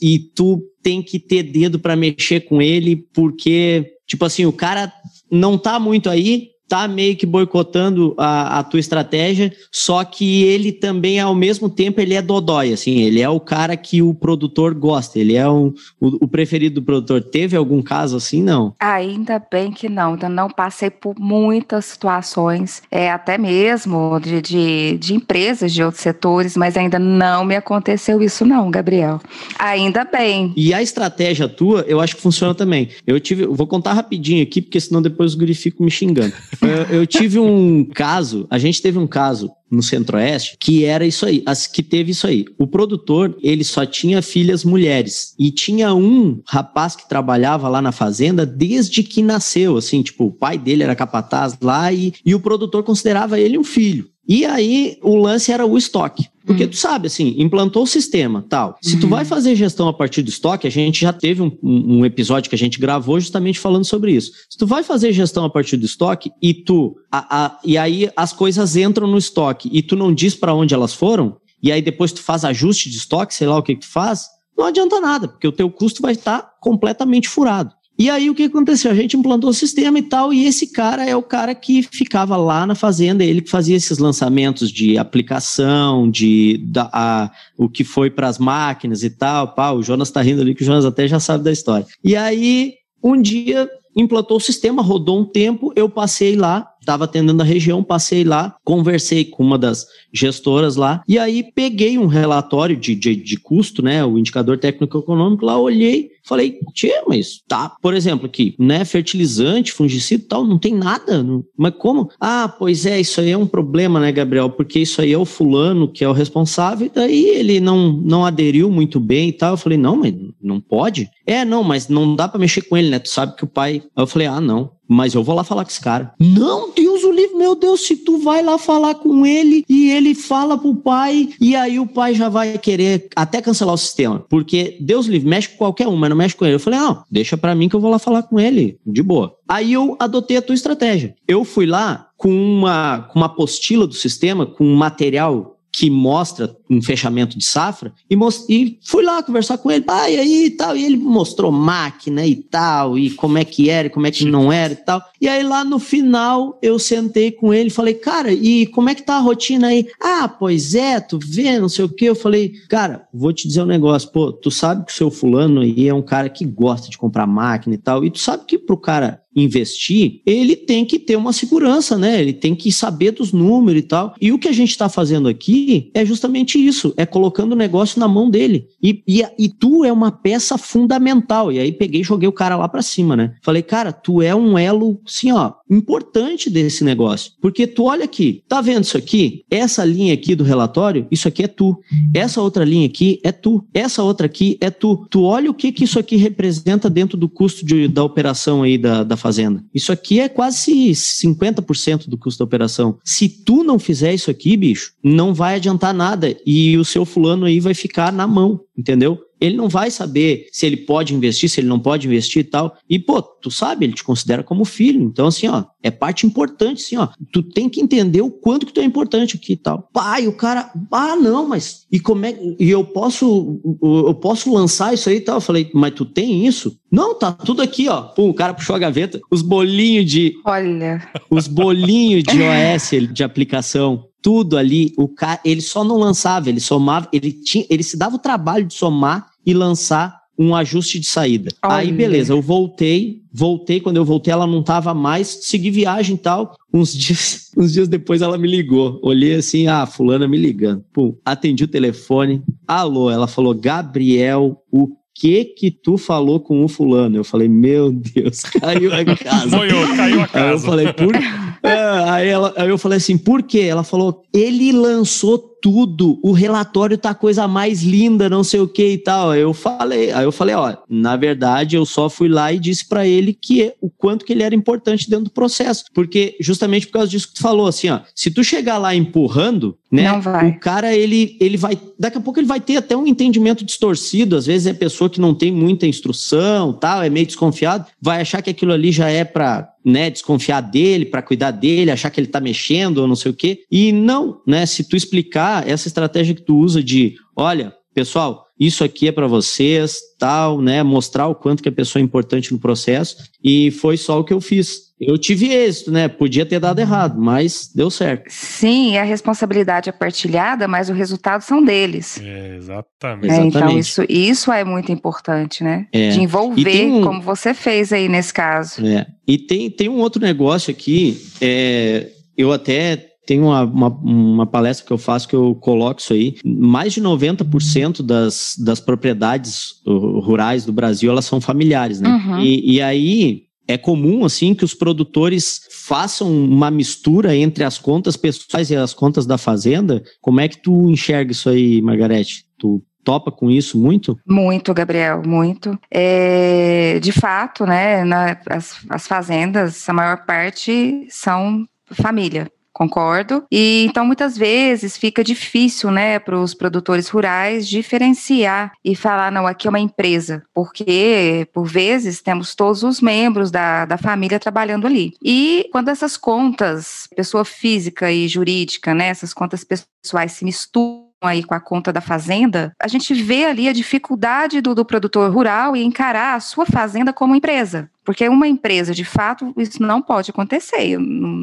e 0.00 0.18
tu 0.18 0.62
tem 0.82 1.02
que 1.02 1.18
ter 1.18 1.42
dedo 1.44 1.78
para 1.78 1.94
mexer 1.94 2.40
com 2.40 2.60
ele 2.60 2.96
porque, 2.96 3.92
tipo 4.06 4.24
assim, 4.24 4.46
o 4.46 4.52
cara 4.52 4.92
não 5.30 5.56
tá 5.56 5.78
muito 5.78 6.10
aí, 6.10 6.51
tá 6.72 6.88
meio 6.88 7.14
que 7.14 7.26
boicotando 7.26 8.14
a, 8.16 8.60
a, 8.60 8.62
tua 8.62 8.80
estratégia, 8.80 9.52
só 9.70 10.02
que 10.04 10.42
ele 10.44 10.72
também, 10.72 11.20
ao 11.20 11.34
mesmo 11.34 11.68
tempo, 11.68 12.00
ele 12.00 12.14
é 12.14 12.22
dodói, 12.22 12.72
assim, 12.72 13.02
ele 13.02 13.20
é 13.20 13.28
o 13.28 13.38
cara 13.38 13.76
que 13.76 14.00
o 14.00 14.14
produtor 14.14 14.72
gosta, 14.72 15.18
ele 15.18 15.34
é 15.34 15.46
um, 15.46 15.74
o, 16.00 16.24
o 16.24 16.26
preferido 16.26 16.76
do 16.76 16.82
produtor. 16.82 17.20
Teve 17.20 17.58
algum 17.58 17.82
caso 17.82 18.16
assim, 18.16 18.42
não? 18.42 18.74
Ainda 18.80 19.38
bem 19.50 19.70
que 19.70 19.86
não, 19.86 20.14
ainda 20.14 20.30
não 20.30 20.48
passei 20.48 20.88
por 20.88 21.14
muitas 21.18 21.84
situações, 21.84 22.82
é, 22.90 23.10
até 23.10 23.36
mesmo 23.36 24.18
de, 24.18 24.40
de, 24.40 24.96
de 24.96 25.12
empresas 25.12 25.74
de 25.74 25.84
outros 25.84 26.02
setores, 26.02 26.56
mas 26.56 26.74
ainda 26.74 26.98
não 26.98 27.44
me 27.44 27.54
aconteceu 27.54 28.22
isso 28.22 28.46
não, 28.46 28.70
Gabriel. 28.70 29.20
Ainda 29.58 30.06
bem. 30.06 30.54
E 30.56 30.72
a 30.72 30.80
estratégia 30.80 31.46
tua, 31.46 31.82
eu 31.86 32.00
acho 32.00 32.16
que 32.16 32.22
funciona 32.22 32.54
também. 32.54 32.88
Eu 33.06 33.20
tive, 33.20 33.44
vou 33.44 33.66
contar 33.66 33.92
rapidinho 33.92 34.42
aqui, 34.42 34.62
porque 34.62 34.80
senão 34.80 35.02
depois 35.02 35.32
os 35.32 35.38
guri 35.38 35.52
ficam 35.52 35.84
me 35.84 35.90
xingando. 35.90 36.32
eu, 36.62 37.00
eu 37.00 37.06
tive 37.06 37.38
um 37.38 37.84
caso, 37.84 38.46
a 38.48 38.58
gente 38.58 38.80
teve 38.80 38.98
um 38.98 39.06
caso 39.06 39.50
no 39.70 39.82
Centro-Oeste, 39.82 40.56
que 40.60 40.84
era 40.84 41.06
isso 41.06 41.24
aí, 41.24 41.42
as 41.46 41.66
que 41.66 41.82
teve 41.82 42.10
isso 42.12 42.26
aí. 42.26 42.44
O 42.58 42.66
produtor, 42.66 43.36
ele 43.42 43.64
só 43.64 43.86
tinha 43.86 44.20
filhas 44.20 44.64
mulheres 44.64 45.34
e 45.38 45.50
tinha 45.50 45.94
um 45.94 46.40
rapaz 46.46 46.94
que 46.94 47.08
trabalhava 47.08 47.68
lá 47.68 47.80
na 47.80 47.90
fazenda 47.90 48.44
desde 48.44 49.02
que 49.02 49.22
nasceu, 49.22 49.76
assim, 49.76 50.02
tipo, 50.02 50.26
o 50.26 50.32
pai 50.32 50.58
dele 50.58 50.82
era 50.82 50.94
capataz 50.94 51.56
lá 51.60 51.90
e, 51.92 52.12
e 52.24 52.34
o 52.34 52.40
produtor 52.40 52.82
considerava 52.82 53.40
ele 53.40 53.58
um 53.58 53.64
filho. 53.64 54.11
E 54.28 54.44
aí 54.44 54.98
o 55.02 55.16
lance 55.16 55.50
era 55.50 55.66
o 55.66 55.76
estoque. 55.76 56.28
Porque 56.44 56.64
uhum. 56.64 56.70
tu 56.70 56.76
sabe, 56.76 57.06
assim, 57.06 57.36
implantou 57.38 57.84
o 57.84 57.86
sistema, 57.86 58.44
tal. 58.48 58.76
Se 58.82 58.98
tu 58.98 59.04
uhum. 59.04 59.10
vai 59.10 59.24
fazer 59.24 59.54
gestão 59.54 59.86
a 59.86 59.92
partir 59.92 60.22
do 60.22 60.28
estoque, 60.28 60.66
a 60.66 60.70
gente 60.70 61.00
já 61.00 61.12
teve 61.12 61.40
um, 61.40 61.56
um, 61.62 62.04
episódio 62.04 62.48
que 62.48 62.56
a 62.56 62.58
gente 62.58 62.80
gravou 62.80 63.20
justamente 63.20 63.60
falando 63.60 63.84
sobre 63.84 64.12
isso. 64.12 64.32
Se 64.50 64.58
tu 64.58 64.66
vai 64.66 64.82
fazer 64.82 65.12
gestão 65.12 65.44
a 65.44 65.50
partir 65.50 65.76
do 65.76 65.86
estoque 65.86 66.32
e 66.42 66.52
tu, 66.52 66.96
a, 67.10 67.44
a, 67.44 67.60
e 67.64 67.78
aí 67.78 68.10
as 68.16 68.32
coisas 68.32 68.76
entram 68.76 69.06
no 69.06 69.18
estoque 69.18 69.70
e 69.72 69.82
tu 69.82 69.94
não 69.94 70.12
diz 70.12 70.34
para 70.34 70.52
onde 70.52 70.74
elas 70.74 70.92
foram, 70.92 71.36
e 71.62 71.70
aí 71.70 71.80
depois 71.80 72.12
tu 72.12 72.20
faz 72.20 72.44
ajuste 72.44 72.90
de 72.90 72.96
estoque, 72.96 73.32
sei 73.32 73.46
lá 73.46 73.56
o 73.56 73.62
que, 73.62 73.74
que 73.74 73.82
tu 73.82 73.88
faz, 73.90 74.26
não 74.58 74.66
adianta 74.66 75.00
nada, 75.00 75.28
porque 75.28 75.46
o 75.46 75.52
teu 75.52 75.70
custo 75.70 76.02
vai 76.02 76.12
estar 76.12 76.54
completamente 76.60 77.28
furado. 77.28 77.72
E 78.02 78.10
aí 78.10 78.28
o 78.28 78.34
que 78.34 78.42
aconteceu? 78.42 78.90
A 78.90 78.96
gente 78.96 79.16
implantou 79.16 79.50
o 79.50 79.54
sistema 79.54 79.96
e 79.96 80.02
tal, 80.02 80.32
e 80.32 80.44
esse 80.44 80.66
cara 80.66 81.08
é 81.08 81.14
o 81.14 81.22
cara 81.22 81.54
que 81.54 81.84
ficava 81.84 82.36
lá 82.36 82.66
na 82.66 82.74
fazenda, 82.74 83.22
ele 83.22 83.40
que 83.40 83.48
fazia 83.48 83.76
esses 83.76 83.98
lançamentos 83.98 84.72
de 84.72 84.98
aplicação, 84.98 86.10
de 86.10 86.58
da, 86.64 86.90
a, 86.92 87.30
o 87.56 87.68
que 87.68 87.84
foi 87.84 88.10
para 88.10 88.26
as 88.26 88.38
máquinas 88.38 89.04
e 89.04 89.10
tal. 89.10 89.54
Pá, 89.54 89.70
o 89.70 89.84
Jonas 89.84 90.08
está 90.08 90.20
rindo 90.20 90.42
ali, 90.42 90.52
que 90.52 90.64
o 90.64 90.66
Jonas 90.66 90.84
até 90.84 91.06
já 91.06 91.20
sabe 91.20 91.44
da 91.44 91.52
história. 91.52 91.86
E 92.02 92.16
aí, 92.16 92.74
um 93.00 93.22
dia 93.22 93.70
implantou 93.96 94.38
o 94.38 94.40
sistema, 94.40 94.82
rodou 94.82 95.20
um 95.20 95.24
tempo, 95.24 95.72
eu 95.76 95.88
passei 95.88 96.34
lá 96.34 96.71
estava 96.82 97.04
atendendo 97.04 97.42
a 97.42 97.46
região, 97.46 97.82
passei 97.82 98.24
lá, 98.24 98.54
conversei 98.64 99.24
com 99.24 99.42
uma 99.42 99.56
das 99.56 99.86
gestoras 100.12 100.76
lá, 100.76 101.02
e 101.08 101.18
aí 101.18 101.42
peguei 101.54 101.96
um 101.96 102.06
relatório 102.06 102.76
de, 102.76 102.94
de, 102.94 103.16
de 103.16 103.36
custo, 103.38 103.82
né, 103.82 104.04
o 104.04 104.18
indicador 104.18 104.58
técnico-econômico 104.58 105.46
lá, 105.46 105.58
olhei, 105.58 106.10
falei, 106.24 106.58
tia, 106.74 107.02
mas 107.06 107.40
tá, 107.48 107.74
por 107.80 107.94
exemplo, 107.94 108.26
aqui, 108.26 108.54
né, 108.58 108.84
fertilizante, 108.84 109.72
fungicida 109.72 110.24
tal, 110.28 110.44
não 110.44 110.58
tem 110.58 110.74
nada, 110.74 111.22
não, 111.22 111.44
mas 111.56 111.74
como? 111.78 112.10
Ah, 112.20 112.52
pois 112.58 112.84
é, 112.84 113.00
isso 113.00 113.20
aí 113.20 113.30
é 113.30 113.38
um 113.38 113.46
problema, 113.46 113.98
né, 114.00 114.12
Gabriel, 114.12 114.50
porque 114.50 114.80
isso 114.80 115.00
aí 115.00 115.12
é 115.12 115.18
o 115.18 115.24
fulano 115.24 115.88
que 115.88 116.04
é 116.04 116.08
o 116.08 116.12
responsável, 116.12 116.86
e 116.86 116.90
daí 116.90 117.24
ele 117.26 117.60
não, 117.60 117.92
não 117.92 118.26
aderiu 118.26 118.70
muito 118.70 119.00
bem 119.00 119.28
e 119.28 119.32
tal, 119.32 119.52
eu 119.52 119.58
falei, 119.58 119.78
não, 119.78 119.96
mas 119.96 120.14
não 120.40 120.60
pode? 120.60 121.08
É, 121.24 121.44
não, 121.44 121.62
mas 121.62 121.88
não 121.88 122.14
dá 122.14 122.28
para 122.28 122.40
mexer 122.40 122.62
com 122.62 122.76
ele, 122.76 122.90
né, 122.90 122.98
tu 122.98 123.08
sabe 123.08 123.36
que 123.36 123.44
o 123.44 123.48
pai, 123.48 123.82
aí 123.96 124.02
eu 124.02 124.06
falei, 124.06 124.26
ah, 124.26 124.40
não, 124.40 124.72
mas 124.92 125.14
eu 125.14 125.22
vou 125.22 125.34
lá 125.34 125.42
falar 125.42 125.64
com 125.64 125.70
esse 125.70 125.80
cara. 125.80 126.12
Não, 126.20 126.70
Deus 126.74 127.02
o 127.04 127.10
livre, 127.10 127.36
meu 127.36 127.54
Deus, 127.54 127.86
se 127.86 127.96
tu 127.96 128.18
vai 128.18 128.42
lá 128.42 128.58
falar 128.58 128.94
com 128.94 129.24
ele 129.24 129.64
e 129.68 129.90
ele 129.90 130.14
fala 130.14 130.58
pro 130.58 130.74
pai, 130.74 131.30
e 131.40 131.56
aí 131.56 131.78
o 131.78 131.86
pai 131.86 132.14
já 132.14 132.28
vai 132.28 132.58
querer 132.58 133.08
até 133.16 133.40
cancelar 133.40 133.74
o 133.74 133.78
sistema. 133.78 134.24
Porque 134.28 134.76
Deus 134.80 135.06
livre, 135.06 135.28
mexe 135.28 135.48
com 135.48 135.56
qualquer 135.56 135.88
um, 135.88 135.96
mas 135.96 136.10
não 136.10 136.16
mexe 136.16 136.36
com 136.36 136.44
ele. 136.44 136.54
Eu 136.54 136.60
falei, 136.60 136.78
não, 136.78 137.04
deixa 137.10 137.36
pra 137.36 137.54
mim 137.54 137.68
que 137.68 137.76
eu 137.76 137.80
vou 137.80 137.90
lá 137.90 137.98
falar 137.98 138.22
com 138.22 138.38
ele, 138.38 138.78
de 138.86 139.02
boa. 139.02 139.34
Aí 139.48 139.72
eu 139.72 139.96
adotei 139.98 140.36
a 140.36 140.42
tua 140.42 140.54
estratégia. 140.54 141.14
Eu 141.26 141.44
fui 141.44 141.66
lá 141.66 142.08
com 142.16 142.30
uma, 142.30 143.08
com 143.12 143.18
uma 143.18 143.26
apostila 143.26 143.86
do 143.86 143.94
sistema, 143.94 144.46
com 144.46 144.64
um 144.64 144.76
material 144.76 145.58
que 145.72 145.88
mostra 145.88 146.54
um 146.68 146.82
fechamento 146.82 147.38
de 147.38 147.44
safra 147.44 147.92
e, 148.10 148.16
e 148.48 148.78
fui 148.84 149.02
lá 149.02 149.22
conversar 149.22 149.58
com 149.58 149.70
ele, 149.70 149.84
ah, 149.88 150.10
e 150.10 150.18
aí 150.18 150.44
e 150.46 150.50
tal, 150.50 150.76
e 150.76 150.84
ele 150.84 150.98
mostrou 150.98 151.50
máquina 151.50 152.26
e 152.26 152.36
tal, 152.36 152.98
e 152.98 153.10
como 153.10 153.38
é 153.38 153.44
que 153.44 153.70
era, 153.70 153.86
e 153.86 153.90
como 153.90 154.06
é 154.06 154.10
que 154.10 154.24
não 154.24 154.52
era 154.52 154.74
e 154.74 154.76
tal. 154.76 155.02
E 155.20 155.28
aí 155.28 155.42
lá 155.42 155.64
no 155.64 155.78
final 155.78 156.58
eu 156.62 156.78
sentei 156.78 157.30
com 157.30 157.54
ele 157.54 157.70
falei, 157.70 157.94
cara, 157.94 158.32
e 158.32 158.66
como 158.66 158.90
é 158.90 158.94
que 158.94 159.02
tá 159.02 159.16
a 159.16 159.20
rotina 159.20 159.68
aí? 159.68 159.88
Ah, 160.00 160.28
pois 160.28 160.74
é, 160.74 161.00
tu 161.00 161.18
vê, 161.18 161.58
não 161.58 161.68
sei 161.68 161.84
o 161.84 161.88
que. 161.88 162.04
Eu 162.04 162.14
falei, 162.14 162.52
cara, 162.68 163.06
vou 163.12 163.32
te 163.32 163.48
dizer 163.48 163.62
um 163.62 163.66
negócio, 163.66 164.10
pô, 164.10 164.32
tu 164.32 164.50
sabe 164.50 164.84
que 164.84 164.92
o 164.92 164.94
seu 164.94 165.10
fulano 165.10 165.60
aí 165.60 165.88
é 165.88 165.94
um 165.94 166.02
cara 166.02 166.28
que 166.28 166.44
gosta 166.44 166.90
de 166.90 166.98
comprar 166.98 167.26
máquina 167.26 167.74
e 167.74 167.78
tal, 167.78 168.04
e 168.04 168.10
tu 168.10 168.18
sabe 168.18 168.44
que 168.46 168.58
pro 168.58 168.76
cara 168.76 169.21
investir, 169.34 170.20
ele 170.26 170.54
tem 170.54 170.84
que 170.84 170.98
ter 170.98 171.16
uma 171.16 171.32
segurança, 171.32 171.96
né? 171.96 172.20
Ele 172.20 172.32
tem 172.32 172.54
que 172.54 172.70
saber 172.70 173.12
dos 173.12 173.32
números 173.32 173.80
e 173.80 173.84
tal. 173.84 174.14
E 174.20 174.32
o 174.32 174.38
que 174.38 174.48
a 174.48 174.52
gente 174.52 174.70
está 174.70 174.88
fazendo 174.88 175.28
aqui 175.28 175.90
é 175.94 176.04
justamente 176.04 176.64
isso, 176.64 176.92
é 176.96 177.06
colocando 177.06 177.52
o 177.52 177.56
negócio 177.56 177.98
na 177.98 178.08
mão 178.08 178.28
dele. 178.30 178.68
E, 178.82 179.02
e, 179.06 179.22
e 179.38 179.48
tu 179.48 179.84
é 179.84 179.92
uma 179.92 180.10
peça 180.10 180.58
fundamental. 180.58 181.50
E 181.50 181.58
aí 181.58 181.72
peguei 181.72 182.02
e 182.02 182.04
joguei 182.04 182.28
o 182.28 182.32
cara 182.32 182.56
lá 182.56 182.68
para 182.68 182.82
cima, 182.82 183.16
né? 183.16 183.34
Falei, 183.42 183.62
cara, 183.62 183.92
tu 183.92 184.20
é 184.20 184.34
um 184.34 184.58
elo, 184.58 185.00
assim, 185.06 185.32
ó, 185.32 185.52
importante 185.74 186.50
desse 186.50 186.84
negócio. 186.84 187.32
Porque 187.40 187.66
tu 187.66 187.84
olha 187.84 188.04
aqui, 188.04 188.42
tá 188.48 188.60
vendo 188.60 188.84
isso 188.84 188.96
aqui? 188.96 189.44
Essa 189.50 189.84
linha 189.84 190.14
aqui 190.14 190.34
do 190.34 190.44
relatório, 190.44 191.06
isso 191.10 191.28
aqui 191.28 191.44
é 191.44 191.48
tu. 191.48 191.78
Essa 192.14 192.40
outra 192.40 192.64
linha 192.64 192.86
aqui 192.86 193.20
é 193.24 193.32
tu. 193.32 193.64
Essa 193.72 194.02
outra 194.02 194.26
aqui 194.26 194.58
é 194.60 194.70
tu. 194.70 195.06
Tu 195.10 195.22
olha 195.22 195.50
o 195.50 195.54
que 195.54 195.72
que 195.72 195.84
isso 195.84 195.98
aqui 195.98 196.16
representa 196.16 196.90
dentro 196.90 197.16
do 197.16 197.28
custo 197.28 197.64
de, 197.64 197.88
da 197.88 198.04
operação 198.04 198.62
aí 198.62 198.76
da, 198.76 199.02
da 199.02 199.16
fazenda. 199.16 199.64
Isso 199.74 199.92
aqui 199.92 200.20
é 200.20 200.28
quase 200.28 200.72
50% 200.72 202.08
do 202.08 202.18
custo 202.18 202.38
da 202.38 202.44
operação. 202.44 202.98
Se 203.04 203.28
tu 203.28 203.64
não 203.64 203.78
fizer 203.78 204.12
isso 204.12 204.30
aqui, 204.30 204.56
bicho, 204.56 204.92
não 205.02 205.32
vai 205.32 205.56
adiantar 205.56 205.94
nada 205.94 206.36
e 206.46 206.76
o 206.76 206.84
seu 206.84 207.04
fulano 207.04 207.46
aí 207.46 207.60
vai 207.60 207.74
ficar 207.74 208.12
na 208.12 208.26
mão, 208.26 208.60
entendeu? 208.76 209.18
Ele 209.42 209.56
não 209.56 209.68
vai 209.68 209.90
saber 209.90 210.46
se 210.52 210.64
ele 210.64 210.76
pode 210.76 211.12
investir, 211.12 211.48
se 211.48 211.60
ele 211.60 211.66
não 211.66 211.80
pode 211.80 212.06
investir 212.06 212.40
e 212.40 212.44
tal. 212.44 212.76
E, 212.88 212.96
pô, 212.96 213.20
tu 213.20 213.50
sabe, 213.50 213.84
ele 213.84 213.92
te 213.92 214.04
considera 214.04 214.44
como 214.44 214.64
filho. 214.64 215.02
Então, 215.02 215.26
assim, 215.26 215.48
ó, 215.48 215.64
é 215.82 215.90
parte 215.90 216.24
importante, 216.24 216.80
assim, 216.82 216.96
ó. 216.96 217.08
Tu 217.32 217.42
tem 217.42 217.68
que 217.68 217.80
entender 217.80 218.22
o 218.22 218.30
quanto 218.30 218.64
que 218.64 218.72
tu 218.72 218.80
é 218.80 218.84
importante 218.84 219.36
aqui 219.36 219.54
e 219.54 219.56
tal. 219.56 219.88
Pai, 219.92 220.28
o 220.28 220.32
cara, 220.32 220.70
ah, 220.92 221.16
não, 221.16 221.48
mas 221.48 221.86
e 221.90 221.98
como 221.98 222.24
é 222.24 222.38
e 222.58 222.70
eu 222.70 222.84
posso 222.84 223.60
eu 223.82 224.14
posso 224.14 224.52
lançar 224.52 224.94
isso 224.94 225.08
aí 225.08 225.16
e 225.16 225.20
tal? 225.20 225.38
Eu 225.38 225.40
falei, 225.40 225.68
mas 225.74 225.92
tu 225.92 226.04
tem 226.04 226.46
isso? 226.46 226.78
Não, 226.90 227.18
tá 227.18 227.32
tudo 227.32 227.62
aqui, 227.62 227.88
ó. 227.88 228.02
Pum, 228.02 228.28
o 228.28 228.34
cara 228.34 228.54
puxou 228.54 228.76
a 228.76 228.78
gaveta, 228.78 229.20
os 229.28 229.42
bolinhos 229.42 230.08
de 230.08 230.34
Olha. 230.44 231.02
Os 231.28 231.48
bolinhos 231.48 232.22
de 232.22 232.38
OS 232.40 233.12
de 233.12 233.24
aplicação 233.24 234.04
tudo 234.22 234.56
ali, 234.56 234.94
o 234.96 235.08
cara, 235.08 235.40
ele 235.44 235.60
só 235.60 235.82
não 235.82 235.98
lançava, 235.98 236.48
ele 236.48 236.60
somava, 236.60 237.08
ele 237.12 237.32
tinha, 237.32 237.66
ele 237.68 237.82
se 237.82 237.96
dava 237.96 238.14
o 238.14 238.20
trabalho 238.20 238.64
de 238.64 238.72
somar 238.72 239.31
e 239.44 239.54
lançar 239.54 240.22
um 240.38 240.54
ajuste 240.54 240.98
de 240.98 241.06
saída. 241.06 241.50
Olha. 241.62 241.76
Aí, 241.76 241.92
beleza, 241.92 242.32
eu 242.32 242.40
voltei, 242.40 243.22
voltei, 243.32 243.80
quando 243.80 243.96
eu 243.98 244.04
voltei 244.04 244.32
ela 244.32 244.46
não 244.46 244.60
estava 244.60 244.94
mais, 244.94 245.40
segui 245.42 245.70
viagem 245.70 246.16
e 246.16 246.18
tal, 246.18 246.56
uns 246.72 246.92
dias, 246.96 247.50
uns 247.56 247.72
dias 247.72 247.88
depois 247.88 248.22
ela 248.22 248.38
me 248.38 248.48
ligou, 248.48 248.98
olhei 249.02 249.34
assim, 249.34 249.66
ah, 249.66 249.86
fulana 249.86 250.26
me 250.26 250.36
ligando, 250.36 250.84
pum, 250.92 251.16
atendi 251.24 251.64
o 251.64 251.68
telefone, 251.68 252.42
alô, 252.66 253.10
ela 253.10 253.26
falou, 253.26 253.54
Gabriel, 253.54 254.56
o 254.70 254.88
que 255.14 255.44
que 255.44 255.70
tu 255.70 255.98
falou 255.98 256.40
com 256.40 256.64
o 256.64 256.68
fulano? 256.68 257.16
Eu 257.16 257.24
falei, 257.24 257.46
meu 257.46 257.92
Deus, 257.92 258.40
caiu 258.58 258.90
a 258.92 259.04
casa. 259.16 259.56
Moiou, 259.56 259.86
caiu 259.94 260.22
a 260.22 260.26
casa. 260.26 260.46
Aí 260.46 260.52
eu 260.52 260.58
falei, 260.58 260.92
por... 260.92 261.14
É, 261.62 262.10
aí, 262.10 262.28
ela, 262.28 262.52
aí 262.56 262.68
eu 262.68 262.78
falei 262.78 262.96
assim, 262.96 263.16
por 263.16 263.42
quê? 263.42 263.60
Ela 263.60 263.84
falou, 263.84 264.22
ele 264.34 264.72
lançou 264.72 265.51
tudo, 265.62 266.18
o 266.22 266.32
relatório 266.32 266.98
tá 266.98 267.10
a 267.10 267.14
coisa 267.14 267.46
mais 267.46 267.82
linda, 267.82 268.28
não 268.28 268.42
sei 268.42 268.58
o 268.58 268.66
que 268.66 268.88
e 268.88 268.98
tal. 268.98 269.30
Aí 269.30 269.40
eu 269.40 269.54
falei, 269.54 270.10
aí 270.10 270.24
eu 270.24 270.32
falei, 270.32 270.56
ó, 270.56 270.76
na 270.90 271.16
verdade 271.16 271.76
eu 271.76 271.86
só 271.86 272.10
fui 272.10 272.28
lá 272.28 272.52
e 272.52 272.58
disse 272.58 272.86
para 272.88 273.06
ele 273.06 273.32
que 273.32 273.72
o 273.80 273.88
quanto 273.88 274.24
que 274.24 274.32
ele 274.32 274.42
era 274.42 274.54
importante 274.54 275.08
dentro 275.08 275.26
do 275.26 275.30
processo, 275.30 275.84
porque 275.94 276.36
justamente 276.40 276.86
por 276.88 276.94
causa 276.94 277.08
disso 277.08 277.28
que 277.28 277.34
tu 277.34 277.40
falou, 277.40 277.68
assim, 277.68 277.88
ó, 277.88 278.00
se 278.12 278.28
tu 278.30 278.42
chegar 278.42 278.76
lá 278.76 278.92
empurrando, 278.94 279.78
né, 279.90 280.02
o 280.48 280.58
cara 280.58 280.94
ele 280.94 281.36
ele 281.38 281.56
vai, 281.56 281.78
daqui 281.96 282.18
a 282.18 282.20
pouco 282.20 282.40
ele 282.40 282.46
vai 282.46 282.60
ter 282.60 282.78
até 282.78 282.96
um 282.96 283.06
entendimento 283.06 283.64
distorcido, 283.64 284.36
às 284.36 284.46
vezes 284.46 284.66
é 284.66 284.72
pessoa 284.72 285.08
que 285.08 285.20
não 285.20 285.32
tem 285.32 285.52
muita 285.52 285.86
instrução, 285.86 286.72
tal, 286.72 287.04
é 287.04 287.08
meio 287.08 287.26
desconfiado, 287.26 287.86
vai 288.00 288.20
achar 288.20 288.42
que 288.42 288.50
aquilo 288.50 288.72
ali 288.72 288.90
já 288.90 289.08
é 289.08 289.24
para 289.24 289.71
né, 289.84 290.10
desconfiar 290.10 290.60
dele, 290.60 291.06
para 291.06 291.22
cuidar 291.22 291.50
dele, 291.50 291.90
achar 291.90 292.10
que 292.10 292.20
ele 292.20 292.26
está 292.26 292.40
mexendo 292.40 292.98
ou 292.98 293.08
não 293.08 293.16
sei 293.16 293.30
o 293.30 293.34
quê. 293.34 293.64
E 293.70 293.92
não, 293.92 294.40
né? 294.46 294.64
Se 294.66 294.88
tu 294.88 294.96
explicar 294.96 295.68
essa 295.68 295.88
estratégia 295.88 296.34
que 296.34 296.42
tu 296.42 296.56
usa 296.56 296.82
de, 296.82 297.14
olha, 297.36 297.72
pessoal, 297.94 298.46
isso 298.66 298.84
aqui 298.84 299.08
é 299.08 299.12
para 299.12 299.26
vocês, 299.26 299.98
tal, 300.20 300.60
né? 300.60 300.84
Mostrar 300.84 301.26
o 301.26 301.34
quanto 301.34 301.62
que 301.62 301.68
a 301.68 301.72
pessoa 301.72 302.00
é 302.00 302.04
importante 302.04 302.52
no 302.52 302.60
processo. 302.60 303.16
E 303.42 303.72
foi 303.72 303.96
só 303.96 304.20
o 304.20 304.24
que 304.24 304.32
eu 304.32 304.40
fiz. 304.40 304.92
Eu 305.00 305.18
tive 305.18 305.52
êxito, 305.52 305.90
né? 305.90 306.06
Podia 306.06 306.46
ter 306.46 306.60
dado 306.60 306.78
errado, 306.78 307.20
mas 307.20 307.72
deu 307.74 307.90
certo. 307.90 308.26
Sim, 308.28 308.96
a 308.96 309.02
responsabilidade 309.02 309.88
é 309.88 309.92
partilhada, 309.92 310.68
mas 310.68 310.88
o 310.88 310.92
resultado 310.92 311.42
são 311.42 311.64
deles. 311.64 312.20
É, 312.22 312.56
exatamente. 312.56 313.32
É, 313.32 313.44
então, 313.44 313.76
isso, 313.76 314.04
isso 314.08 314.52
é 314.52 314.62
muito 314.62 314.92
importante, 314.92 315.64
né? 315.64 315.88
É. 315.92 316.10
De 316.10 316.20
envolver, 316.20 316.86
um... 316.86 317.02
como 317.02 317.20
você 317.20 317.52
fez 317.52 317.92
aí 317.92 318.08
nesse 318.08 318.32
caso. 318.32 318.86
É. 318.86 319.06
E 319.26 319.38
tem, 319.38 319.68
tem 319.70 319.88
um 319.88 319.98
outro 319.98 320.22
negócio 320.22 320.70
aqui, 320.70 321.20
é, 321.40 322.10
eu 322.36 322.52
até 322.52 323.11
tem 323.26 323.40
uma, 323.40 323.62
uma, 323.62 323.88
uma, 323.88 324.46
palestra 324.46 324.86
que 324.86 324.92
eu 324.92 324.98
faço 324.98 325.28
que 325.28 325.36
eu 325.36 325.54
coloco 325.54 326.00
isso 326.00 326.12
aí. 326.12 326.36
Mais 326.44 326.92
de 326.92 327.00
90% 327.00 328.02
das, 328.02 328.56
das 328.58 328.80
propriedades 328.80 329.74
rurais 329.86 330.64
do 330.64 330.72
Brasil, 330.72 331.10
elas 331.10 331.24
são 331.24 331.40
familiares, 331.40 332.00
né? 332.00 332.08
Uhum. 332.08 332.40
E, 332.40 332.74
e 332.74 332.82
aí, 332.82 333.42
é 333.68 333.78
comum 333.78 334.24
assim 334.24 334.54
que 334.54 334.64
os 334.64 334.74
produtores 334.74 335.60
façam 335.86 336.30
uma 336.32 336.70
mistura 336.70 337.34
entre 337.36 337.64
as 337.64 337.78
contas 337.78 338.16
pessoais 338.16 338.70
e 338.70 338.76
as 338.76 338.92
contas 338.92 339.24
da 339.24 339.38
fazenda. 339.38 340.02
Como 340.20 340.40
é 340.40 340.48
que 340.48 340.60
tu 340.60 340.90
enxerga 340.90 341.32
isso 341.32 341.48
aí, 341.48 341.80
Margarete? 341.80 342.44
Tu 342.58 342.82
topa 343.04 343.30
com 343.30 343.50
isso 343.50 343.78
muito? 343.78 344.16
Muito, 344.26 344.74
Gabriel, 344.74 345.22
muito. 345.24 345.78
É, 345.90 346.98
de 347.00 347.12
fato, 347.12 347.64
né, 347.66 348.04
na, 348.04 348.36
as, 348.48 348.76
as 348.88 349.06
fazendas, 349.06 349.88
a 349.88 349.92
maior 349.92 350.24
parte 350.24 351.06
são 351.08 351.64
família. 351.92 352.50
Concordo. 352.72 353.44
E 353.50 353.84
então 353.88 354.06
muitas 354.06 354.36
vezes 354.36 354.96
fica 354.96 355.22
difícil, 355.22 355.90
né, 355.90 356.18
para 356.18 356.38
os 356.38 356.54
produtores 356.54 357.08
rurais 357.08 357.68
diferenciar 357.68 358.72
e 358.84 358.96
falar 358.96 359.30
não, 359.30 359.46
aqui 359.46 359.66
é 359.66 359.70
uma 359.70 359.80
empresa, 359.80 360.42
porque 360.54 361.46
por 361.52 361.66
vezes 361.66 362.22
temos 362.22 362.54
todos 362.54 362.82
os 362.82 363.00
membros 363.00 363.50
da, 363.50 363.84
da 363.84 363.98
família 363.98 364.40
trabalhando 364.40 364.86
ali. 364.86 365.14
E 365.22 365.68
quando 365.70 365.88
essas 365.88 366.16
contas, 366.16 367.08
pessoa 367.14 367.44
física 367.44 368.10
e 368.10 368.26
jurídica, 368.26 368.94
né, 368.94 369.08
essas 369.08 369.34
contas 369.34 369.64
pessoais 369.64 370.32
se 370.32 370.44
misturam 370.44 371.12
aí 371.22 371.42
com 371.42 371.54
a 371.54 371.60
conta 371.60 371.92
da 371.92 372.00
fazenda, 372.00 372.74
a 372.80 372.88
gente 372.88 373.14
vê 373.14 373.44
ali 373.44 373.68
a 373.68 373.72
dificuldade 373.72 374.60
do, 374.60 374.74
do 374.74 374.84
produtor 374.84 375.32
rural 375.32 375.76
em 375.76 375.86
encarar 375.86 376.34
a 376.34 376.40
sua 376.40 376.66
fazenda 376.66 377.12
como 377.12 377.34
empresa. 377.34 377.88
Porque 378.04 378.28
uma 378.28 378.48
empresa, 378.48 378.92
de 378.94 379.04
fato, 379.04 379.52
isso 379.56 379.82
não 379.82 380.02
pode 380.02 380.30
acontecer, 380.30 380.98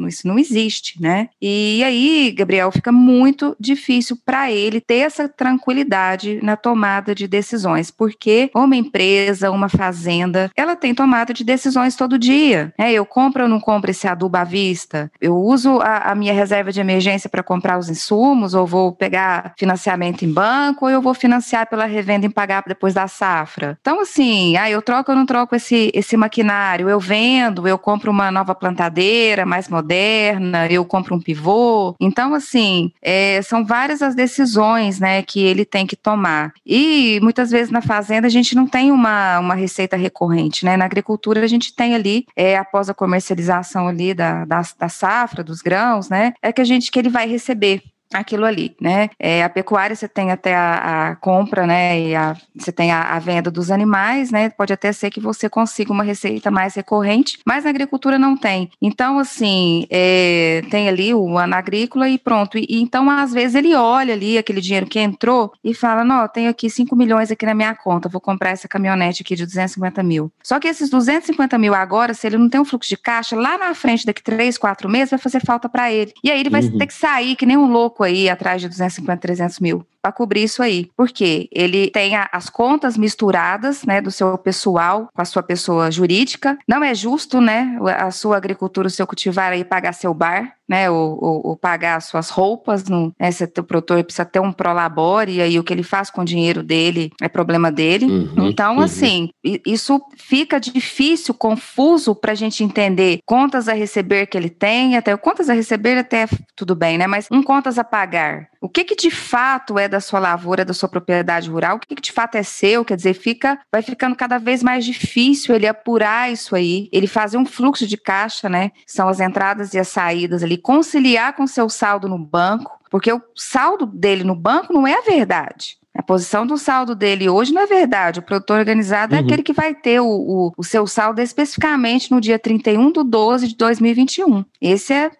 isso 0.06 0.26
não 0.26 0.38
existe, 0.38 1.00
né? 1.00 1.28
E 1.40 1.82
aí, 1.84 2.34
Gabriel, 2.36 2.70
fica 2.70 2.92
muito 2.92 3.56
difícil 3.58 4.18
para 4.24 4.50
ele 4.52 4.80
ter 4.80 4.98
essa 4.98 5.28
tranquilidade 5.28 6.38
na 6.42 6.56
tomada 6.56 7.14
de 7.14 7.26
decisões, 7.26 7.90
porque 7.90 8.50
uma 8.54 8.76
empresa, 8.76 9.50
uma 9.50 9.68
fazenda, 9.68 10.50
ela 10.56 10.76
tem 10.76 10.94
tomada 10.94 11.32
de 11.32 11.44
decisões 11.44 11.96
todo 11.96 12.18
dia. 12.18 12.72
Né? 12.78 12.92
Eu 12.92 13.06
compro 13.06 13.44
ou 13.44 13.48
não 13.48 13.60
compro 13.60 13.90
esse 13.90 14.06
adubo 14.06 14.36
à 14.36 14.44
vista? 14.44 15.10
Eu 15.20 15.36
uso 15.36 15.80
a, 15.80 16.10
a 16.10 16.14
minha 16.14 16.32
reserva 16.32 16.70
de 16.72 16.80
emergência 16.80 17.30
para 17.30 17.42
comprar 17.42 17.78
os 17.78 17.88
insumos, 17.88 18.54
ou 18.54 18.66
vou 18.66 18.92
pegar 18.92 19.54
financiamento 19.58 20.24
em 20.24 20.32
banco, 20.32 20.84
ou 20.84 20.90
eu 20.90 21.00
vou 21.00 21.14
financiar 21.14 21.68
pela 21.68 21.86
revenda 21.86 22.26
e 22.26 22.28
pagar 22.28 22.62
depois 22.66 22.94
da 22.94 23.08
safra. 23.08 23.78
Então, 23.80 24.00
assim, 24.00 24.56
ah, 24.56 24.70
eu 24.70 24.82
troco 24.82 25.10
ou 25.10 25.16
não 25.16 25.26
troco 25.26 25.54
esse, 25.56 25.90
esse 25.94 26.16
maquinário? 26.16 26.49
Eu 26.88 26.98
vendo, 26.98 27.66
eu 27.66 27.78
compro 27.78 28.10
uma 28.10 28.30
nova 28.30 28.54
plantadeira 28.54 29.46
mais 29.46 29.68
moderna, 29.68 30.66
eu 30.66 30.84
compro 30.84 31.14
um 31.14 31.20
pivô. 31.20 31.94
Então, 32.00 32.34
assim, 32.34 32.92
é, 33.00 33.40
são 33.42 33.64
várias 33.64 34.02
as 34.02 34.14
decisões 34.14 34.98
né, 34.98 35.22
que 35.22 35.40
ele 35.40 35.64
tem 35.64 35.86
que 35.86 35.96
tomar. 35.96 36.52
E 36.64 37.20
muitas 37.22 37.50
vezes 37.50 37.70
na 37.70 37.80
fazenda 37.80 38.26
a 38.26 38.30
gente 38.30 38.54
não 38.54 38.66
tem 38.66 38.90
uma, 38.90 39.38
uma 39.38 39.54
receita 39.54 39.96
recorrente, 39.96 40.64
né? 40.64 40.76
Na 40.76 40.84
agricultura 40.84 41.42
a 41.42 41.46
gente 41.46 41.74
tem 41.74 41.94
ali, 41.94 42.26
é, 42.34 42.56
após 42.56 42.88
a 42.88 42.94
comercialização 42.94 43.88
ali 43.88 44.14
da, 44.14 44.44
da, 44.44 44.62
da 44.78 44.88
safra, 44.88 45.44
dos 45.44 45.62
grãos, 45.62 46.08
né? 46.08 46.32
É 46.42 46.52
que 46.52 46.60
a 46.60 46.64
gente 46.64 46.90
que 46.90 46.98
ele 46.98 47.08
vai 47.08 47.28
receber 47.28 47.82
aquilo 48.12 48.44
ali, 48.44 48.74
né? 48.80 49.08
É, 49.18 49.42
a 49.42 49.48
pecuária 49.48 49.94
você 49.94 50.08
tem 50.08 50.30
até 50.30 50.54
a, 50.54 51.10
a 51.10 51.16
compra, 51.16 51.66
né? 51.66 52.00
E 52.00 52.14
a, 52.14 52.36
você 52.56 52.72
tem 52.72 52.90
a, 52.90 53.14
a, 53.14 53.18
venda 53.18 53.50
dos 53.50 53.70
animais, 53.70 54.30
né? 54.30 54.50
Pode 54.50 54.72
até 54.72 54.92
ser 54.92 55.10
que 55.10 55.20
você 55.20 55.48
consiga 55.48 55.92
uma 55.92 56.02
receita 56.02 56.50
mais 56.50 56.74
recorrente, 56.74 57.38
mas 57.46 57.64
na 57.64 57.70
agricultura 57.70 58.18
não 58.18 58.36
tem. 58.36 58.70
Então, 58.82 59.18
assim, 59.18 59.86
é, 59.90 60.62
tem 60.70 60.88
ali 60.88 61.14
o 61.14 61.38
ano 61.38 61.54
agrícola 61.54 62.08
e 62.08 62.18
pronto. 62.18 62.58
E, 62.58 62.66
e, 62.68 62.80
então, 62.80 63.08
às 63.08 63.32
vezes, 63.32 63.54
ele 63.54 63.74
olha 63.74 64.14
ali 64.14 64.36
aquele 64.38 64.60
dinheiro 64.60 64.86
que 64.86 64.98
entrou 64.98 65.52
e 65.62 65.72
fala: 65.72 66.04
Não, 66.04 66.26
tenho 66.28 66.50
aqui 66.50 66.68
5 66.68 66.94
milhões 66.96 67.30
aqui 67.30 67.46
na 67.46 67.54
minha 67.54 67.74
conta, 67.74 68.08
vou 68.08 68.20
comprar 68.20 68.50
essa 68.50 68.66
caminhonete 68.66 69.22
aqui 69.22 69.36
de 69.36 69.46
250 69.46 70.02
mil. 70.02 70.32
Só 70.42 70.58
que 70.58 70.66
esses 70.66 70.90
250 70.90 71.56
mil 71.58 71.74
agora, 71.74 72.12
se 72.12 72.26
ele 72.26 72.38
não 72.38 72.48
tem 72.48 72.60
um 72.60 72.64
fluxo 72.64 72.88
de 72.88 72.96
caixa, 72.96 73.36
lá 73.36 73.56
na 73.56 73.74
frente, 73.74 74.04
daqui 74.04 74.22
3, 74.22 74.58
4 74.58 74.88
meses, 74.88 75.10
vai 75.10 75.18
fazer 75.18 75.40
falta 75.44 75.68
para 75.68 75.92
ele. 75.92 76.12
E 76.24 76.30
aí 76.30 76.40
ele 76.40 76.50
vai 76.50 76.62
uhum. 76.62 76.78
ter 76.78 76.86
que 76.86 76.94
sair 76.94 77.36
que 77.36 77.46
nem 77.46 77.56
um 77.56 77.70
louco 77.70 77.99
aí 78.02 78.28
atrás 78.28 78.60
de 78.60 78.68
250, 78.68 79.20
300 79.20 79.60
mil 79.60 79.86
para 80.02 80.12
cobrir 80.12 80.42
isso 80.42 80.62
aí. 80.62 80.88
Porque 80.96 81.48
ele 81.52 81.90
tem 81.90 82.16
a, 82.16 82.28
as 82.32 82.48
contas 82.48 82.96
misturadas, 82.96 83.84
né, 83.84 84.00
do 84.00 84.10
seu 84.10 84.36
pessoal 84.38 85.08
com 85.14 85.22
a 85.22 85.24
sua 85.24 85.42
pessoa 85.42 85.90
jurídica. 85.90 86.58
Não 86.66 86.82
é 86.82 86.94
justo, 86.94 87.40
né, 87.40 87.78
a 87.98 88.10
sua 88.10 88.36
agricultura, 88.36 88.88
o 88.88 88.90
seu 88.90 89.06
cultivar 89.06 89.52
aí 89.52 89.64
pagar 89.64 89.92
seu 89.92 90.12
bar, 90.14 90.54
né, 90.68 90.88
ou, 90.88 91.18
ou, 91.20 91.46
ou 91.48 91.56
pagar 91.56 92.00
suas 92.00 92.30
roupas. 92.30 92.84
No, 92.84 93.12
né, 93.18 93.30
se 93.30 93.44
o 93.44 93.64
produtor 93.64 94.02
precisa 94.04 94.24
ter 94.24 94.40
um 94.40 94.52
prolabore 94.52 95.32
e 95.32 95.42
aí 95.42 95.58
o 95.58 95.64
que 95.64 95.72
ele 95.72 95.82
faz 95.82 96.10
com 96.10 96.22
o 96.22 96.24
dinheiro 96.24 96.62
dele 96.62 97.10
é 97.20 97.28
problema 97.28 97.72
dele. 97.72 98.06
Uhum, 98.06 98.48
então, 98.48 98.76
uhum. 98.76 98.82
assim, 98.82 99.30
isso 99.42 100.00
fica 100.16 100.60
difícil, 100.60 101.34
confuso 101.34 102.14
para 102.14 102.32
a 102.32 102.36
gente 102.36 102.62
entender 102.62 103.18
contas 103.26 103.68
a 103.68 103.72
receber 103.72 104.26
que 104.26 104.38
ele 104.38 104.50
tem, 104.50 104.96
até 104.96 105.16
contas 105.16 105.50
a 105.50 105.54
receber 105.54 105.98
até 105.98 106.26
tudo 106.54 106.74
bem, 106.74 106.96
né, 106.96 107.06
mas 107.06 107.26
um 107.30 107.42
contas 107.42 107.78
a 107.78 107.84
pagar. 107.84 108.48
O 108.60 108.68
que 108.68 108.84
que 108.84 108.94
de 108.94 109.10
fato 109.10 109.78
é 109.78 109.88
da 109.88 110.00
sua 110.00 110.20
lavoura, 110.20 110.66
da 110.66 110.74
sua 110.74 110.88
propriedade 110.88 111.48
rural, 111.48 111.76
o 111.76 111.80
que, 111.80 111.94
que 111.94 112.02
de 112.02 112.12
fato 112.12 112.34
é 112.34 112.42
seu, 112.42 112.84
quer 112.84 112.96
dizer, 112.96 113.14
fica, 113.14 113.58
vai 113.72 113.80
ficando 113.80 114.14
cada 114.14 114.36
vez 114.36 114.62
mais 114.62 114.84
difícil 114.84 115.54
ele 115.54 115.66
apurar 115.66 116.30
isso 116.30 116.54
aí, 116.54 116.88
ele 116.92 117.06
fazer 117.06 117.38
um 117.38 117.46
fluxo 117.46 117.86
de 117.86 117.96
caixa, 117.96 118.50
né? 118.50 118.70
São 118.86 119.08
as 119.08 119.18
entradas 119.18 119.72
e 119.72 119.78
as 119.78 119.88
saídas 119.88 120.42
ali, 120.42 120.58
conciliar 120.58 121.34
com 121.34 121.46
seu 121.46 121.70
saldo 121.70 122.06
no 122.06 122.18
banco, 122.18 122.78
porque 122.90 123.10
o 123.10 123.22
saldo 123.34 123.86
dele 123.86 124.24
no 124.24 124.34
banco 124.34 124.74
não 124.74 124.86
é 124.86 124.98
a 124.98 125.02
verdade. 125.02 125.80
A 125.94 126.02
posição 126.02 126.46
do 126.46 126.56
saldo 126.56 126.94
dele 126.94 127.28
hoje 127.28 127.52
não 127.52 127.62
é 127.62 127.66
verdade. 127.66 128.20
O 128.20 128.22
produtor 128.22 128.58
organizado 128.58 129.14
é 129.14 129.18
uhum. 129.18 129.22
é 129.22 129.26
aquele 129.26 129.42
que 129.42 129.52
vai 129.52 129.74
ter 129.74 130.00
o, 130.00 130.06
o, 130.06 130.52
o, 130.56 130.62
seu 130.62 130.86
saldo 130.86 131.20
especificamente 131.20 132.12
no 132.12 132.20
dia 132.20 132.38
31 132.38 132.92
de 132.92 133.02
12 133.02 133.48
de 133.48 133.56
2021. 133.56 134.44
Esse 134.60 134.92
é 134.92 135.10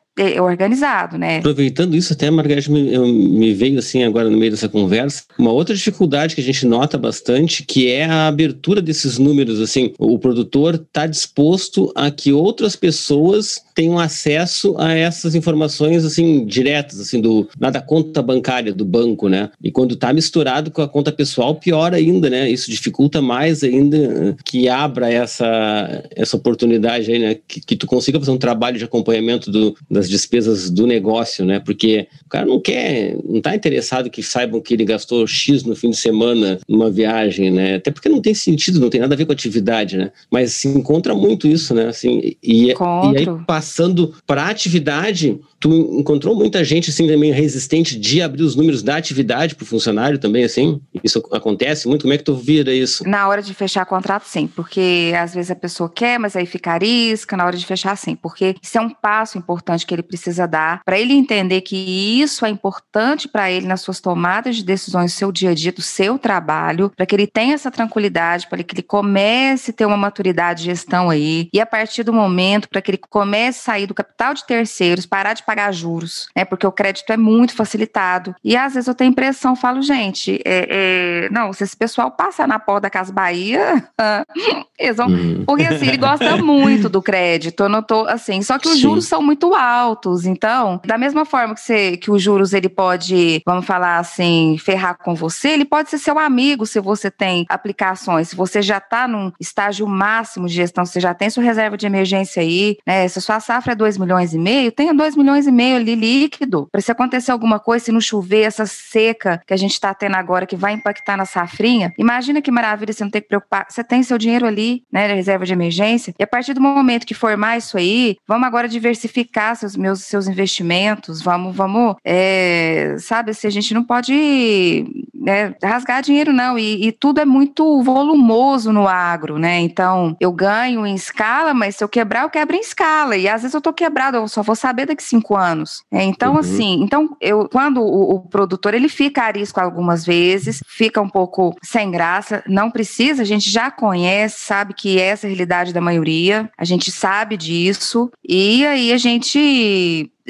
organizado, 0.40 1.16
né? 1.16 1.38
Aproveitando 1.38 1.96
isso, 1.96 2.12
até, 2.12 2.30
Margareth, 2.30 2.68
me, 2.68 2.98
me 2.98 3.54
veio 3.54 3.78
assim 3.78 4.02
agora 4.02 4.28
no 4.28 4.36
meio 4.36 4.50
dessa 4.50 4.68
conversa, 4.68 5.24
uma 5.38 5.52
outra 5.52 5.74
dificuldade 5.74 6.34
que 6.34 6.40
a 6.40 6.44
gente 6.44 6.66
nota 6.66 6.98
bastante, 6.98 7.64
que 7.64 7.90
é 7.90 8.04
a 8.04 8.26
abertura 8.26 8.82
desses 8.82 9.18
números, 9.18 9.60
assim, 9.60 9.94
o 9.98 10.18
produtor 10.18 10.74
está 10.74 11.06
disposto 11.06 11.92
a 11.94 12.10
que 12.10 12.32
outras 12.32 12.76
pessoas 12.76 13.60
tenham 13.74 13.98
acesso 13.98 14.74
a 14.78 14.92
essas 14.92 15.34
informações, 15.34 16.04
assim, 16.04 16.44
diretas, 16.44 17.00
assim, 17.00 17.20
do, 17.20 17.48
da 17.56 17.80
conta 17.80 18.20
bancária 18.20 18.74
do 18.74 18.84
banco, 18.84 19.28
né? 19.28 19.50
E 19.62 19.70
quando 19.70 19.94
está 19.94 20.12
misturado 20.12 20.70
com 20.70 20.82
a 20.82 20.88
conta 20.88 21.10
pessoal, 21.10 21.54
pior 21.54 21.94
ainda, 21.94 22.28
né? 22.28 22.50
Isso 22.50 22.70
dificulta 22.70 23.22
mais 23.22 23.64
ainda 23.64 24.36
que 24.44 24.68
abra 24.68 25.10
essa, 25.10 26.04
essa 26.14 26.36
oportunidade 26.36 27.10
aí, 27.10 27.18
né? 27.18 27.36
Que, 27.48 27.60
que 27.60 27.76
tu 27.76 27.86
consiga 27.86 28.18
fazer 28.18 28.32
um 28.32 28.38
trabalho 28.38 28.76
de 28.76 28.84
acompanhamento 28.84 29.50
do, 29.50 29.74
das 30.00 30.08
despesas 30.08 30.70
do 30.70 30.86
negócio, 30.86 31.44
né? 31.44 31.60
Porque 31.60 32.08
o 32.24 32.28
cara 32.28 32.46
não 32.46 32.58
quer, 32.58 33.16
não 33.22 33.36
está 33.36 33.54
interessado 33.54 34.08
que 34.08 34.22
saibam 34.22 34.60
que 34.60 34.72
ele 34.72 34.84
gastou 34.84 35.26
X 35.26 35.62
no 35.62 35.76
fim 35.76 35.90
de 35.90 35.96
semana 35.96 36.58
numa 36.66 36.90
viagem, 36.90 37.50
né? 37.50 37.76
Até 37.76 37.90
porque 37.90 38.08
não 38.08 38.20
tem 38.20 38.32
sentido, 38.32 38.80
não 38.80 38.88
tem 38.88 39.00
nada 39.00 39.14
a 39.14 39.16
ver 39.16 39.26
com 39.26 39.32
atividade, 39.32 39.98
né? 39.98 40.10
Mas 40.30 40.54
se 40.54 40.68
encontra 40.68 41.14
muito 41.14 41.46
isso, 41.46 41.74
né? 41.74 41.88
Assim, 41.88 42.34
e, 42.42 42.68
e 42.68 42.72
aí 42.72 43.26
passando 43.46 44.14
para 44.26 44.44
a 44.44 44.48
atividade, 44.48 45.38
tu 45.58 45.70
encontrou 45.98 46.34
muita 46.34 46.64
gente 46.64 46.88
assim 46.88 47.06
também 47.06 47.30
resistente 47.30 47.98
de 47.98 48.22
abrir 48.22 48.42
os 48.42 48.56
números 48.56 48.82
da 48.82 48.96
atividade 48.96 49.54
para 49.54 49.64
o 49.64 49.66
funcionário 49.66 50.18
também, 50.18 50.44
assim? 50.44 50.80
Isso 51.04 51.22
acontece 51.30 51.86
muito? 51.86 52.02
Como 52.02 52.14
é 52.14 52.18
que 52.18 52.24
tu 52.24 52.34
vira 52.34 52.72
isso? 52.72 53.06
Na 53.06 53.28
hora 53.28 53.42
de 53.42 53.52
fechar 53.52 53.84
contrato, 53.84 54.24
sim, 54.24 54.46
porque 54.46 55.12
às 55.14 55.34
vezes 55.34 55.50
a 55.50 55.54
pessoa 55.54 55.90
quer, 55.90 56.18
mas 56.18 56.34
aí 56.34 56.46
fica 56.46 56.72
arisca, 56.72 57.36
na 57.36 57.44
hora 57.44 57.56
de 57.56 57.66
fechar, 57.66 57.94
sim, 57.96 58.16
porque 58.16 58.56
isso 58.62 58.78
é 58.78 58.80
um 58.80 58.88
passo 58.88 59.36
importante 59.36 59.86
que 59.90 59.94
ele 59.96 60.02
precisa 60.04 60.46
dar 60.46 60.82
para 60.84 60.98
ele 60.98 61.12
entender 61.12 61.62
que 61.62 62.20
isso 62.22 62.46
é 62.46 62.48
importante 62.48 63.26
para 63.26 63.50
ele 63.50 63.66
nas 63.66 63.80
suas 63.80 64.00
tomadas 64.00 64.56
de 64.56 64.64
decisões, 64.64 65.12
seu 65.12 65.32
dia 65.32 65.50
a 65.50 65.54
dia, 65.54 65.72
do 65.72 65.82
seu 65.82 66.16
trabalho, 66.16 66.92
para 66.96 67.04
que 67.04 67.14
ele 67.14 67.26
tenha 67.26 67.54
essa 67.54 67.72
tranquilidade, 67.72 68.46
para 68.46 68.62
que 68.62 68.72
ele 68.72 68.82
comece 68.82 69.72
a 69.72 69.74
ter 69.74 69.86
uma 69.86 69.96
maturidade 69.96 70.60
de 70.60 70.66
gestão 70.66 71.10
aí, 71.10 71.48
e 71.52 71.60
a 71.60 71.66
partir 71.66 72.04
do 72.04 72.12
momento 72.12 72.68
para 72.68 72.80
que 72.80 72.92
ele 72.92 73.00
comece 73.10 73.58
a 73.58 73.62
sair 73.72 73.86
do 73.86 73.94
capital 73.94 74.32
de 74.32 74.46
terceiros, 74.46 75.06
parar 75.06 75.34
de 75.34 75.42
pagar 75.42 75.72
juros, 75.72 76.28
né? 76.36 76.44
Porque 76.44 76.66
o 76.66 76.72
crédito 76.72 77.12
é 77.12 77.16
muito 77.16 77.54
facilitado. 77.54 78.34
E 78.44 78.56
às 78.56 78.74
vezes 78.74 78.86
eu 78.86 78.94
tenho 78.94 79.10
impressão, 79.10 79.56
falo, 79.56 79.82
gente, 79.82 80.40
é, 80.44 81.24
é, 81.26 81.28
não, 81.30 81.52
se 81.52 81.64
esse 81.64 81.76
pessoal 81.76 82.12
passar 82.12 82.46
na 82.46 82.60
porta 82.60 82.82
da 82.82 82.90
Casa 82.90 83.12
Bahia, 83.12 83.84
eles 84.78 84.96
vão. 84.96 85.08
Hum. 85.08 85.44
Porque 85.46 85.64
assim, 85.64 85.88
ele 85.88 85.96
gosta 85.96 86.36
muito 86.36 86.88
do 86.88 87.02
crédito. 87.02 87.64
Eu 87.64 87.68
não 87.68 87.82
tô 87.82 88.06
assim, 88.06 88.40
só 88.42 88.58
que 88.58 88.68
os 88.68 88.74
Sim. 88.74 88.80
juros 88.80 89.06
são 89.06 89.20
muito 89.20 89.52
altos 89.54 89.79
altos. 89.80 90.26
Então, 90.26 90.80
da 90.84 90.98
mesma 90.98 91.24
forma 91.24 91.54
que, 91.54 91.60
você, 91.60 91.96
que 91.96 92.10
os 92.10 92.22
juros 92.22 92.52
ele 92.52 92.68
pode, 92.68 93.42
vamos 93.46 93.66
falar 93.66 93.98
assim, 93.98 94.56
ferrar 94.58 94.96
com 94.98 95.14
você, 95.14 95.50
ele 95.50 95.64
pode 95.64 95.90
ser 95.90 95.98
seu 95.98 96.18
amigo 96.18 96.66
se 96.66 96.80
você 96.80 97.10
tem 97.10 97.46
aplicações. 97.48 98.28
Se 98.28 98.36
você 98.36 98.60
já 98.60 98.78
está 98.78 99.08
num 99.08 99.32
estágio 99.40 99.86
máximo 99.86 100.46
de 100.46 100.54
gestão, 100.54 100.84
você 100.84 101.00
já 101.00 101.14
tem 101.14 101.30
sua 101.30 101.42
reserva 101.42 101.76
de 101.76 101.86
emergência 101.86 102.42
aí, 102.42 102.76
né? 102.86 103.08
Se 103.08 103.18
a 103.18 103.22
sua 103.22 103.40
safra 103.40 103.72
é 103.72 103.76
2 103.76 103.98
milhões 103.98 104.34
e 104.34 104.38
meio, 104.38 104.72
tenha 104.72 104.94
2 104.94 105.16
milhões 105.16 105.46
e 105.46 105.52
meio 105.52 105.76
ali 105.76 105.94
líquido. 105.94 106.68
Para 106.70 106.80
se 106.80 106.92
acontecer 106.92 107.32
alguma 107.32 107.58
coisa, 107.58 107.86
se 107.86 107.92
não 107.92 108.00
chover, 108.00 108.42
essa 108.42 108.66
seca 108.66 109.40
que 109.46 109.54
a 109.54 109.56
gente 109.56 109.72
está 109.72 109.94
tendo 109.94 110.16
agora, 110.16 110.46
que 110.46 110.56
vai 110.56 110.72
impactar 110.72 111.16
na 111.16 111.24
safrinha, 111.24 111.92
imagina 111.98 112.42
que 112.42 112.50
maravilha 112.50 112.92
você 112.92 113.04
não 113.04 113.10
ter 113.10 113.22
que 113.22 113.28
preocupar. 113.28 113.66
Você 113.68 113.82
tem 113.82 114.02
seu 114.02 114.18
dinheiro 114.18 114.46
ali, 114.46 114.82
né? 114.92 115.06
Reserva 115.12 115.44
de 115.44 115.52
emergência. 115.52 116.14
E 116.18 116.22
a 116.22 116.26
partir 116.26 116.54
do 116.54 116.60
momento 116.60 117.06
que 117.06 117.14
formar 117.14 117.56
isso 117.56 117.76
aí, 117.76 118.16
vamos 118.26 118.46
agora 118.46 118.68
diversificar 118.68 119.56
seus 119.56 119.69
meus 119.76 120.04
seus 120.04 120.26
investimentos, 120.26 121.22
vamos, 121.22 121.54
vamos, 121.54 121.96
é, 122.04 122.96
sabe, 122.98 123.34
se 123.34 123.46
a 123.46 123.50
gente 123.50 123.74
não 123.74 123.84
pode 123.84 124.84
né, 125.14 125.54
rasgar 125.62 126.02
dinheiro 126.02 126.32
não, 126.32 126.58
e, 126.58 126.86
e, 126.86 126.92
tudo 126.92 127.20
é 127.20 127.24
muito 127.24 127.82
volumoso 127.82 128.72
no 128.72 128.88
agro, 128.88 129.38
né, 129.38 129.60
então 129.60 130.16
eu 130.18 130.32
ganho 130.32 130.86
em 130.86 130.94
escala, 130.94 131.52
mas 131.52 131.76
se 131.76 131.84
eu 131.84 131.88
quebrar, 131.88 132.22
eu 132.22 132.30
quebro 132.30 132.56
em 132.56 132.60
escala, 132.60 133.16
e 133.16 133.28
às 133.28 133.42
vezes 133.42 133.54
eu 133.54 133.60
tô 133.60 133.72
quebrado, 133.72 134.16
eu 134.16 134.28
só 134.28 134.42
vou 134.42 134.56
saber 134.56 134.86
daqui 134.86 135.02
cinco 135.02 135.36
anos, 135.36 135.82
é, 135.92 136.02
então 136.02 136.32
uhum. 136.32 136.38
assim, 136.38 136.82
então 136.82 137.16
eu, 137.20 137.48
quando 137.48 137.82
o, 137.82 138.14
o, 138.14 138.20
produtor, 138.20 138.74
ele 138.74 138.88
fica 138.88 139.22
a 139.22 139.30
risco 139.30 139.60
algumas 139.60 140.04
vezes, 140.06 140.62
fica 140.66 141.00
um 141.00 141.08
pouco 141.08 141.54
sem 141.62 141.90
graça, 141.90 142.42
não 142.46 142.70
precisa, 142.70 143.22
a 143.22 143.26
gente 143.26 143.50
já 143.50 143.70
conhece, 143.70 144.40
sabe 144.40 144.74
que 144.74 144.98
essa 144.98 145.26
é 145.26 145.28
a 145.28 145.30
realidade 145.30 145.72
da 145.72 145.80
maioria, 145.80 146.50
a 146.56 146.64
gente 146.64 146.90
sabe 146.90 147.36
disso, 147.36 148.10
e 148.26 148.64
aí 148.66 148.92
a 148.92 148.98
gente 148.98 149.38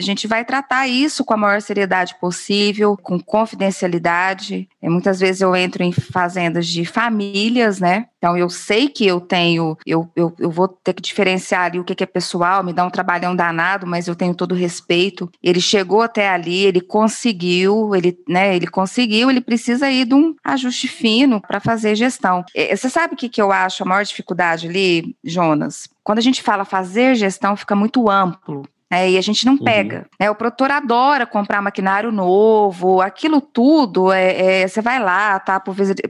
a 0.00 0.02
gente 0.02 0.26
vai 0.26 0.44
tratar 0.44 0.86
isso 0.86 1.24
com 1.24 1.34
a 1.34 1.36
maior 1.36 1.60
seriedade 1.60 2.14
possível, 2.18 2.96
com 2.96 3.20
confidencialidade. 3.20 4.68
E 4.82 4.88
muitas 4.88 5.20
vezes 5.20 5.42
eu 5.42 5.54
entro 5.54 5.82
em 5.82 5.92
fazendas 5.92 6.66
de 6.66 6.84
famílias, 6.84 7.80
né? 7.80 8.06
Então 8.18 8.36
eu 8.36 8.48
sei 8.48 8.88
que 8.88 9.06
eu 9.06 9.20
tenho, 9.20 9.76
eu, 9.86 10.10
eu, 10.16 10.34
eu 10.38 10.50
vou 10.50 10.68
ter 10.68 10.94
que 10.94 11.02
diferenciar 11.02 11.64
ali 11.64 11.78
o 11.78 11.84
que, 11.84 11.94
que 11.94 12.04
é 12.04 12.06
pessoal, 12.06 12.62
me 12.62 12.72
dá 12.72 12.84
um 12.84 12.90
trabalhão 12.90 13.36
danado, 13.36 13.86
mas 13.86 14.08
eu 14.08 14.14
tenho 14.14 14.34
todo 14.34 14.52
o 14.52 14.56
respeito. 14.56 15.30
Ele 15.42 15.60
chegou 15.60 16.02
até 16.02 16.28
ali, 16.28 16.64
ele 16.64 16.80
conseguiu, 16.80 17.94
ele, 17.94 18.18
né, 18.28 18.54
ele 18.56 18.66
conseguiu, 18.66 19.30
ele 19.30 19.40
precisa 19.40 19.90
ir 19.90 20.06
de 20.06 20.14
um 20.14 20.34
ajuste 20.44 20.88
fino 20.88 21.40
para 21.40 21.60
fazer 21.60 21.94
gestão. 21.94 22.44
Você 22.70 22.88
sabe 22.88 23.14
o 23.14 23.16
que, 23.16 23.28
que 23.28 23.40
eu 23.40 23.52
acho 23.52 23.82
a 23.82 23.86
maior 23.86 24.04
dificuldade 24.04 24.68
ali, 24.68 25.14
Jonas? 25.24 25.88
Quando 26.02 26.18
a 26.18 26.22
gente 26.22 26.42
fala 26.42 26.64
fazer 26.64 27.14
gestão, 27.14 27.56
fica 27.56 27.76
muito 27.76 28.08
amplo. 28.10 28.64
É, 28.90 29.08
e 29.08 29.16
a 29.16 29.20
gente 29.20 29.46
não 29.46 29.52
uhum. 29.52 29.64
pega. 29.64 29.98
Uhum. 29.98 30.04
Né? 30.18 30.30
O 30.30 30.34
produtor 30.34 30.70
adora 30.70 31.24
comprar 31.24 31.62
maquinário 31.62 32.10
novo, 32.10 33.00
aquilo 33.00 33.40
tudo, 33.40 34.12
é, 34.12 34.62
é, 34.62 34.68
você 34.68 34.82
vai 34.82 34.98
lá, 34.98 35.38
tá 35.38 35.62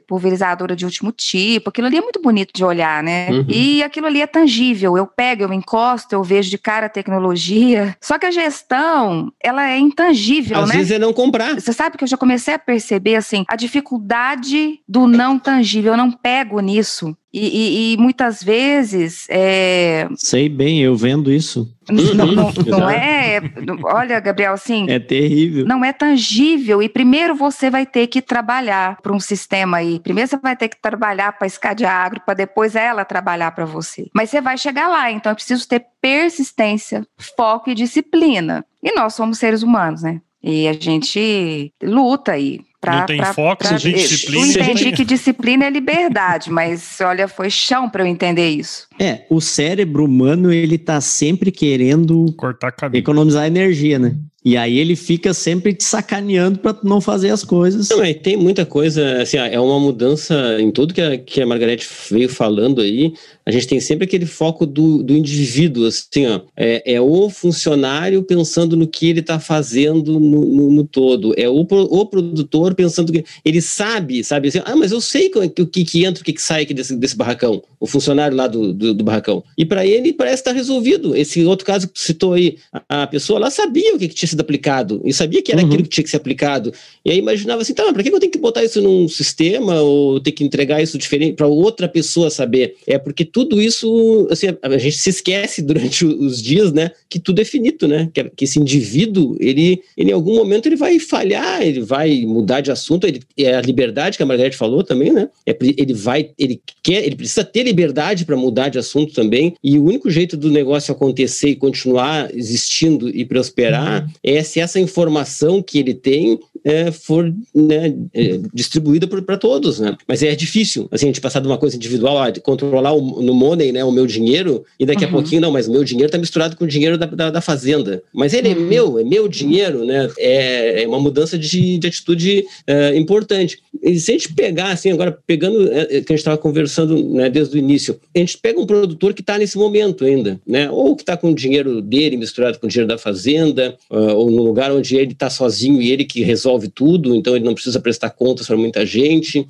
pulverizadora 0.09 0.75
de 0.75 0.87
último 0.87 1.13
tipo, 1.13 1.69
aquilo 1.69 1.87
ali 1.87 1.99
é 1.99 2.01
muito 2.01 2.23
bonito 2.23 2.53
de 2.55 2.65
olhar, 2.65 3.03
né? 3.03 3.29
Uhum. 3.31 3.45
E 3.49 3.83
aquilo 3.83 4.07
ali 4.07 4.23
é 4.23 4.27
tangível, 4.27 4.97
eu 4.97 5.07
pego, 5.07 5.43
eu 5.43 5.53
encosto, 5.53 6.15
eu 6.15 6.23
vejo 6.23 6.49
de 6.49 6.57
cara 6.57 6.87
a 6.87 6.89
tecnologia, 6.89 7.95
só 8.01 8.19
que 8.19 8.25
a 8.25 8.31
gestão, 8.31 9.31
ela 9.43 9.69
é 9.69 9.79
intangível, 9.79 10.59
Às 10.59 10.69
né? 10.69 10.71
Às 10.71 10.77
vezes 10.79 10.93
é 10.93 10.99
não 10.99 11.13
comprar. 11.13 11.61
Você 11.61 11.73
sabe 11.75 11.99
que 11.99 12.05
eu 12.05 12.09
já 12.09 12.17
comecei 12.17 12.55
a 12.55 12.59
perceber, 12.59 13.17
assim, 13.17 13.45
a 13.47 13.57
dificuldade 13.57 14.81
do 14.89 15.07
não 15.07 15.39
tangível, 15.39 15.93
eu 15.93 15.99
não 15.99 16.11
pego 16.11 16.61
nisso. 16.61 17.15
E, 17.33 17.47
e, 17.47 17.93
e, 17.93 17.97
muitas 17.97 18.43
vezes. 18.43 19.27
É... 19.31 20.09
Sei 20.17 20.49
bem, 20.49 20.81
eu 20.83 20.97
vendo 20.97 21.31
isso. 21.31 21.73
Não, 21.89 22.27
não, 22.27 22.53
não 22.67 22.91
é. 22.91 23.41
Olha, 23.85 24.19
Gabriel, 24.19 24.53
assim. 24.53 24.87
É 24.89 24.99
terrível. 24.99 25.65
Não 25.65 25.85
é 25.85 25.93
tangível. 25.93 26.83
E 26.83 26.89
primeiro 26.89 27.35
você 27.37 27.71
vai 27.71 27.87
ter 27.87 28.09
que 28.09 28.21
trabalhar 28.21 29.01
para 29.01 29.13
um 29.13 29.21
sistema 29.21 29.77
aí. 29.77 30.01
Primeiro 30.01 30.29
você 30.29 30.37
vai 30.39 30.57
ter 30.57 30.69
que 30.69 30.81
trabalhar 30.81 31.33
para 31.33 31.47
a 31.47 31.49
Escade 31.49 31.85
Agro, 31.85 32.21
para 32.25 32.35
depois 32.35 32.75
ela 32.75 33.05
trabalhar 33.05 33.53
para 33.53 33.65
você. 33.65 34.09
Mas 34.13 34.31
você 34.31 34.41
vai 34.41 34.59
chegar 34.59 34.89
lá. 34.89 35.11
Então 35.13 35.31
é 35.31 35.35
preciso 35.35 35.69
ter 35.69 35.87
persistência, 36.01 37.07
foco 37.37 37.71
e 37.71 37.75
disciplina. 37.75 38.65
E 38.83 38.93
nós 38.93 39.15
somos 39.15 39.39
seres 39.39 39.63
humanos, 39.63 40.03
né? 40.03 40.21
E 40.43 40.67
a 40.67 40.73
gente 40.73 41.73
luta 41.83 42.33
aí 42.33 42.61
Pra, 42.81 43.01
não 43.01 43.07
tem 43.07 43.19
pra, 43.19 43.35
foco, 43.35 43.63
pra, 43.63 43.79
tem 43.79 43.93
disciplina. 43.93 44.47
Eu 44.47 44.65
entendi 44.65 44.93
que 44.93 45.05
disciplina 45.05 45.67
é 45.67 45.71
liberdade, 45.71 46.51
mas 46.51 46.99
olha, 47.03 47.29
foi 47.29 47.51
chão 47.51 47.91
para 47.91 48.03
eu 48.03 48.07
entender 48.07 48.49
isso. 48.49 48.89
É, 48.99 49.27
o 49.29 49.39
cérebro 49.39 50.05
humano, 50.05 50.51
ele 50.51 50.79
tá 50.79 50.99
sempre 51.01 51.53
querendo 51.53 52.33
cortar 52.39 52.73
economizar 52.95 53.47
energia, 53.47 53.99
né? 53.99 54.17
E 54.43 54.57
aí 54.57 54.79
ele 54.79 54.97
fica 54.97 55.35
sempre 55.35 55.75
te 55.75 55.85
sacaneando 55.85 56.61
para 56.61 56.79
não 56.83 56.99
fazer 56.99 57.29
as 57.29 57.45
coisas. 57.45 57.91
Não, 57.91 57.99
tem 58.15 58.39
muita 58.39 58.65
coisa, 58.65 59.21
assim, 59.21 59.37
é 59.37 59.61
uma 59.61 59.79
mudança 59.79 60.57
em 60.59 60.71
tudo 60.71 60.95
que 60.95 61.01
a, 61.03 61.19
que 61.19 61.43
a 61.43 61.47
Margarete 61.47 61.87
veio 62.11 62.29
falando 62.29 62.81
aí. 62.81 63.13
A 63.51 63.53
gente 63.53 63.67
tem 63.67 63.81
sempre 63.81 64.05
aquele 64.05 64.27
foco 64.27 64.65
do, 64.65 65.03
do 65.03 65.13
indivíduo, 65.13 65.87
assim, 65.87 66.25
ó. 66.25 66.41
É, 66.57 66.95
é 66.95 67.01
o 67.01 67.29
funcionário 67.29 68.23
pensando 68.23 68.77
no 68.77 68.87
que 68.87 69.09
ele 69.09 69.19
está 69.19 69.41
fazendo 69.41 70.21
no, 70.21 70.45
no, 70.45 70.71
no, 70.71 70.85
todo. 70.85 71.35
É 71.37 71.49
o, 71.49 71.67
o 71.69 72.07
produtor 72.07 72.77
pensando 72.77 73.13
que 73.13 73.25
ele 73.45 73.61
sabe, 73.61 74.23
sabe 74.23 74.49
assim, 74.49 74.61
ah, 74.65 74.77
mas 74.77 74.93
eu 74.93 75.01
sei 75.01 75.29
o 75.35 75.67
que, 75.67 75.85
que 75.85 76.05
entra, 76.05 76.23
o 76.23 76.25
que, 76.25 76.33
que 76.33 76.41
sai 76.41 76.63
aqui 76.63 76.73
desse, 76.73 76.95
desse 76.95 77.17
barracão. 77.17 77.61
O 77.81 77.89
funcionário 77.89 78.37
lá 78.37 78.47
do, 78.47 78.73
do, 78.73 78.95
do 78.95 79.03
barracão. 79.03 79.43
E 79.59 79.65
para 79.65 79.85
ele 79.85 80.13
parece 80.13 80.43
estar 80.43 80.53
tá 80.53 80.57
resolvido. 80.57 81.17
Esse 81.17 81.45
outro 81.45 81.67
caso 81.67 81.89
que 81.89 81.95
tu 81.95 82.01
citou 82.01 82.35
aí, 82.35 82.57
a, 82.89 83.03
a 83.03 83.07
pessoa 83.09 83.41
lá 83.41 83.51
sabia 83.51 83.97
o 83.97 83.99
que, 83.99 84.07
que 84.07 84.15
tinha 84.15 84.29
sido 84.29 84.41
aplicado 84.41 85.01
e 85.05 85.13
sabia 85.13 85.43
que 85.43 85.51
era 85.51 85.61
uhum. 85.61 85.67
aquilo 85.67 85.83
que 85.83 85.89
tinha 85.89 86.05
que 86.05 86.11
ser 86.11 86.19
aplicado. 86.19 86.73
E 87.05 87.11
aí 87.11 87.19
imaginava 87.19 87.63
assim, 87.63 87.75
tá, 87.75 87.93
para 87.93 88.01
que 88.01 88.11
eu 88.11 88.21
tenho 88.21 88.31
que 88.31 88.39
botar 88.39 88.63
isso 88.63 88.81
num 88.81 89.09
sistema 89.09 89.81
ou 89.81 90.21
ter 90.21 90.31
que 90.31 90.45
entregar 90.45 90.81
isso 90.81 90.97
diferente 90.97 91.35
para 91.35 91.49
outra 91.49 91.89
pessoa 91.89 92.31
saber? 92.31 92.77
É 92.87 92.97
porque 92.97 93.25
tudo 93.41 93.63
isso, 93.63 94.29
assim, 94.31 94.49
a 94.61 94.79
gente 94.79 94.99
se 94.99 95.09
esquece 95.09 95.63
durante 95.63 96.05
os 96.05 96.43
dias, 96.43 96.73
né, 96.73 96.91
que 97.09 97.19
tudo 97.19 97.41
é 97.41 97.45
finito, 97.45 97.89
né? 97.89 98.11
Que, 98.13 98.25
que 98.25 98.45
esse 98.45 98.61
indivíduo, 98.61 99.35
ele, 99.41 99.81
ele 99.97 100.11
em 100.11 100.13
algum 100.13 100.35
momento 100.35 100.67
ele 100.67 100.77
vai 100.77 100.99
falhar, 100.99 101.63
ele 101.63 101.81
vai 101.81 102.27
mudar 102.27 102.61
de 102.61 102.71
assunto, 102.71 103.07
ele, 103.07 103.23
é 103.39 103.55
a 103.55 103.63
liberdade 103.63 104.19
que 104.19 104.23
a 104.23 104.27
Margarete 104.27 104.59
falou 104.59 104.85
também, 104.85 105.11
né? 105.11 105.31
É, 105.47 105.57
ele 105.59 105.95
vai, 105.95 106.31
ele 106.39 106.61
quer, 106.83 107.03
ele 107.03 107.17
precisa 107.17 107.43
ter 107.43 107.63
liberdade 107.63 108.27
para 108.27 108.37
mudar 108.37 108.69
de 108.69 108.79
assunto 108.79 109.15
também. 109.15 109.55
E 109.65 109.79
o 109.79 109.85
único 109.85 110.11
jeito 110.11 110.37
do 110.37 110.51
negócio 110.51 110.93
acontecer 110.93 111.49
e 111.49 111.57
continuar 111.57 112.31
existindo 112.35 113.09
e 113.09 113.25
prosperar 113.25 114.05
uhum. 114.05 114.11
é 114.23 114.43
se 114.43 114.61
essa 114.61 114.79
informação 114.79 115.63
que 115.63 115.79
ele 115.79 115.95
tem 115.95 116.39
é, 116.65 116.91
for 116.91 117.33
né, 117.55 117.95
é, 118.13 118.41
distribuída 118.53 119.07
para 119.07 119.37
todos, 119.37 119.81
né? 119.81 119.97
Mas 120.07 120.23
é 120.23 120.35
difícil, 120.35 120.89
assim, 120.91 121.07
a 121.07 121.09
gente 121.09 121.21
passar 121.21 121.41
de 121.41 121.47
uma 121.47 121.59
coisa 121.59 121.77
individual, 121.77 122.19
a 122.19 122.33
controlar 122.41 122.93
o, 122.93 123.23
no 123.31 123.35
money, 123.35 123.71
né, 123.73 123.85
o 123.85 123.93
meu 123.93 124.07
dinheiro, 124.07 124.65
e 124.79 124.85
daqui 124.85 125.05
uhum. 125.05 125.11
a 125.11 125.13
pouquinho, 125.13 125.41
não, 125.41 125.53
mas 125.53 125.69
o 125.69 125.73
meu 125.73 125.85
dinheiro 125.85 126.07
está 126.07 126.19
misturado 126.19 126.57
com 126.57 126.65
o 126.65 126.69
dinheiro 126.69 126.99
da, 126.99 127.07
da, 127.07 127.31
da 127.31 127.41
fazenda. 127.41 128.03
Mas 128.13 128.35
ele 128.35 128.49
é 128.49 128.55
uhum. 128.55 128.67
é 128.67 128.69
meu, 128.69 128.99
é 128.99 129.05
meu 129.05 129.29
dinheiro, 129.29 129.85
né? 129.85 130.11
É, 130.19 130.83
é 130.83 130.89
uma 130.89 130.99
mudança 130.99 131.39
de, 131.39 131.79
de 131.79 131.87
atitude 131.87 132.45
é, 132.67 132.97
importante. 132.97 133.59
E 133.83 133.99
se 133.99 134.11
a 134.11 134.15
gente 134.15 134.35
pegar, 134.35 134.73
assim, 134.73 134.91
agora 134.91 135.17
pegando, 135.27 135.73
é, 135.73 135.87
que 135.87 135.95
a 135.95 135.99
gente 135.99 136.15
estava 136.15 136.37
conversando 136.37 137.03
né, 137.15 137.31
desde 137.31 137.57
o 137.57 137.59
início, 137.59 137.99
a 138.15 138.19
gente 138.19 138.37
pega 138.39 138.61
um 138.61 138.67
produtor 138.67 139.15
que 139.15 139.21
está 139.21 139.39
nesse 139.39 139.57
momento 139.57 140.05
ainda, 140.05 140.41
né? 140.47 140.71
Ou 140.71 140.97
que 140.97 141.03
está 141.03 141.17
com 141.17 141.31
o 141.31 141.35
dinheiro 141.35 141.81
dele 141.81 142.17
misturado 142.17 142.59
com 142.59 142.67
o 142.67 142.69
dinheiro 142.69 142.89
da 142.89 142.99
fazenda, 142.99 143.77
uh, 143.91 144.15
ou 144.15 144.31
no 144.31 144.43
lugar 144.43 144.73
onde 144.73 144.97
ele 144.97 145.13
está 145.13 145.31
sozinho 145.31 145.81
e 145.81 145.91
ele 145.91 146.05
que 146.05 146.23
resolve 146.23 146.69
tudo, 146.69 147.15
então 147.15 147.37
ele 147.37 147.45
não 147.45 147.55
precisa 147.55 147.81
prestar 147.81 148.11
contas 148.11 148.47
para 148.47 148.57
muita 148.57 148.85
gente, 148.85 149.47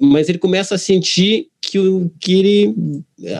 mas 0.00 0.28
ele 0.28 0.38
começa 0.38 0.74
a 0.74 0.78
sentir 0.78 1.48
que, 1.70 1.78
o, 1.78 2.10
que 2.20 2.38
ele, 2.38 2.74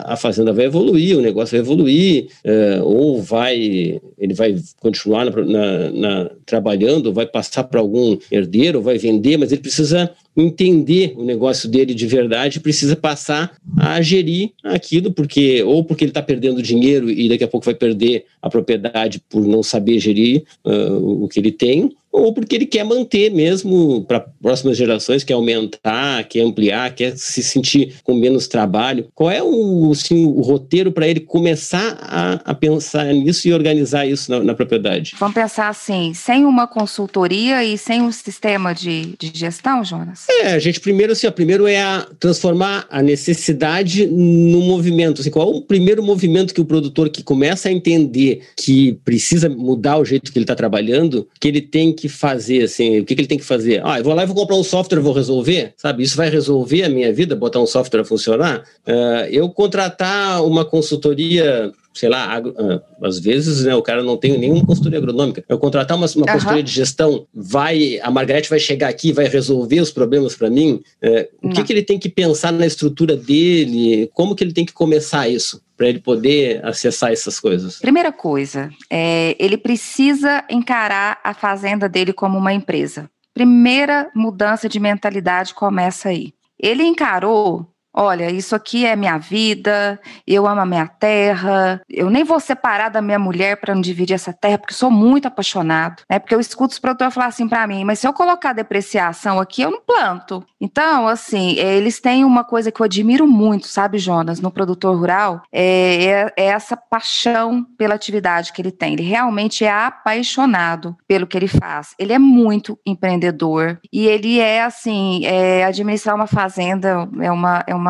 a 0.04 0.16
fazenda 0.16 0.52
vai 0.52 0.66
evoluir, 0.66 1.16
o 1.16 1.22
negócio 1.22 1.52
vai 1.52 1.60
evoluir, 1.60 2.28
é, 2.44 2.80
ou 2.82 3.22
vai 3.22 4.00
ele 4.18 4.34
vai 4.34 4.56
continuar 4.80 5.24
na, 5.24 5.44
na, 5.44 5.90
na, 5.90 6.30
trabalhando, 6.46 7.12
vai 7.12 7.26
passar 7.26 7.64
para 7.64 7.80
algum 7.80 8.16
herdeiro, 8.30 8.80
vai 8.80 8.98
vender, 8.98 9.36
mas 9.36 9.52
ele 9.52 9.60
precisa 9.60 10.10
entender 10.36 11.14
o 11.16 11.24
negócio 11.24 11.68
dele 11.68 11.94
de 11.94 12.06
verdade, 12.06 12.60
precisa 12.60 12.96
passar 12.96 13.56
a 13.76 14.00
gerir 14.02 14.50
aquilo, 14.62 15.12
porque 15.12 15.62
ou 15.62 15.84
porque 15.84 16.04
ele 16.04 16.10
está 16.10 16.22
perdendo 16.22 16.62
dinheiro 16.62 17.10
e 17.10 17.28
daqui 17.28 17.44
a 17.44 17.48
pouco 17.48 17.66
vai 17.66 17.74
perder 17.74 18.24
a 18.42 18.50
propriedade 18.50 19.22
por 19.28 19.46
não 19.46 19.62
saber 19.62 19.98
gerir 20.00 20.42
uh, 20.64 21.24
o 21.24 21.28
que 21.28 21.38
ele 21.38 21.52
tem, 21.52 21.92
ou 22.14 22.32
porque 22.32 22.54
ele 22.54 22.66
quer 22.66 22.84
manter 22.84 23.28
mesmo 23.30 24.04
para 24.04 24.20
próximas 24.20 24.76
gerações, 24.76 25.24
quer 25.24 25.34
aumentar, 25.34 26.22
quer 26.24 26.42
ampliar, 26.42 26.94
quer 26.94 27.16
se 27.16 27.42
sentir 27.42 27.96
com 28.04 28.14
menos 28.14 28.46
trabalho. 28.46 29.08
Qual 29.12 29.28
é 29.28 29.42
o, 29.42 29.90
assim, 29.90 30.24
o 30.24 30.40
roteiro 30.40 30.92
para 30.92 31.08
ele 31.08 31.18
começar 31.18 31.98
a, 32.00 32.34
a, 32.44 32.54
pensar 32.54 33.06
nisso 33.06 33.48
e 33.48 33.52
organizar 33.52 34.06
isso 34.06 34.30
na, 34.30 34.44
na, 34.44 34.54
propriedade? 34.54 35.16
Vamos 35.18 35.34
pensar 35.34 35.68
assim, 35.68 36.14
sem 36.14 36.44
uma 36.44 36.68
consultoria 36.68 37.64
e 37.64 37.76
sem 37.76 38.00
um 38.00 38.12
sistema 38.12 38.72
de, 38.72 39.16
de 39.18 39.32
gestão, 39.34 39.84
Jonas? 39.84 40.26
É, 40.30 40.52
a 40.52 40.58
gente 40.60 40.78
primeiro 40.78 41.12
assim, 41.12 41.26
ó, 41.26 41.32
primeiro 41.32 41.66
é 41.66 41.82
a 41.82 42.06
transformar 42.20 42.86
a 42.90 43.02
necessidade 43.02 44.06
no 44.06 44.60
movimento. 44.60 45.20
Assim, 45.20 45.30
qual 45.30 45.52
é 45.52 45.56
o 45.56 45.62
primeiro 45.62 46.02
movimento 46.02 46.54
que 46.54 46.60
o 46.60 46.64
produtor 46.64 47.10
que 47.10 47.24
começa 47.24 47.68
a 47.68 47.72
entender 47.72 48.42
que 48.56 48.92
precisa 49.04 49.48
mudar 49.48 49.98
o 49.98 50.04
jeito 50.04 50.30
que 50.30 50.38
ele 50.38 50.44
está 50.44 50.54
trabalhando, 50.54 51.28
que 51.40 51.48
ele 51.48 51.60
tem 51.60 51.92
que 51.92 52.03
que 52.04 52.08
fazer, 52.08 52.64
assim, 52.64 53.00
o 53.00 53.04
que, 53.04 53.14
que 53.14 53.20
ele 53.22 53.28
tem 53.28 53.38
que 53.38 53.44
fazer? 53.44 53.80
Ah, 53.82 53.98
eu 53.98 54.04
vou 54.04 54.12
lá 54.12 54.24
e 54.24 54.26
vou 54.26 54.36
comprar 54.36 54.56
um 54.56 54.62
software, 54.62 55.00
vou 55.00 55.14
resolver, 55.14 55.72
sabe? 55.74 56.02
Isso 56.02 56.18
vai 56.18 56.28
resolver 56.28 56.82
a 56.82 56.88
minha 56.90 57.10
vida, 57.10 57.34
botar 57.34 57.60
um 57.60 57.66
software 57.66 58.02
a 58.02 58.04
funcionar? 58.04 58.62
Uh, 58.86 59.24
eu 59.30 59.48
contratar 59.48 60.44
uma 60.44 60.66
consultoria 60.66 61.72
sei 61.94 62.08
lá, 62.08 62.24
agro, 62.24 62.52
uh, 62.58 63.06
às 63.06 63.20
vezes 63.20 63.64
né, 63.64 63.72
o 63.72 63.80
cara 63.80 64.02
não 64.02 64.16
tem 64.16 64.36
nenhuma 64.36 64.66
consultoria 64.66 64.98
agronômica. 64.98 65.44
Eu 65.48 65.58
contratar 65.58 65.96
uma, 65.96 66.06
uma 66.08 66.26
uhum. 66.26 66.32
consultoria 66.32 66.62
de 66.62 66.72
gestão, 66.72 67.24
vai, 67.32 68.00
a 68.02 68.10
Margarete 68.10 68.50
vai 68.50 68.58
chegar 68.58 68.88
aqui 68.88 69.12
vai 69.12 69.28
resolver 69.28 69.80
os 69.80 69.92
problemas 69.92 70.34
para 70.34 70.50
mim. 70.50 70.82
Uh, 71.00 71.48
o 71.48 71.50
que, 71.50 71.62
que 71.62 71.72
ele 71.72 71.84
tem 71.84 71.96
que 71.96 72.08
pensar 72.08 72.52
na 72.52 72.66
estrutura 72.66 73.16
dele? 73.16 74.10
Como 74.12 74.34
que 74.34 74.42
ele 74.42 74.52
tem 74.52 74.66
que 74.66 74.72
começar 74.72 75.28
isso? 75.28 75.62
Para 75.76 75.88
ele 75.88 76.00
poder 76.00 76.64
acessar 76.64 77.12
essas 77.12 77.40
coisas? 77.40 77.78
Primeira 77.78 78.12
coisa, 78.12 78.70
é, 78.90 79.36
ele 79.38 79.56
precisa 79.56 80.44
encarar 80.48 81.20
a 81.22 81.34
fazenda 81.34 81.88
dele 81.88 82.12
como 82.12 82.38
uma 82.38 82.52
empresa. 82.52 83.10
Primeira 83.32 84.10
mudança 84.14 84.68
de 84.68 84.78
mentalidade 84.78 85.54
começa 85.54 86.08
aí. 86.08 86.32
Ele 86.58 86.84
encarou 86.84 87.73
olha, 87.94 88.30
isso 88.30 88.54
aqui 88.54 88.84
é 88.84 88.96
minha 88.96 89.18
vida, 89.18 90.00
eu 90.26 90.46
amo 90.46 90.60
a 90.60 90.66
minha 90.66 90.86
terra, 90.86 91.80
eu 91.88 92.10
nem 92.10 92.24
vou 92.24 92.40
separar 92.40 92.88
da 92.88 93.00
minha 93.00 93.18
mulher 93.18 93.56
para 93.58 93.74
não 93.74 93.80
dividir 93.80 94.14
essa 94.14 94.32
terra, 94.32 94.58
porque 94.58 94.74
sou 94.74 94.90
muito 94.90 95.26
apaixonado, 95.26 96.02
né? 96.10 96.18
Porque 96.18 96.34
eu 96.34 96.40
escuto 96.40 96.72
os 96.72 96.78
produtores 96.78 97.14
falar 97.14 97.26
assim 97.26 97.48
para 97.48 97.66
mim, 97.66 97.84
mas 97.84 97.98
se 97.98 98.06
eu 98.06 98.12
colocar 98.12 98.52
depreciação 98.52 99.40
aqui, 99.40 99.62
eu 99.62 99.70
não 99.70 99.80
planto. 99.80 100.44
Então, 100.60 101.06
assim, 101.06 101.52
eles 101.58 102.00
têm 102.00 102.24
uma 102.24 102.42
coisa 102.42 102.72
que 102.72 102.80
eu 102.80 102.84
admiro 102.84 103.26
muito, 103.26 103.68
sabe, 103.68 103.98
Jonas, 103.98 104.40
no 104.40 104.50
produtor 104.50 104.96
rural, 104.96 105.42
é, 105.52 106.04
é, 106.04 106.32
é 106.36 106.44
essa 106.46 106.76
paixão 106.76 107.64
pela 107.76 107.94
atividade 107.94 108.52
que 108.52 108.60
ele 108.60 108.72
tem. 108.72 108.94
Ele 108.94 109.02
realmente 109.02 109.64
é 109.64 109.70
apaixonado 109.70 110.96
pelo 111.06 111.26
que 111.26 111.36
ele 111.36 111.48
faz. 111.48 111.94
Ele 111.98 112.12
é 112.12 112.18
muito 112.18 112.78
empreendedor 112.86 113.78
e 113.92 114.06
ele 114.06 114.40
é, 114.40 114.62
assim, 114.62 115.24
é, 115.26 115.64
administrar 115.64 116.16
uma 116.16 116.26
fazenda 116.26 117.08
é 117.20 117.30
uma, 117.30 117.64
é 117.66 117.74
uma, 117.74 117.83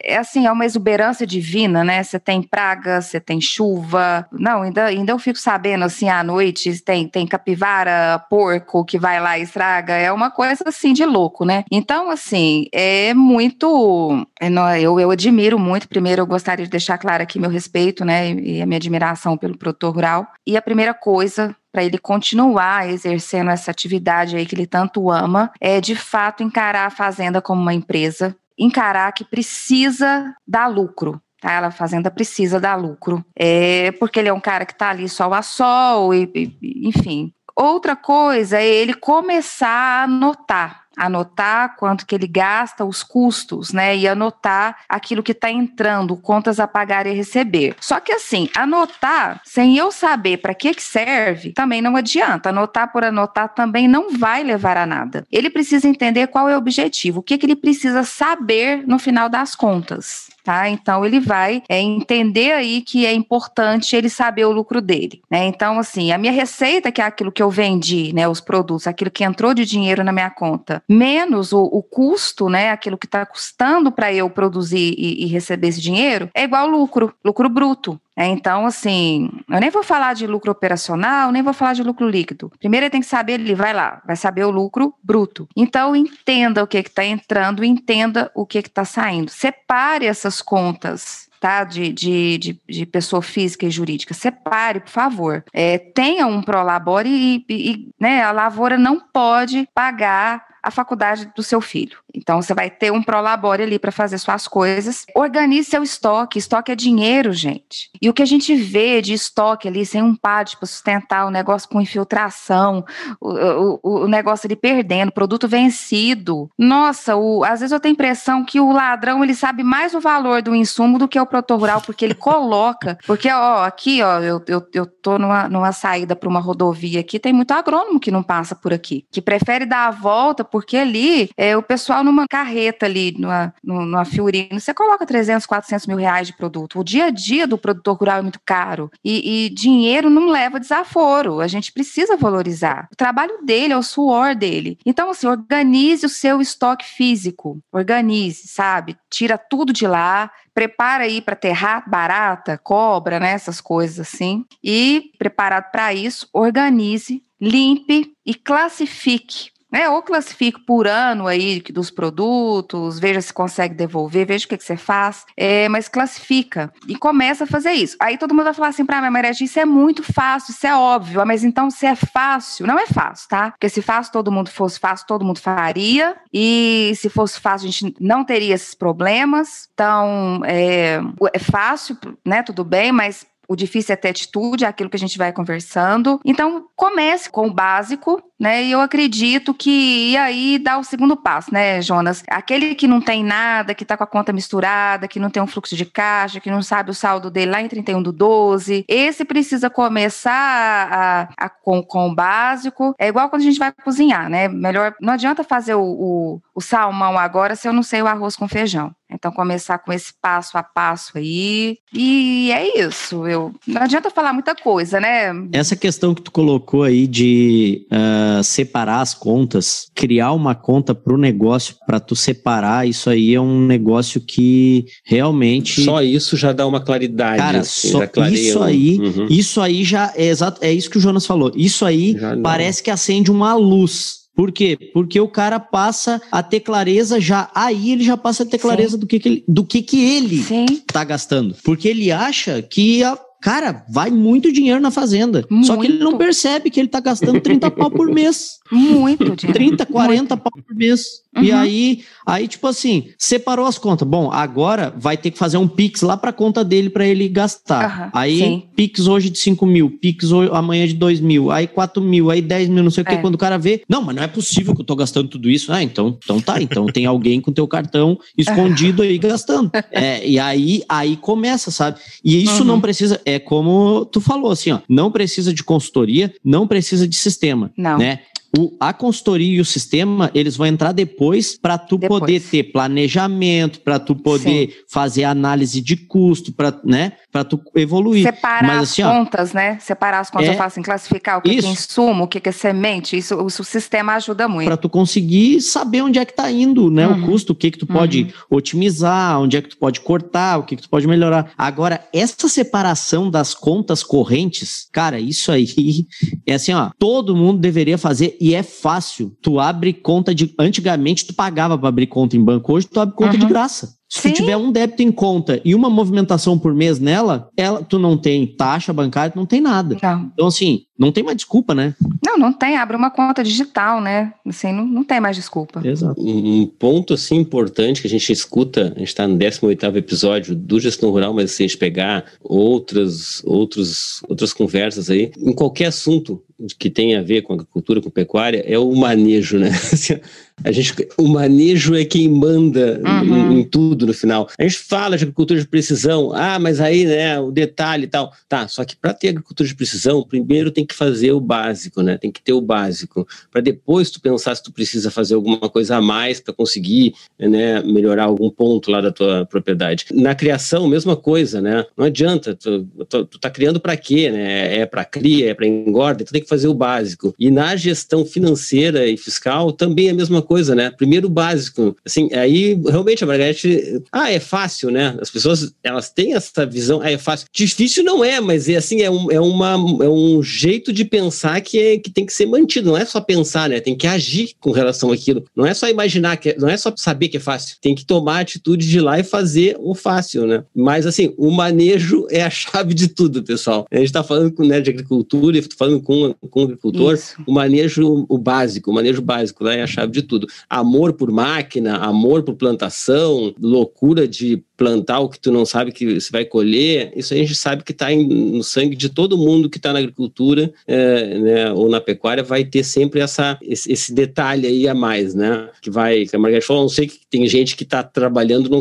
é 0.00 0.16
assim, 0.16 0.46
é 0.46 0.52
uma 0.52 0.64
exuberância 0.64 1.26
divina, 1.26 1.84
né? 1.84 2.02
Você 2.02 2.18
tem 2.18 2.42
praga, 2.42 3.00
você 3.00 3.20
tem 3.20 3.40
chuva. 3.40 4.26
Não, 4.32 4.62
ainda, 4.62 4.86
ainda 4.86 5.12
eu 5.12 5.18
fico 5.18 5.38
sabendo, 5.38 5.84
assim, 5.84 6.08
à 6.08 6.22
noite, 6.22 6.82
tem, 6.82 7.08
tem 7.08 7.26
capivara, 7.26 8.18
porco 8.30 8.84
que 8.84 8.98
vai 8.98 9.20
lá 9.20 9.38
e 9.38 9.42
estraga. 9.42 9.94
É 9.94 10.12
uma 10.12 10.30
coisa, 10.30 10.64
assim, 10.66 10.92
de 10.92 11.04
louco, 11.04 11.44
né? 11.44 11.64
Então, 11.70 12.10
assim, 12.10 12.66
é 12.72 13.14
muito. 13.14 14.26
É, 14.40 14.48
eu, 14.80 14.98
eu 14.98 15.10
admiro 15.10 15.58
muito. 15.58 15.88
Primeiro, 15.88 16.22
eu 16.22 16.26
gostaria 16.26 16.64
de 16.64 16.70
deixar 16.70 16.98
claro 16.98 17.22
aqui 17.22 17.38
meu 17.38 17.50
respeito, 17.50 18.04
né? 18.04 18.32
E 18.32 18.62
a 18.62 18.66
minha 18.66 18.78
admiração 18.78 19.36
pelo 19.36 19.56
produtor 19.56 19.94
rural. 19.94 20.26
E 20.46 20.56
a 20.56 20.62
primeira 20.62 20.94
coisa 20.94 21.54
para 21.72 21.84
ele 21.84 21.98
continuar 21.98 22.88
exercendo 22.88 23.50
essa 23.50 23.70
atividade 23.70 24.36
aí 24.36 24.46
que 24.46 24.54
ele 24.54 24.66
tanto 24.66 25.10
ama, 25.10 25.52
é 25.60 25.80
de 25.80 25.94
fato 25.94 26.42
encarar 26.42 26.86
a 26.86 26.90
fazenda 26.90 27.40
como 27.40 27.60
uma 27.60 27.74
empresa, 27.74 28.34
encarar 28.58 29.12
que 29.12 29.24
precisa 29.24 30.34
dar 30.46 30.66
lucro. 30.66 31.20
Tá? 31.40 31.58
A 31.66 31.70
fazenda 31.70 32.10
precisa 32.10 32.58
dar 32.58 32.74
lucro. 32.74 33.24
É 33.36 33.92
porque 33.92 34.18
ele 34.18 34.28
é 34.28 34.32
um 34.32 34.40
cara 34.40 34.66
que 34.66 34.72
está 34.72 34.90
ali 34.90 35.08
sol 35.08 35.32
a 35.32 35.42
sol, 35.42 36.12
e, 36.12 36.30
e, 36.34 36.88
enfim. 36.88 37.32
Outra 37.54 37.96
coisa 37.96 38.58
é 38.58 38.66
ele 38.66 38.94
começar 38.94 39.68
a 39.68 40.02
anotar 40.04 40.87
anotar 40.98 41.76
quanto 41.76 42.06
que 42.06 42.14
ele 42.14 42.26
gasta, 42.26 42.84
os 42.84 43.02
custos, 43.02 43.72
né? 43.72 43.96
E 43.96 44.08
anotar 44.08 44.78
aquilo 44.88 45.22
que 45.22 45.32
está 45.32 45.50
entrando, 45.50 46.16
contas 46.16 46.58
a 46.60 46.66
pagar 46.66 47.06
e 47.06 47.12
receber. 47.12 47.76
Só 47.80 48.00
que 48.00 48.12
assim, 48.12 48.48
anotar 48.56 49.40
sem 49.44 49.76
eu 49.76 49.90
saber 49.90 50.38
para 50.38 50.54
que 50.54 50.74
que 50.74 50.82
serve, 50.82 51.52
também 51.52 51.80
não 51.80 51.96
adianta. 51.96 52.50
Anotar 52.50 52.92
por 52.92 53.04
anotar 53.04 53.48
também 53.54 53.88
não 53.88 54.16
vai 54.16 54.42
levar 54.42 54.76
a 54.76 54.86
nada. 54.86 55.26
Ele 55.30 55.48
precisa 55.48 55.88
entender 55.88 56.26
qual 56.26 56.48
é 56.48 56.54
o 56.54 56.58
objetivo, 56.58 57.20
o 57.20 57.22
que 57.22 57.38
que 57.38 57.46
ele 57.46 57.56
precisa 57.56 58.02
saber 58.02 58.86
no 58.86 58.98
final 58.98 59.28
das 59.28 59.54
contas. 59.54 60.28
Tá? 60.48 60.66
Então 60.66 61.04
ele 61.04 61.20
vai 61.20 61.62
é, 61.68 61.78
entender 61.78 62.52
aí 62.52 62.80
que 62.80 63.04
é 63.04 63.12
importante 63.12 63.94
ele 63.94 64.08
saber 64.08 64.46
o 64.46 64.50
lucro 64.50 64.80
dele, 64.80 65.20
né? 65.30 65.44
Então 65.44 65.78
assim, 65.78 66.10
a 66.10 66.16
minha 66.16 66.32
receita 66.32 66.90
que 66.90 67.02
é 67.02 67.04
aquilo 67.04 67.30
que 67.30 67.42
eu 67.42 67.50
vendi, 67.50 68.14
né, 68.14 68.26
os 68.26 68.40
produtos, 68.40 68.86
aquilo 68.86 69.10
que 69.10 69.22
entrou 69.22 69.52
de 69.52 69.66
dinheiro 69.66 70.02
na 70.02 70.10
minha 70.10 70.30
conta, 70.30 70.82
menos 70.88 71.52
o, 71.52 71.60
o 71.64 71.82
custo, 71.82 72.48
né, 72.48 72.70
aquilo 72.70 72.96
que 72.96 73.04
está 73.04 73.26
custando 73.26 73.92
para 73.92 74.10
eu 74.10 74.30
produzir 74.30 74.94
e, 74.96 75.24
e 75.24 75.26
receber 75.26 75.68
esse 75.68 75.82
dinheiro, 75.82 76.30
é 76.34 76.44
igual 76.44 76.66
lucro, 76.66 77.12
lucro 77.22 77.50
bruto. 77.50 78.00
É, 78.18 78.26
então, 78.26 78.66
assim, 78.66 79.30
eu 79.48 79.60
nem 79.60 79.70
vou 79.70 79.84
falar 79.84 80.12
de 80.12 80.26
lucro 80.26 80.50
operacional, 80.50 81.30
nem 81.30 81.40
vou 81.40 81.52
falar 81.52 81.72
de 81.72 81.84
lucro 81.84 82.08
líquido. 82.08 82.50
Primeiro 82.58 82.86
ele 82.86 82.90
tem 82.90 83.00
que 83.00 83.06
saber, 83.06 83.34
ele 83.34 83.54
vai 83.54 83.72
lá, 83.72 84.02
vai 84.04 84.16
saber 84.16 84.42
o 84.44 84.50
lucro 84.50 84.92
bruto. 85.00 85.48
Então, 85.56 85.94
entenda 85.94 86.64
o 86.64 86.66
que 86.66 86.78
está 86.78 87.04
entrando, 87.04 87.64
entenda 87.64 88.28
o 88.34 88.44
que 88.44 88.58
está 88.58 88.84
saindo. 88.84 89.30
Separe 89.30 90.06
essas 90.06 90.42
contas 90.42 91.28
tá? 91.38 91.62
De, 91.62 91.92
de, 91.92 92.38
de, 92.38 92.60
de, 92.68 92.84
pessoa 92.84 93.22
física 93.22 93.64
e 93.64 93.70
jurídica. 93.70 94.12
Separe, 94.12 94.80
por 94.80 94.90
favor. 94.90 95.44
É, 95.52 95.78
tenha 95.78 96.26
um 96.26 96.42
prolabore 96.42 97.08
e, 97.08 97.44
e, 97.48 97.70
e 97.70 97.88
né, 98.00 98.22
a 98.22 98.32
lavoura 98.32 98.76
não 98.76 98.98
pode 98.98 99.68
pagar 99.72 100.47
a 100.62 100.70
faculdade 100.70 101.30
do 101.34 101.42
seu 101.42 101.60
filho. 101.60 101.98
Então 102.14 102.40
você 102.40 102.54
vai 102.54 102.70
ter 102.70 102.92
um 102.92 103.02
prolabore 103.02 103.62
ali 103.62 103.78
para 103.78 103.92
fazer 103.92 104.18
suas 104.18 104.48
coisas. 104.48 105.06
Organize 105.14 105.70
seu 105.70 105.82
estoque. 105.82 106.38
Estoque 106.38 106.72
é 106.72 106.74
dinheiro, 106.74 107.32
gente. 107.32 107.90
E 108.00 108.08
o 108.08 108.14
que 108.14 108.22
a 108.22 108.26
gente 108.26 108.54
vê 108.54 109.00
de 109.00 109.12
estoque 109.12 109.68
ali 109.68 109.84
sem 109.84 110.02
um 110.02 110.14
pad 110.14 110.56
para 110.56 110.66
sustentar 110.66 111.26
o 111.26 111.30
negócio 111.30 111.68
com 111.68 111.80
infiltração, 111.80 112.84
o, 113.20 113.78
o, 113.82 114.04
o, 114.04 114.08
negócio 114.08 114.46
ali 114.46 114.56
perdendo, 114.56 115.12
produto 115.12 115.48
vencido. 115.48 116.50
Nossa, 116.58 117.16
o, 117.16 117.44
às 117.44 117.60
vezes 117.60 117.72
eu 117.72 117.80
tenho 117.80 117.92
a 117.92 117.94
impressão 117.94 118.44
que 118.44 118.60
o 118.60 118.72
ladrão 118.72 119.22
ele 119.22 119.34
sabe 119.34 119.62
mais 119.62 119.94
o 119.94 120.00
valor 120.00 120.42
do 120.42 120.54
insumo 120.54 120.98
do 120.98 121.08
que 121.08 121.18
o 121.18 121.26
produtor 121.26 121.58
rural, 121.58 121.80
porque 121.80 122.04
ele 122.04 122.14
coloca. 122.16 122.98
Porque, 123.06 123.30
ó, 123.30 123.64
aqui, 123.64 124.02
ó, 124.02 124.20
eu, 124.20 124.42
eu, 124.46 124.66
eu 124.72 124.86
tô 124.86 125.18
numa, 125.18 125.48
numa 125.48 125.72
saída 125.72 126.16
para 126.16 126.28
uma 126.28 126.40
rodovia 126.40 127.00
aqui, 127.00 127.18
tem 127.18 127.32
muito 127.32 127.52
agrônomo 127.52 128.00
que 128.00 128.10
não 128.10 128.22
passa 128.22 128.54
por 128.54 128.72
aqui, 128.72 129.04
que 129.10 129.20
prefere 129.20 129.66
dar 129.66 129.88
a 129.88 129.90
volta 129.90 130.44
por 130.44 130.57
porque 130.58 130.76
ali 130.76 131.30
é, 131.36 131.56
o 131.56 131.62
pessoal 131.62 132.02
numa 132.02 132.26
carreta 132.26 132.84
ali, 132.84 133.14
numa, 133.16 133.54
numa 133.62 134.04
Fiorino, 134.04 134.58
você 134.58 134.74
coloca 134.74 135.06
300, 135.06 135.46
400 135.46 135.86
mil 135.86 135.96
reais 135.96 136.26
de 136.26 136.36
produto. 136.36 136.80
O 136.80 136.82
dia 136.82 137.04
a 137.04 137.10
dia 137.10 137.46
do 137.46 137.56
produtor 137.56 137.96
rural 137.96 138.18
é 138.18 138.22
muito 138.22 138.40
caro 138.44 138.90
e, 139.04 139.46
e 139.46 139.50
dinheiro 139.50 140.10
não 140.10 140.26
leva 140.26 140.58
desaforo. 140.58 141.38
A 141.38 141.46
gente 141.46 141.70
precisa 141.70 142.16
valorizar. 142.16 142.88
O 142.92 142.96
trabalho 142.96 143.38
dele 143.44 143.72
é 143.72 143.76
o 143.76 143.84
suor 143.84 144.34
dele. 144.34 144.76
Então, 144.84 145.10
assim, 145.10 145.28
organize 145.28 146.04
o 146.04 146.08
seu 146.08 146.40
estoque 146.40 146.84
físico. 146.84 147.60
Organize, 147.70 148.48
sabe? 148.48 148.96
Tira 149.08 149.38
tudo 149.38 149.72
de 149.72 149.86
lá, 149.86 150.28
prepara 150.52 151.04
aí 151.04 151.20
para 151.20 151.36
terrar 151.36 151.88
barata, 151.88 152.58
cobra, 152.58 153.20
né, 153.20 153.30
essas 153.30 153.60
coisas 153.60 154.00
assim. 154.00 154.44
E 154.60 155.12
preparado 155.20 155.70
para 155.70 155.94
isso, 155.94 156.28
organize, 156.32 157.22
limpe 157.40 158.12
e 158.26 158.34
classifique 158.34 159.56
né? 159.70 159.88
Ou 159.88 160.02
classifique 160.02 160.60
por 160.60 160.86
ano 160.86 161.26
aí 161.26 161.60
dos 161.60 161.90
produtos, 161.90 162.98
veja 162.98 163.20
se 163.20 163.32
consegue 163.32 163.74
devolver, 163.74 164.26
veja 164.26 164.46
o 164.46 164.48
que, 164.48 164.56
que 164.56 164.64
você 164.64 164.76
faz, 164.76 165.24
é, 165.36 165.68
mas 165.68 165.88
classifica 165.88 166.72
e 166.86 166.96
começa 166.96 167.44
a 167.44 167.46
fazer 167.46 167.72
isso. 167.72 167.96
Aí 168.00 168.16
todo 168.16 168.34
mundo 168.34 168.44
vai 168.44 168.54
falar 168.54 168.68
assim 168.68 168.84
para 168.84 169.00
mim, 169.00 169.10
Maria, 169.10 169.30
isso 169.30 169.58
é 169.58 169.64
muito 169.64 170.02
fácil, 170.02 170.52
isso 170.52 170.66
é 170.66 170.74
óbvio, 170.74 171.24
mas 171.26 171.44
então 171.44 171.70
se 171.70 171.86
é 171.86 171.94
fácil, 171.94 172.66
não 172.66 172.78
é 172.78 172.86
fácil, 172.86 173.28
tá? 173.28 173.50
Porque 173.50 173.68
se 173.68 173.82
fácil 173.82 174.12
todo 174.12 174.32
mundo 174.32 174.50
fosse 174.50 174.78
fácil, 174.78 175.06
todo 175.06 175.24
mundo 175.24 175.38
faria, 175.38 176.16
e 176.32 176.92
se 176.96 177.08
fosse 177.08 177.40
fácil 177.40 177.68
a 177.68 177.70
gente 177.70 177.94
não 178.00 178.24
teria 178.24 178.54
esses 178.54 178.74
problemas. 178.74 179.68
Então, 179.74 180.40
é, 180.44 181.00
é 181.32 181.38
fácil, 181.38 181.96
né? 182.24 182.42
Tudo 182.42 182.64
bem, 182.64 182.92
mas 182.92 183.26
o 183.48 183.56
difícil 183.56 183.94
é 183.94 183.96
ter 183.96 184.10
atitude, 184.10 184.64
é 184.64 184.68
aquilo 184.68 184.90
que 184.90 184.96
a 184.96 185.00
gente 185.00 185.16
vai 185.16 185.32
conversando. 185.32 186.20
Então, 186.22 186.66
comece 186.76 187.30
com 187.30 187.46
o 187.46 187.52
básico, 187.52 188.22
né? 188.38 188.62
E 188.62 188.70
eu 188.70 188.80
acredito 188.80 189.54
que 189.54 190.10
e 190.10 190.16
aí 190.16 190.58
dá 190.58 190.78
o 190.78 190.84
segundo 190.84 191.16
passo, 191.16 191.52
né, 191.52 191.80
Jonas? 191.80 192.22
Aquele 192.28 192.74
que 192.74 192.86
não 192.86 193.00
tem 193.00 193.24
nada, 193.24 193.74
que 193.74 193.86
tá 193.86 193.96
com 193.96 194.04
a 194.04 194.06
conta 194.06 194.34
misturada, 194.34 195.08
que 195.08 195.18
não 195.18 195.30
tem 195.30 195.42
um 195.42 195.46
fluxo 195.46 195.74
de 195.74 195.86
caixa, 195.86 196.40
que 196.40 196.50
não 196.50 196.60
sabe 196.60 196.90
o 196.90 196.94
saldo 196.94 197.30
dele 197.30 197.50
lá 197.50 197.62
em 197.62 197.68
31 197.68 198.02
do 198.02 198.12
12, 198.12 198.84
esse 198.86 199.24
precisa 199.24 199.70
começar 199.70 200.32
a, 200.32 201.28
a 201.46 201.48
com, 201.48 201.82
com 201.82 202.08
o 202.08 202.14
básico. 202.14 202.94
É 202.98 203.08
igual 203.08 203.30
quando 203.30 203.42
a 203.42 203.44
gente 203.46 203.58
vai 203.58 203.72
cozinhar, 203.72 204.28
né? 204.28 204.46
Melhor, 204.48 204.94
não 205.00 205.14
adianta 205.14 205.42
fazer 205.42 205.74
o, 205.74 205.82
o, 205.82 206.42
o 206.54 206.60
salmão 206.60 207.18
agora 207.18 207.56
se 207.56 207.66
eu 207.66 207.72
não 207.72 207.82
sei 207.82 208.02
o 208.02 208.06
arroz 208.06 208.36
com 208.36 208.46
feijão. 208.46 208.94
Então, 209.10 209.32
começar 209.32 209.78
com 209.78 209.92
esse 209.92 210.12
passo 210.20 210.58
a 210.58 210.62
passo 210.62 211.16
aí. 211.16 211.78
E 211.92 212.50
é 212.52 212.86
isso. 212.86 213.26
Eu, 213.26 213.54
não 213.66 213.82
adianta 213.82 214.10
falar 214.10 214.32
muita 214.32 214.54
coisa, 214.54 215.00
né? 215.00 215.32
Essa 215.52 215.74
questão 215.74 216.14
que 216.14 216.20
tu 216.20 216.30
colocou 216.30 216.82
aí 216.82 217.06
de 217.06 217.86
uh, 217.90 218.44
separar 218.44 219.00
as 219.00 219.14
contas, 219.14 219.90
criar 219.94 220.32
uma 220.32 220.54
conta 220.54 220.94
para 220.94 221.14
o 221.14 221.18
negócio 221.18 221.76
para 221.86 221.98
tu 221.98 222.14
separar, 222.14 222.86
isso 222.86 223.08
aí 223.08 223.34
é 223.34 223.40
um 223.40 223.64
negócio 223.64 224.20
que 224.20 224.84
realmente. 225.04 225.82
Só 225.84 226.02
isso 226.02 226.36
já 226.36 226.52
dá 226.52 226.66
uma 226.66 226.80
claridade. 226.80 227.38
Cara, 227.38 227.60
assim, 227.60 227.88
só 227.88 228.04
isso 228.26 228.62
aí, 228.62 228.98
uhum. 228.98 229.26
isso 229.30 229.60
aí 229.60 229.84
já 229.84 230.12
é 230.14 230.26
exato. 230.26 230.62
É 230.62 230.70
isso 230.70 230.90
que 230.90 230.98
o 230.98 231.00
Jonas 231.00 231.26
falou. 231.26 231.50
Isso 231.56 231.84
aí 231.84 232.14
parece 232.42 232.82
que 232.82 232.90
acende 232.90 233.30
uma 233.30 233.54
luz 233.54 234.17
por 234.38 234.52
quê? 234.52 234.78
Porque 234.94 235.20
o 235.20 235.26
cara 235.26 235.58
passa 235.58 236.22
a 236.30 236.44
ter 236.44 236.60
clareza 236.60 237.20
já, 237.20 237.50
aí 237.52 237.90
ele 237.90 238.04
já 238.04 238.16
passa 238.16 238.44
a 238.44 238.46
ter 238.46 238.58
clareza 238.58 238.92
Sim. 238.92 238.98
do 239.00 239.06
que, 239.08 239.18
que 239.18 239.28
ele, 239.28 239.44
do 239.48 239.64
que, 239.64 239.82
que 239.82 240.00
ele 240.00 240.40
Sim. 240.44 240.66
tá 240.86 241.02
gastando. 241.02 241.56
Porque 241.64 241.88
ele 241.88 242.12
acha 242.12 242.62
que 242.62 243.02
a, 243.02 243.18
Cara, 243.40 243.84
vai 243.88 244.10
muito 244.10 244.52
dinheiro 244.52 244.80
na 244.80 244.90
fazenda. 244.90 245.46
Muito. 245.48 245.66
Só 245.66 245.76
que 245.76 245.86
ele 245.86 245.98
não 245.98 246.18
percebe 246.18 246.70
que 246.70 246.80
ele 246.80 246.88
tá 246.88 247.00
gastando 247.00 247.40
30 247.40 247.70
pau 247.70 247.90
por 247.90 248.08
mês. 248.08 248.58
Muito 248.70 249.34
dinheiro. 249.34 249.76
30, 249.76 249.86
40 249.86 250.20
muito. 250.20 250.42
pau 250.42 250.52
por 250.52 250.76
mês. 250.76 251.22
Uhum. 251.34 251.44
E 251.44 251.52
aí, 251.52 252.04
aí, 252.26 252.48
tipo 252.48 252.66
assim, 252.66 253.08
separou 253.18 253.66
as 253.66 253.78
contas. 253.78 254.06
Bom, 254.06 254.30
agora 254.30 254.92
vai 254.96 255.16
ter 255.16 255.30
que 255.30 255.38
fazer 255.38 255.56
um 255.56 255.68
Pix 255.68 256.02
lá 256.02 256.16
pra 256.16 256.32
conta 256.32 256.64
dele 256.64 256.90
para 256.90 257.06
ele 257.06 257.28
gastar. 257.28 258.04
Uhum, 258.04 258.10
aí, 258.12 258.38
sim. 258.38 258.62
Pix 258.76 259.06
hoje 259.06 259.30
de 259.30 259.38
5 259.38 259.64
mil, 259.66 259.90
Pix 259.90 260.30
hoje, 260.30 260.50
amanhã 260.52 260.86
de 260.86 260.94
2 260.94 261.20
mil, 261.20 261.50
aí 261.50 261.66
4 261.66 262.02
mil, 262.02 262.30
aí 262.30 262.42
10 262.42 262.68
mil, 262.68 262.82
não 262.82 262.90
sei 262.90 263.02
o 263.02 263.06
que. 263.06 263.14
É. 263.14 263.18
Quando 263.18 263.34
o 263.36 263.38
cara 263.38 263.58
vê, 263.58 263.82
não, 263.88 264.02
mas 264.02 264.16
não 264.16 264.22
é 264.22 264.26
possível 264.26 264.74
que 264.74 264.80
eu 264.80 264.86
tô 264.86 264.96
gastando 264.96 265.28
tudo 265.28 265.48
isso. 265.48 265.72
Ah, 265.72 265.82
então, 265.82 266.18
então 266.22 266.40
tá. 266.40 266.60
Então 266.60 266.86
tem 266.86 267.06
alguém 267.06 267.40
com 267.40 267.52
teu 267.52 267.66
cartão 267.66 268.18
escondido 268.36 269.02
aí 269.02 269.16
gastando. 269.18 269.70
É, 269.90 270.26
e 270.26 270.38
aí, 270.38 270.82
aí 270.88 271.16
começa, 271.16 271.70
sabe? 271.70 271.98
E 272.24 272.42
isso 272.42 272.60
uhum. 272.60 272.68
não 272.68 272.80
precisa, 272.80 273.20
é 273.28 273.38
como 273.38 274.04
tu 274.06 274.20
falou, 274.20 274.50
assim, 274.50 274.72
ó, 274.72 274.80
não 274.88 275.10
precisa 275.10 275.52
de 275.52 275.62
consultoria, 275.62 276.34
não 276.44 276.66
precisa 276.66 277.06
de 277.06 277.16
sistema. 277.16 277.70
Não. 277.76 277.98
Né? 277.98 278.20
O, 278.56 278.74
a 278.80 278.94
consultoria 278.94 279.58
e 279.58 279.60
o 279.60 279.64
sistema, 279.64 280.30
eles 280.34 280.56
vão 280.56 280.66
entrar 280.66 280.92
depois 280.92 281.58
para 281.58 281.76
tu 281.76 281.98
depois. 281.98 282.20
poder 282.20 282.40
ter 282.40 282.64
planejamento, 282.64 283.80
para 283.80 283.98
tu 283.98 284.16
poder 284.16 284.70
Sim. 284.70 284.74
fazer 284.90 285.24
análise 285.24 285.82
de 285.82 285.96
custo, 285.96 286.50
para 286.52 286.80
né, 286.82 287.12
para 287.30 287.44
tu 287.44 287.60
evoluir. 287.76 288.22
Separar 288.22 288.66
Mas, 288.66 288.90
assim, 288.90 289.02
as 289.02 289.08
ó, 289.08 289.18
contas, 289.18 289.52
né? 289.52 289.78
Separar 289.80 290.20
as 290.20 290.30
contas, 290.30 290.48
é, 290.48 290.52
eu 290.52 290.56
faço 290.56 290.74
assim, 290.74 290.82
classificar 290.82 291.38
o 291.38 291.42
que, 291.42 291.56
que 291.56 291.66
é 291.66 291.68
insumo, 291.68 292.24
o 292.24 292.28
que, 292.28 292.40
que 292.40 292.48
é 292.48 292.52
semente, 292.52 293.16
isso 293.16 293.34
o, 293.34 293.44
o 293.44 293.50
sistema 293.50 294.14
ajuda 294.14 294.48
muito. 294.48 294.66
Para 294.66 294.76
tu 294.78 294.88
conseguir 294.88 295.60
saber 295.60 296.00
onde 296.00 296.18
é 296.18 296.24
que 296.24 296.34
tá 296.34 296.50
indo, 296.50 296.90
né, 296.90 297.06
uhum. 297.06 297.24
o 297.24 297.26
custo, 297.26 297.52
o 297.52 297.56
que 297.56 297.70
que 297.70 297.78
tu 297.78 297.86
pode 297.86 298.22
uhum. 298.22 298.56
otimizar, 298.56 299.38
onde 299.40 299.58
é 299.58 299.62
que 299.62 299.68
tu 299.68 299.76
pode 299.76 300.00
cortar, 300.00 300.58
o 300.58 300.62
que 300.62 300.74
que 300.74 300.82
tu 300.82 300.88
pode 300.88 301.06
melhorar. 301.06 301.52
Agora, 301.56 302.02
essa 302.14 302.48
separação 302.48 303.30
das 303.30 303.52
contas 303.52 304.02
correntes, 304.02 304.88
cara, 304.90 305.20
isso 305.20 305.52
aí 305.52 305.66
é 306.46 306.54
assim, 306.54 306.72
ó, 306.72 306.90
todo 306.98 307.36
mundo 307.36 307.58
deveria 307.58 307.98
fazer 307.98 308.37
e 308.40 308.54
é 308.54 308.62
fácil. 308.62 309.36
Tu 309.42 309.58
abre 309.58 309.92
conta 309.92 310.34
de. 310.34 310.54
Antigamente 310.58 311.26
tu 311.26 311.34
pagava 311.34 311.76
para 311.78 311.88
abrir 311.88 312.06
conta 312.06 312.36
em 312.36 312.44
banco, 312.44 312.72
hoje 312.72 312.86
tu 312.86 313.00
abre 313.00 313.14
conta 313.14 313.34
uhum. 313.34 313.40
de 313.40 313.46
graça. 313.46 313.96
Se 314.08 314.22
Sim. 314.22 314.30
tu 314.30 314.36
tiver 314.36 314.56
um 314.56 314.72
débito 314.72 315.02
em 315.02 315.12
conta 315.12 315.60
e 315.64 315.74
uma 315.74 315.90
movimentação 315.90 316.58
por 316.58 316.74
mês 316.74 316.98
nela, 316.98 317.50
ela, 317.56 317.82
tu 317.82 317.98
não 317.98 318.16
tem 318.16 318.46
taxa 318.46 318.90
bancária, 318.92 319.32
tu 319.32 319.38
não 319.38 319.44
tem 319.44 319.60
nada. 319.60 319.96
Não. 320.02 320.30
Então, 320.32 320.46
assim, 320.46 320.80
não 320.98 321.12
tem 321.12 321.22
mais 321.22 321.36
desculpa, 321.36 321.74
né? 321.74 321.94
Não, 322.24 322.36
não 322.36 322.52
tem. 322.52 322.76
Abre 322.76 322.96
uma 322.96 323.10
conta 323.10 323.44
digital, 323.44 324.00
né? 324.00 324.32
Assim, 324.44 324.72
não, 324.72 324.84
não 324.84 325.04
tem 325.04 325.20
mais 325.20 325.36
desculpa. 325.36 325.80
Exato. 325.86 326.20
Um 326.20 326.66
ponto, 326.66 327.14
assim, 327.14 327.36
importante 327.36 328.00
que 328.00 328.08
a 328.08 328.10
gente 328.10 328.32
escuta, 328.32 328.92
a 328.96 328.98
gente 328.98 329.08
está 329.08 329.26
no 329.26 329.38
18º 329.38 329.96
episódio 329.96 330.54
do 330.56 330.80
Gestão 330.80 331.10
Rural, 331.10 331.32
mas 331.32 331.52
se 331.52 331.62
a 331.62 331.66
gente 331.66 331.78
pegar 331.78 332.24
outras, 332.42 333.42
outros, 333.44 334.22
outras 334.28 334.52
conversas 334.52 335.08
aí, 335.08 335.30
em 335.38 335.52
qualquer 335.52 335.86
assunto 335.86 336.42
que 336.78 336.90
tenha 336.90 337.20
a 337.20 337.22
ver 337.22 337.42
com 337.42 337.52
agricultura, 337.52 338.00
com 338.00 338.10
pecuária, 338.10 338.64
é 338.66 338.76
o 338.76 338.92
manejo, 338.94 339.58
né? 339.58 339.68
Assim, 339.92 340.18
a 340.64 340.72
gente, 340.72 340.92
o 341.16 341.28
manejo 341.28 341.94
é 341.94 342.04
quem 342.04 342.28
manda 342.28 343.00
uhum. 343.04 343.52
em, 343.52 343.60
em, 343.60 343.64
tudo 343.64 344.06
no 344.06 344.12
final. 344.12 344.48
A 344.58 344.62
gente 344.64 344.78
fala 344.78 345.16
de 345.16 345.22
agricultura 345.22 345.60
de 345.60 345.68
precisão, 345.68 346.32
ah, 346.34 346.58
mas 346.58 346.80
aí, 346.80 347.04
né, 347.04 347.38
o 347.38 347.52
detalhe 347.52 348.04
e 348.04 348.08
tal. 348.08 348.32
Tá, 348.48 348.66
só 348.66 348.84
que 348.84 348.96
para 348.96 349.14
ter 349.14 349.28
agricultura 349.28 349.68
de 349.68 349.74
precisão, 349.74 350.26
primeiro 350.26 350.72
tem 350.72 350.84
que 350.88 350.94
fazer 350.94 351.32
o 351.32 351.40
básico, 351.40 352.02
né? 352.02 352.18
Tem 352.18 352.32
que 352.32 352.42
ter 352.42 352.52
o 352.52 352.60
básico, 352.60 353.26
para 353.50 353.60
depois 353.60 354.10
tu 354.10 354.20
pensar 354.20 354.54
se 354.54 354.62
tu 354.62 354.72
precisa 354.72 355.10
fazer 355.10 355.34
alguma 355.34 355.68
coisa 355.68 355.96
a 355.96 356.02
mais 356.02 356.40
para 356.40 356.54
conseguir, 356.54 357.14
né, 357.38 357.80
melhorar 357.82 358.24
algum 358.24 358.50
ponto 358.50 358.90
lá 358.90 359.00
da 359.00 359.12
tua 359.12 359.46
propriedade. 359.46 360.06
Na 360.12 360.34
criação, 360.34 360.88
mesma 360.88 361.16
coisa, 361.16 361.60
né? 361.60 361.84
Não 361.96 362.06
adianta, 362.06 362.54
tu, 362.54 362.86
tu, 363.08 363.24
tu 363.24 363.38
tá 363.38 363.50
criando 363.50 363.78
para 363.78 363.96
quê, 363.96 364.30
né? 364.30 364.78
É 364.78 364.86
para 364.86 365.04
cria, 365.04 365.50
é 365.50 365.54
para 365.54 365.66
engorda, 365.66 366.24
tu 366.24 366.32
tem 366.32 366.42
que 366.42 366.48
fazer 366.48 366.68
o 366.68 366.74
básico. 366.74 367.34
E 367.38 367.50
na 367.50 367.76
gestão 367.76 368.24
financeira 368.24 369.06
e 369.06 369.16
fiscal 369.16 369.72
também 369.72 370.08
é 370.08 370.10
a 370.10 370.14
mesma 370.14 370.42
coisa, 370.42 370.74
né? 370.74 370.90
Primeiro 370.90 371.26
o 371.26 371.30
básico. 371.30 371.96
Assim, 372.04 372.32
aí 372.32 372.80
realmente 372.86 373.22
a 373.22 373.26
Margarete, 373.26 374.02
ah, 374.10 374.30
é 374.32 374.40
fácil, 374.40 374.90
né? 374.90 375.16
As 375.20 375.30
pessoas, 375.30 375.72
elas 375.82 376.10
têm 376.10 376.34
essa 376.34 376.64
visão, 376.64 377.00
ah, 377.02 377.10
é 377.10 377.18
fácil. 377.18 377.46
Difícil 377.52 378.02
não 378.04 378.24
é, 378.24 378.40
mas 378.40 378.68
é 378.68 378.76
assim, 378.76 379.02
é 379.02 379.10
um, 379.10 379.30
é 379.30 379.40
uma, 379.40 379.74
é 380.04 380.08
um 380.08 380.42
jeito 380.42 380.77
de 380.92 381.04
pensar 381.04 381.60
que, 381.60 381.78
é, 381.78 381.98
que 381.98 382.10
tem 382.10 382.24
que 382.24 382.32
ser 382.32 382.46
mantido. 382.46 382.90
Não 382.90 382.96
é 382.96 383.04
só 383.04 383.20
pensar, 383.20 383.68
né? 383.68 383.80
Tem 383.80 383.96
que 383.96 384.06
agir 384.06 384.50
com 384.60 384.70
relação 384.70 385.12
àquilo. 385.12 385.44
Não 385.54 385.66
é 385.66 385.74
só 385.74 385.88
imaginar, 385.88 386.36
que 386.36 386.50
é, 386.50 386.56
não 386.58 386.68
é 386.68 386.76
só 386.76 386.92
saber 386.96 387.28
que 387.28 387.36
é 387.36 387.40
fácil. 387.40 387.76
Tem 387.80 387.94
que 387.94 388.04
tomar 388.04 388.36
a 388.36 388.40
atitude 388.40 388.88
de 388.88 388.98
ir 388.98 389.00
lá 389.00 389.18
e 389.18 389.24
fazer 389.24 389.76
o 389.78 389.94
fácil, 389.94 390.46
né? 390.46 390.64
Mas 390.74 391.06
assim, 391.06 391.34
o 391.36 391.50
manejo 391.50 392.26
é 392.30 392.42
a 392.42 392.50
chave 392.50 392.94
de 392.94 393.08
tudo, 393.08 393.42
pessoal. 393.42 393.86
A 393.90 393.98
gente 393.98 394.12
tá 394.12 394.22
falando 394.22 394.52
com, 394.52 394.64
né, 394.64 394.80
de 394.80 394.90
agricultura 394.90 395.58
e 395.58 395.62
falando 395.76 396.00
com, 396.00 396.34
com 396.50 396.60
o 396.60 396.64
agricultor, 396.64 397.14
Isso. 397.14 397.34
o 397.46 397.52
manejo 397.52 398.26
o 398.28 398.38
básico, 398.38 398.90
o 398.90 398.94
manejo 398.94 399.20
básico 399.20 399.64
né, 399.64 399.80
é 399.80 399.82
a 399.82 399.86
chave 399.86 400.12
de 400.12 400.22
tudo. 400.22 400.46
Amor 400.68 401.12
por 401.12 401.30
máquina, 401.30 401.96
amor 401.96 402.42
por 402.42 402.54
plantação, 402.54 403.54
loucura 403.60 404.26
de 404.26 404.62
plantar 404.76 405.18
o 405.18 405.28
que 405.28 405.40
tu 405.40 405.50
não 405.50 405.66
sabe 405.66 405.90
que 405.90 406.20
você 406.20 406.30
vai 406.30 406.44
colher, 406.44 407.12
isso 407.16 407.34
a 407.34 407.36
gente 407.36 407.54
sabe 407.54 407.82
que 407.82 407.90
está 407.90 408.10
no 408.10 408.62
sangue 408.62 408.94
de 408.94 409.08
todo 409.08 409.36
mundo 409.36 409.68
que 409.68 409.76
está 409.76 409.92
na 409.92 409.98
agricultura 409.98 410.67
é, 410.86 411.38
né, 411.38 411.72
ou 411.72 411.88
na 411.88 412.00
pecuária, 412.00 412.42
vai 412.42 412.64
ter 412.64 412.84
sempre 412.84 413.20
essa, 413.20 413.58
esse, 413.62 413.90
esse, 413.92 414.12
detalhe 414.12 414.66
aí 414.66 414.88
a 414.88 414.94
mais, 414.94 415.34
né? 415.34 415.68
Que 415.80 415.90
vai, 415.90 416.26
que 416.26 416.34
a 416.34 416.38
Margareth 416.38 416.64
falou, 416.64 416.82
não 416.82 416.88
sei 416.88 417.06
que 417.06 417.20
tem 417.30 417.46
gente 417.46 417.76
que 417.76 417.84
está 417.84 418.02
trabalhando 418.02 418.68
não, 418.68 418.80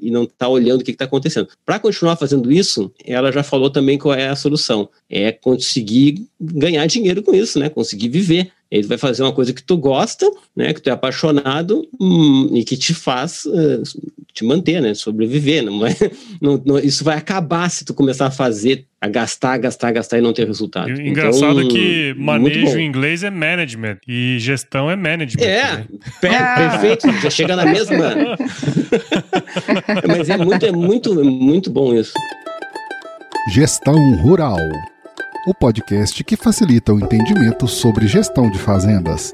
e 0.00 0.10
não 0.10 0.24
está 0.24 0.48
olhando 0.48 0.80
o 0.80 0.84
que 0.84 0.90
está 0.90 1.04
acontecendo. 1.04 1.48
Para 1.64 1.78
continuar 1.78 2.16
fazendo 2.16 2.52
isso, 2.52 2.92
ela 3.04 3.32
já 3.32 3.42
falou 3.42 3.70
também 3.70 3.98
qual 3.98 4.14
é 4.14 4.28
a 4.28 4.36
solução, 4.36 4.88
é 5.08 5.32
conseguir 5.32 6.26
ganhar 6.40 6.86
dinheiro 6.86 7.22
com 7.22 7.34
isso, 7.34 7.58
né? 7.58 7.68
Conseguir 7.68 8.08
viver. 8.08 8.52
Ele 8.70 8.86
vai 8.86 8.98
fazer 8.98 9.22
uma 9.22 9.32
coisa 9.32 9.52
que 9.52 9.62
tu 9.62 9.76
gosta, 9.76 10.28
né? 10.54 10.74
Que 10.74 10.80
tu 10.80 10.88
é 10.88 10.92
apaixonado 10.92 11.86
hum, 12.00 12.50
e 12.52 12.64
que 12.64 12.76
te 12.76 12.92
faz 12.92 13.44
uh, 13.44 13.82
te 14.32 14.44
manter, 14.44 14.82
né? 14.82 14.92
Sobreviver. 14.92 15.62
Não 15.62 15.78
vai, 15.78 15.96
não, 16.42 16.60
não, 16.64 16.78
isso 16.78 17.04
vai 17.04 17.16
acabar 17.16 17.70
se 17.70 17.84
tu 17.84 17.94
começar 17.94 18.26
a 18.26 18.30
fazer, 18.30 18.84
a 19.00 19.08
gastar, 19.08 19.56
gastar, 19.58 19.92
gastar 19.92 20.18
e 20.18 20.20
não 20.20 20.32
ter 20.32 20.46
resultado. 20.46 20.90
E 20.90 21.08
engraçado 21.08 21.62
então, 21.62 21.72
que 21.72 22.14
manejo 22.18 22.78
em 22.78 22.86
inglês 22.86 23.22
é 23.22 23.30
management 23.30 23.98
e 24.06 24.36
gestão 24.40 24.90
é 24.90 24.96
management. 24.96 25.44
É, 25.44 25.86
perfeito. 26.20 27.10
Já 27.22 27.30
chega 27.30 27.54
na 27.54 27.64
mesma. 27.64 28.36
Mas 30.06 30.28
é 30.28 30.36
muito, 30.36 30.66
é 30.66 30.72
muito, 30.72 31.24
muito 31.24 31.70
bom 31.70 31.94
isso. 31.94 32.12
Gestão 33.54 33.94
rural 34.22 34.58
o 35.46 35.54
podcast 35.54 36.24
que 36.24 36.36
facilita 36.36 36.92
o 36.92 36.98
entendimento 36.98 37.68
sobre 37.68 38.08
gestão 38.08 38.50
de 38.50 38.58
fazendas. 38.58 39.32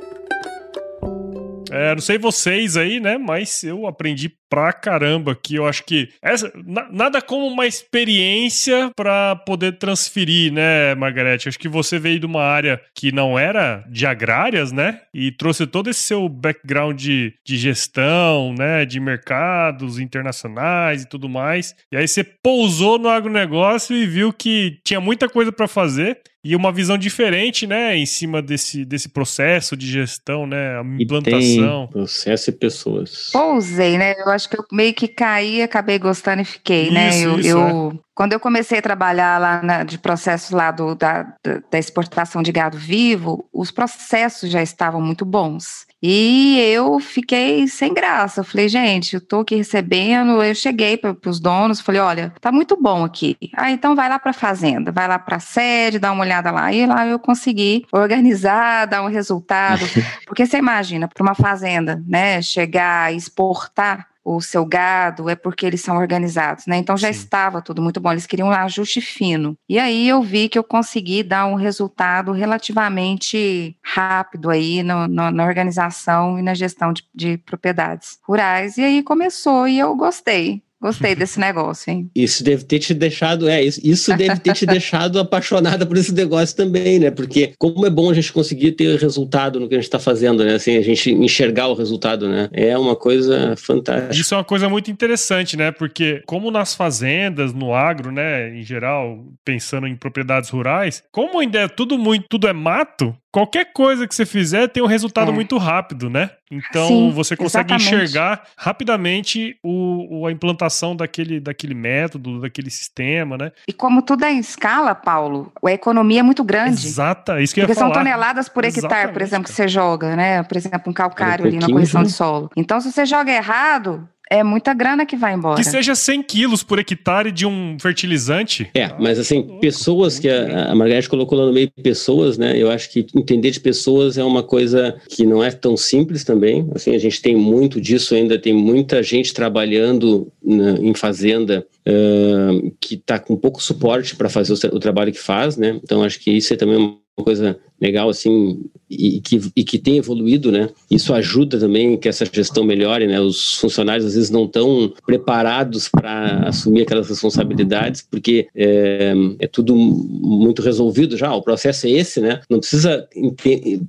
É, 1.70 1.94
não 1.94 2.02
sei 2.02 2.18
vocês 2.18 2.76
aí, 2.76 3.00
né? 3.00 3.16
Mas 3.16 3.64
eu 3.64 3.86
aprendi 3.86 4.30
pra 4.52 4.70
caramba 4.70 5.32
aqui. 5.32 5.54
Eu 5.54 5.66
acho 5.66 5.82
que 5.82 6.10
essa, 6.20 6.52
na, 6.54 6.86
nada 6.92 7.22
como 7.22 7.46
uma 7.46 7.66
experiência 7.66 8.92
para 8.94 9.34
poder 9.34 9.78
transferir, 9.78 10.52
né, 10.52 10.94
Margarete? 10.94 11.48
Acho 11.48 11.58
que 11.58 11.70
você 11.70 11.98
veio 11.98 12.20
de 12.20 12.26
uma 12.26 12.42
área 12.42 12.78
que 12.94 13.10
não 13.10 13.38
era 13.38 13.82
de 13.88 14.04
agrárias, 14.04 14.70
né? 14.70 15.00
E 15.14 15.32
trouxe 15.32 15.66
todo 15.66 15.88
esse 15.88 16.00
seu 16.00 16.28
background 16.28 17.00
de, 17.00 17.32
de 17.42 17.56
gestão, 17.56 18.52
né? 18.52 18.84
De 18.84 19.00
mercados 19.00 19.98
internacionais 19.98 21.04
e 21.04 21.08
tudo 21.08 21.30
mais. 21.30 21.74
E 21.90 21.96
aí 21.96 22.06
você 22.06 22.22
pousou 22.22 22.98
no 22.98 23.08
agronegócio 23.08 23.96
e 23.96 24.06
viu 24.06 24.34
que 24.34 24.78
tinha 24.84 25.00
muita 25.00 25.30
coisa 25.30 25.50
para 25.50 25.66
fazer 25.66 26.20
e 26.44 26.56
uma 26.56 26.72
visão 26.72 26.98
diferente, 26.98 27.66
né, 27.66 27.96
em 27.96 28.04
cima 28.04 28.42
desse, 28.42 28.84
desse 28.84 29.08
processo 29.08 29.76
de 29.76 29.86
gestão, 29.86 30.44
né, 30.44 30.80
a 30.80 30.82
implantação. 31.00 31.86
processo 31.86 32.50
e 32.50 32.52
pessoas. 32.52 33.30
Pousei, 33.32 33.96
né? 33.96 34.14
Eu 34.18 34.28
acho 34.28 34.41
que 34.48 34.58
eu 34.58 34.64
meio 34.72 34.94
que 34.94 35.08
caí, 35.08 35.62
acabei 35.62 35.98
gostando 35.98 36.42
e 36.42 36.44
fiquei, 36.44 36.90
né? 36.90 37.10
isso, 37.10 37.18
né? 37.18 37.34
Eu, 37.34 37.40
isso, 37.40 37.48
eu 37.48 37.92
é. 37.94 38.12
Quando 38.14 38.34
eu 38.34 38.40
comecei 38.40 38.78
a 38.78 38.82
trabalhar 38.82 39.40
lá 39.40 39.62
na, 39.62 39.84
de 39.84 39.98
processo 39.98 40.54
lá 40.54 40.70
do, 40.70 40.94
da, 40.94 41.34
da 41.70 41.78
exportação 41.78 42.42
de 42.42 42.52
gado 42.52 42.76
vivo, 42.76 43.48
os 43.50 43.70
processos 43.70 44.50
já 44.50 44.62
estavam 44.62 45.00
muito 45.00 45.24
bons. 45.24 45.86
E 46.02 46.60
eu 46.60 47.00
fiquei 47.00 47.66
sem 47.68 47.94
graça. 47.94 48.40
Eu 48.40 48.44
falei, 48.44 48.68
gente, 48.68 49.14
eu 49.14 49.20
tô 49.20 49.40
aqui 49.40 49.54
recebendo. 49.54 50.42
Eu 50.42 50.54
cheguei 50.54 50.98
para 50.98 51.16
os 51.26 51.40
donos, 51.40 51.80
falei, 51.80 52.02
olha, 52.02 52.34
tá 52.38 52.52
muito 52.52 52.76
bom 52.80 53.02
aqui. 53.02 53.36
Ah, 53.56 53.70
então 53.70 53.96
vai 53.96 54.10
lá 54.10 54.18
para 54.18 54.32
a 54.32 54.34
fazenda, 54.34 54.92
vai 54.92 55.08
lá 55.08 55.18
para 55.18 55.36
a 55.36 55.40
sede, 55.40 55.98
dá 55.98 56.12
uma 56.12 56.22
olhada 56.22 56.50
lá. 56.50 56.70
E 56.70 56.84
lá 56.84 57.06
eu 57.06 57.18
consegui 57.18 57.86
organizar, 57.90 58.86
dar 58.86 59.02
um 59.02 59.08
resultado. 59.08 59.86
Porque 60.26 60.44
você 60.44 60.58
imagina, 60.58 61.08
para 61.08 61.22
uma 61.22 61.34
fazenda, 61.34 62.02
né, 62.06 62.42
chegar 62.42 63.12
e 63.12 63.16
exportar 63.16 64.11
o 64.24 64.40
seu 64.40 64.64
gado, 64.64 65.28
é 65.28 65.34
porque 65.34 65.66
eles 65.66 65.80
são 65.80 65.96
organizados, 65.96 66.66
né? 66.66 66.76
Então 66.76 66.96
já 66.96 67.12
Sim. 67.12 67.18
estava 67.18 67.60
tudo 67.60 67.82
muito 67.82 68.00
bom, 68.00 68.12
eles 68.12 68.26
queriam 68.26 68.48
um 68.48 68.52
ajuste 68.52 69.00
fino. 69.00 69.56
E 69.68 69.78
aí 69.78 70.08
eu 70.08 70.22
vi 70.22 70.48
que 70.48 70.58
eu 70.58 70.64
consegui 70.64 71.22
dar 71.22 71.46
um 71.46 71.54
resultado 71.54 72.32
relativamente 72.32 73.76
rápido 73.84 74.50
aí 74.50 74.82
no, 74.82 75.08
no, 75.08 75.30
na 75.30 75.44
organização 75.44 76.38
e 76.38 76.42
na 76.42 76.54
gestão 76.54 76.92
de, 76.92 77.04
de 77.14 77.38
propriedades 77.38 78.18
rurais. 78.26 78.78
E 78.78 78.82
aí 78.82 79.02
começou 79.02 79.66
e 79.66 79.78
eu 79.78 79.94
gostei 79.96 80.62
Gostei 80.82 81.14
desse 81.14 81.38
negócio, 81.38 81.92
hein? 81.92 82.10
Isso 82.12 82.42
deve 82.42 82.64
ter 82.64 82.80
te 82.80 82.92
deixado, 82.92 83.48
é, 83.48 83.62
isso, 83.62 83.80
isso 83.84 84.16
deve 84.16 84.40
ter 84.40 84.52
te 84.52 84.66
deixado 84.66 85.20
apaixonada 85.20 85.86
por 85.86 85.96
esse 85.96 86.12
negócio 86.12 86.56
também, 86.56 86.98
né? 86.98 87.08
Porque 87.08 87.52
como 87.56 87.86
é 87.86 87.90
bom 87.90 88.10
a 88.10 88.14
gente 88.14 88.32
conseguir 88.32 88.72
ter 88.72 88.98
resultado 88.98 89.60
no 89.60 89.68
que 89.68 89.74
a 89.76 89.78
gente 89.78 89.84
está 89.84 90.00
fazendo, 90.00 90.44
né? 90.44 90.54
Assim, 90.54 90.76
a 90.76 90.82
gente 90.82 91.12
enxergar 91.12 91.68
o 91.68 91.74
resultado, 91.74 92.28
né? 92.28 92.48
É 92.52 92.76
uma 92.76 92.96
coisa 92.96 93.54
fantástica. 93.56 94.12
Isso 94.12 94.34
é 94.34 94.38
uma 94.38 94.44
coisa 94.44 94.68
muito 94.68 94.90
interessante, 94.90 95.56
né? 95.56 95.70
Porque 95.70 96.20
como 96.26 96.50
nas 96.50 96.74
fazendas, 96.74 97.52
no 97.52 97.72
agro, 97.72 98.10
né, 98.10 98.52
em 98.52 98.64
geral, 98.64 99.24
pensando 99.44 99.86
em 99.86 99.94
propriedades 99.94 100.50
rurais, 100.50 101.04
como 101.12 101.38
ainda 101.38 101.60
é 101.60 101.68
tudo 101.68 101.96
muito, 101.96 102.26
tudo 102.28 102.48
é 102.48 102.52
mato, 102.52 103.16
qualquer 103.32 103.72
coisa 103.72 104.06
que 104.06 104.14
você 104.14 104.26
fizer 104.26 104.68
tem 104.68 104.82
um 104.82 104.86
resultado 104.86 105.30
É. 105.30 105.34
muito 105.34 105.56
rápido, 105.58 106.10
né? 106.10 106.30
Então 106.50 106.86
Sim, 106.86 107.10
você 107.12 107.34
consegue 107.34 107.72
exatamente. 107.72 108.04
enxergar 108.04 108.42
rapidamente 108.58 109.56
o, 109.62 110.20
o- 110.20 110.26
a 110.26 110.32
implantação 110.32 110.94
daquele, 110.94 111.40
daquele 111.40 111.74
método, 111.74 112.40
daquele 112.42 112.68
sistema, 112.70 113.38
né? 113.38 113.52
E 113.66 113.72
como 113.72 114.02
tudo 114.02 114.24
é 114.24 114.32
em 114.32 114.38
escala, 114.38 114.94
Paulo, 114.94 115.50
a 115.64 115.72
economia 115.72 116.20
é 116.20 116.22
muito 116.22 116.44
grande. 116.44 116.86
Exata, 116.86 117.40
isso 117.40 117.54
que 117.54 117.60
eu 117.60 117.62
ia 117.62 117.68
Porque 117.68 117.78
são 117.78 117.88
falar. 117.88 118.00
toneladas 118.00 118.48
por 118.50 118.64
hectare, 118.64 119.12
por 119.12 119.22
Exatamente, 119.22 119.22
exemplo, 119.22 119.44
que 119.50 119.56
cara. 119.56 119.68
você 119.68 119.68
joga, 119.68 120.16
né? 120.16 120.42
Por 120.42 120.56
exemplo, 120.56 120.82
um 120.90 120.92
calcário 120.92 121.46
ali 121.46 121.58
na 121.58 121.68
correção 121.70 122.02
de 122.02 122.10
solo. 122.12 122.50
Então, 122.56 122.80
se 122.82 122.92
você 122.92 123.06
joga 123.06 123.32
errado, 123.32 124.06
é 124.32 124.42
muita 124.42 124.72
grana 124.72 125.04
que 125.04 125.14
vai 125.14 125.34
embora. 125.34 125.56
Que 125.56 125.64
seja 125.64 125.94
100 125.94 126.22
quilos 126.22 126.62
por 126.62 126.78
hectare 126.78 127.30
de 127.30 127.44
um 127.44 127.76
fertilizante. 127.78 128.70
É, 128.74 128.90
mas 128.98 129.18
assim, 129.18 129.40
louco, 129.42 129.60
pessoas 129.60 130.18
que 130.18 130.28
a, 130.28 130.70
a 130.70 130.74
Margareth 130.74 131.08
colocou 131.08 131.38
lá 131.38 131.44
no 131.44 131.52
meio, 131.52 131.70
pessoas, 131.82 132.38
né? 132.38 132.56
Eu 132.56 132.70
acho 132.70 132.90
que 132.90 133.06
entender 133.14 133.50
de 133.50 133.60
pessoas 133.60 134.16
é 134.16 134.24
uma 134.24 134.42
coisa 134.42 134.96
que 135.10 135.26
não 135.26 135.44
é 135.44 135.50
tão 135.50 135.76
simples 135.76 136.24
também. 136.24 136.66
Assim, 136.74 136.94
a 136.94 136.98
gente 136.98 137.20
tem 137.20 137.36
muito 137.36 137.78
disso 137.78 138.14
ainda, 138.14 138.38
tem 138.38 138.54
muita 138.54 139.02
gente 139.02 139.34
trabalhando 139.34 140.32
na- 140.42 140.78
em 140.78 140.94
fazenda 140.94 141.66
ah, 141.86 142.70
que 142.80 142.94
está 142.94 143.18
com 143.18 143.36
pouco 143.36 143.62
suporte 143.62 144.16
para 144.16 144.30
fazer 144.30 144.52
o, 144.54 144.76
o 144.76 144.80
trabalho 144.80 145.12
que 145.12 145.18
faz, 145.18 145.56
né? 145.58 145.78
Então 145.82 146.02
acho 146.02 146.18
que 146.18 146.30
isso 146.30 146.54
é 146.54 146.56
também 146.56 146.76
uma 146.78 147.24
coisa 147.24 147.58
legal 147.82 148.08
assim 148.08 148.64
e 148.88 149.20
que, 149.20 149.40
e 149.56 149.64
que 149.64 149.78
tem 149.78 149.96
evoluído, 149.96 150.52
né? 150.52 150.68
Isso 150.90 151.12
ajuda 151.14 151.58
também 151.58 151.96
que 151.96 152.08
essa 152.08 152.24
gestão 152.30 152.62
melhore, 152.62 153.06
né? 153.06 153.20
Os 153.20 153.54
funcionários 153.56 154.06
às 154.06 154.14
vezes 154.14 154.30
não 154.30 154.44
estão 154.44 154.92
preparados 155.04 155.88
para 155.88 156.48
assumir 156.48 156.82
aquelas 156.82 157.08
responsabilidades 157.08 158.06
porque 158.08 158.46
é, 158.54 159.14
é 159.40 159.46
tudo 159.46 159.74
muito 159.74 160.62
resolvido 160.62 161.16
já. 161.16 161.34
O 161.34 161.42
processo 161.42 161.86
é 161.86 161.90
esse, 161.90 162.20
né? 162.20 162.40
Não 162.48 162.60
precisa 162.60 163.08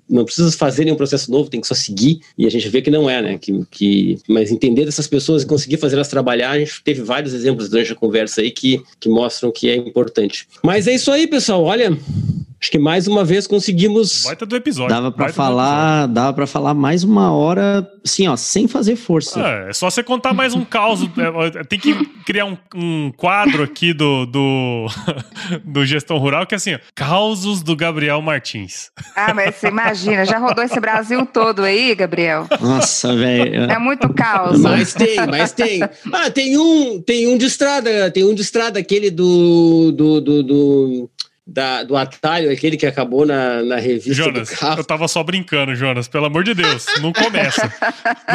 não 0.10 0.26
precisa 0.26 0.52
fazer 0.54 0.86
nenhum 0.86 0.98
processo 0.98 1.30
novo, 1.30 1.50
tem 1.50 1.62
que 1.62 1.68
só 1.68 1.76
seguir 1.76 2.20
e 2.38 2.48
a 2.48 2.50
gente 2.50 2.68
vê 2.70 2.82
que 2.82 2.90
não 2.90 3.10
é, 3.10 3.22
né? 3.22 3.38
Que, 3.38 3.64
que 3.70 4.18
mas 4.28 4.52
entender 4.52 4.86
dessas 4.86 5.08
pessoas 5.08 5.44
e 5.44 5.46
conseguir 5.46 5.78
fazer 5.78 5.96
elas 5.96 6.08
trabalhar, 6.08 6.52
a 6.52 6.60
gente 6.60 6.82
teve 6.84 7.04
vários 7.04 7.34
exemplos 7.34 7.70
durante 7.70 7.92
a 7.92 7.96
conversa 7.96 8.42
aí 8.42 8.50
que 8.50 8.82
que 9.00 9.10
mostram 9.10 9.52
que 9.52 9.70
é 9.70 9.76
importante. 9.76 10.48
Mas 10.64 10.88
é 10.88 10.96
isso 10.96 11.12
aí, 11.12 11.28
pessoal. 11.28 11.64
Olha, 11.64 11.96
Acho 12.64 12.72
que 12.72 12.80
mais 12.80 13.08
uma 13.08 13.26
vez 13.26 13.46
conseguimos. 13.84 14.24
Baita 14.24 14.46
do 14.46 14.56
episódio. 14.56 14.90
Dava 14.96 15.12
do 15.12 15.34
falar, 15.34 16.08
dava 16.08 16.34
para 16.34 16.48
falar 16.48 16.74
mais 16.74 17.04
uma 17.04 17.32
hora, 17.32 17.88
assim, 18.04 18.28
ó, 18.28 18.36
sem 18.36 18.68
fazer 18.68 18.96
força. 18.96 19.40
É, 19.40 19.70
é 19.70 19.74
só 19.74 19.90
você 19.90 20.04
contar 20.04 20.34
mais 20.34 20.54
um 20.54 20.64
caos. 20.64 21.02
é, 21.56 21.64
Tem 21.64 21.80
que 21.80 21.94
criar 22.26 22.46
um, 22.46 22.58
um 22.76 23.12
quadro 23.16 23.64
aqui 23.64 23.94
do, 23.94 24.26
do, 24.26 24.88
do 25.64 25.86
Gestão 25.86 26.18
Rural, 26.18 26.46
que 26.46 26.56
é 26.56 26.58
assim, 26.58 26.76
ó, 26.76 26.80
causos 26.96 27.62
do 27.62 27.76
Gabriel 27.76 28.22
Martins. 28.22 28.92
Ah, 29.16 29.34
mas 29.34 29.56
você 29.56 29.68
imagina, 29.68 30.26
já 30.26 30.38
rodou 30.38 30.64
esse 30.64 30.80
Brasil 30.80 31.26
todo 31.26 31.64
aí, 31.64 31.94
Gabriel? 31.96 32.48
Nossa, 32.60 33.16
velho. 33.16 33.72
É 33.72 33.80
muito 33.80 34.12
caos. 34.14 34.60
Mas 34.60 34.94
tem, 34.94 35.18
mas 35.28 35.52
tem. 35.52 35.82
Ah, 36.12 36.30
tem 36.30 36.58
um, 36.58 37.02
tem 37.02 37.28
um 37.28 37.38
de 37.38 37.46
estrada, 37.46 38.10
tem 38.12 38.24
um 38.24 38.34
de 38.34 38.42
estrada, 38.42 38.80
aquele 38.80 39.10
do. 39.10 39.92
do, 39.92 40.22
do, 40.22 40.44
do, 40.44 41.10
da- 41.46 41.84
do 41.84 41.96
atalho, 41.96 42.52
aquele 42.52 42.78
que 42.78 42.86
acabou 42.86 43.26
na, 43.26 43.62
na 43.64 43.76
revista 43.78 44.14
Jonas, 44.14 44.50
do 44.50 44.56
carro. 44.56 44.80
eu 44.80 44.84
tava 44.84 45.08
só 45.08 45.22
brincando, 45.24 45.76
Jonas. 45.76 46.08
Pelo 46.08 46.26
amor 46.26 46.44
de 46.44 46.54
Deus, 46.54 46.86
não 47.02 47.12
começa. 47.12 47.62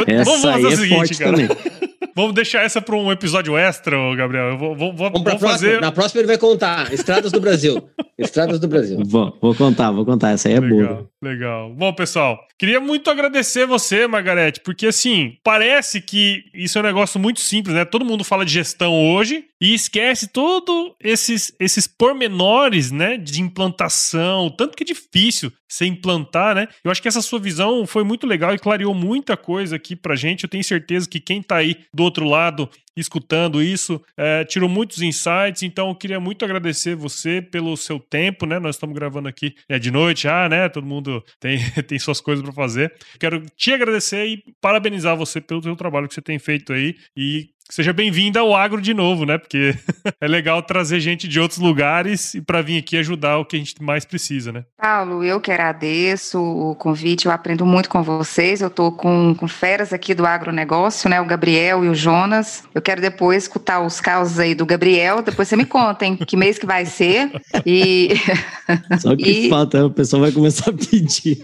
Essa 0.06 0.24
vamos 0.24 0.44
aí 0.44 0.62
fazer 0.62 0.64
é 0.64 0.68
o 0.68 0.76
seguinte, 0.76 0.94
forte 0.96 1.18
cara. 1.18 1.87
Vamos 2.18 2.34
deixar 2.34 2.64
essa 2.64 2.82
pra 2.82 2.96
um 2.96 3.12
episódio 3.12 3.56
extra, 3.56 3.96
Gabriel. 4.16 4.46
Eu 4.46 4.58
vou, 4.58 4.74
vou, 4.74 4.92
vou, 4.92 5.08
Vamos 5.08 5.22
próxima. 5.22 5.50
fazer. 5.50 5.80
Na 5.80 5.92
próxima 5.92 6.20
ele 6.20 6.26
vai 6.26 6.36
contar. 6.36 6.92
Estradas 6.92 7.30
do 7.30 7.40
Brasil. 7.40 7.88
Estradas 8.18 8.58
do 8.58 8.66
Brasil. 8.66 8.98
Vou, 9.06 9.38
vou 9.40 9.54
contar, 9.54 9.92
vou 9.92 10.04
contar. 10.04 10.30
Essa 10.32 10.48
aí 10.48 10.54
é 10.56 10.60
boa. 10.60 11.08
Legal. 11.22 11.72
Bom, 11.74 11.92
pessoal, 11.92 12.36
queria 12.58 12.80
muito 12.80 13.08
agradecer 13.08 13.66
você, 13.66 14.08
Margarete, 14.08 14.60
porque 14.64 14.88
assim, 14.88 15.36
parece 15.44 16.00
que 16.00 16.42
isso 16.52 16.76
é 16.76 16.80
um 16.80 16.84
negócio 16.84 17.20
muito 17.20 17.38
simples, 17.38 17.76
né? 17.76 17.84
Todo 17.84 18.04
mundo 18.04 18.24
fala 18.24 18.44
de 18.44 18.52
gestão 18.52 18.94
hoje 19.12 19.44
e 19.60 19.74
esquece 19.74 20.28
todos 20.28 20.92
esses, 21.00 21.52
esses 21.58 21.86
pormenores, 21.86 22.92
né, 22.92 23.16
de 23.16 23.40
implantação, 23.40 24.50
tanto 24.50 24.76
que 24.76 24.84
é 24.84 24.86
difícil 24.86 25.52
você 25.68 25.86
implantar, 25.86 26.54
né? 26.54 26.68
Eu 26.82 26.90
acho 26.90 27.02
que 27.02 27.08
essa 27.08 27.22
sua 27.22 27.38
visão 27.38 27.86
foi 27.86 28.04
muito 28.04 28.26
legal 28.26 28.54
e 28.54 28.58
clareou 28.58 28.94
muita 28.94 29.36
coisa 29.36 29.76
aqui 29.76 29.94
pra 29.94 30.16
gente. 30.16 30.44
Eu 30.44 30.50
tenho 30.50 30.64
certeza 30.64 31.08
que 31.08 31.20
quem 31.20 31.42
tá 31.42 31.56
aí 31.56 31.76
do 31.92 32.02
outro 32.02 32.24
lado 32.24 32.68
escutando 33.00 33.62
isso, 33.62 34.02
é, 34.16 34.44
tirou 34.44 34.68
muitos 34.68 35.00
insights, 35.00 35.62
então 35.62 35.88
eu 35.88 35.94
queria 35.94 36.18
muito 36.18 36.44
agradecer 36.44 36.96
você 36.96 37.40
pelo 37.40 37.76
seu 37.76 38.00
tempo, 38.00 38.44
né? 38.44 38.58
Nós 38.58 38.74
estamos 38.74 38.94
gravando 38.94 39.28
aqui 39.28 39.54
é 39.68 39.78
de 39.78 39.90
noite, 39.90 40.26
ah, 40.26 40.48
né? 40.48 40.68
Todo 40.68 40.86
mundo 40.86 41.24
tem, 41.38 41.58
tem 41.86 41.98
suas 41.98 42.20
coisas 42.20 42.42
para 42.42 42.52
fazer. 42.52 42.92
Quero 43.18 43.44
te 43.56 43.72
agradecer 43.72 44.26
e 44.26 44.42
parabenizar 44.60 45.16
você 45.16 45.40
pelo 45.40 45.62
seu 45.62 45.76
trabalho 45.76 46.08
que 46.08 46.14
você 46.14 46.22
tem 46.22 46.38
feito 46.38 46.72
aí 46.72 46.96
e 47.16 47.50
Seja 47.70 47.92
bem-vinda 47.92 48.40
ao 48.40 48.56
agro 48.56 48.80
de 48.80 48.94
novo, 48.94 49.26
né? 49.26 49.36
Porque 49.36 49.74
é 50.20 50.26
legal 50.26 50.62
trazer 50.62 51.00
gente 51.00 51.28
de 51.28 51.38
outros 51.38 51.60
lugares 51.60 52.34
e 52.34 52.40
para 52.40 52.62
vir 52.62 52.78
aqui 52.78 52.96
ajudar 52.96 53.38
o 53.38 53.44
que 53.44 53.56
a 53.56 53.58
gente 53.58 53.74
mais 53.82 54.06
precisa, 54.06 54.50
né? 54.50 54.64
Paulo, 54.80 55.22
eu 55.22 55.38
que 55.38 55.52
agradeço 55.52 56.40
o 56.40 56.74
convite, 56.74 57.26
eu 57.26 57.32
aprendo 57.32 57.66
muito 57.66 57.90
com 57.90 58.02
vocês. 58.02 58.62
Eu 58.62 58.68
estou 58.68 58.90
com, 58.92 59.34
com 59.34 59.46
feras 59.46 59.92
aqui 59.92 60.14
do 60.14 60.24
agronegócio, 60.24 61.10
né? 61.10 61.20
O 61.20 61.26
Gabriel 61.26 61.84
e 61.84 61.88
o 61.88 61.94
Jonas. 61.94 62.64
Eu 62.74 62.80
quero 62.80 63.02
depois 63.02 63.44
escutar 63.44 63.80
os 63.80 64.00
causos 64.00 64.38
aí 64.38 64.54
do 64.54 64.64
Gabriel. 64.64 65.20
Depois 65.20 65.46
você 65.46 65.56
me 65.56 65.66
contem 65.66 66.16
que 66.16 66.36
mês 66.36 66.58
que 66.58 66.64
vai 66.66 66.86
ser. 66.86 67.30
E 67.66 68.14
Só 69.00 69.14
que 69.14 69.46
E- 69.46 69.50
falta, 69.50 69.84
o 69.84 69.90
pessoal 69.90 70.22
vai 70.22 70.32
começar 70.32 70.70
a 70.70 70.72
pedir. 70.72 71.38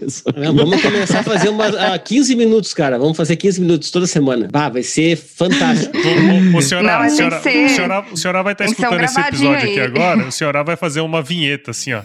Vamos 0.55 0.81
começar 0.81 1.19
a 1.19 1.23
fazer 1.23 1.49
uma, 1.49 1.67
ah, 1.67 1.99
15 1.99 2.35
minutos, 2.35 2.73
cara. 2.73 2.97
Vamos 2.97 3.15
fazer 3.15 3.35
15 3.35 3.61
minutos 3.61 3.91
toda 3.91 4.07
semana. 4.07 4.47
Bah, 4.51 4.69
vai 4.69 4.83
ser 4.83 5.15
fantástico. 5.15 5.95
Ô, 6.55 6.61
senhora, 6.61 6.87
Não, 6.87 6.99
tem 7.01 7.09
senhora, 7.09 7.39
ser- 7.41 7.69
senhora, 7.69 8.05
a 8.11 8.15
senhora 8.15 8.43
vai 8.43 8.53
estar 8.53 8.65
escutando 8.65 9.01
esse 9.03 9.19
episódio 9.19 9.57
aqui 9.57 9.79
aí. 9.79 9.81
agora. 9.81 10.27
A 10.27 10.31
senhora 10.31 10.63
vai 10.63 10.75
fazer 10.75 11.01
uma 11.01 11.21
vinheta 11.21 11.71
assim, 11.71 11.93
ó. 11.93 12.01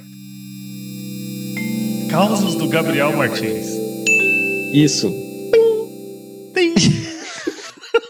Causos 2.10 2.54
do 2.56 2.68
Gabriel 2.68 3.16
Martins. 3.16 3.66
Isso. 4.74 5.12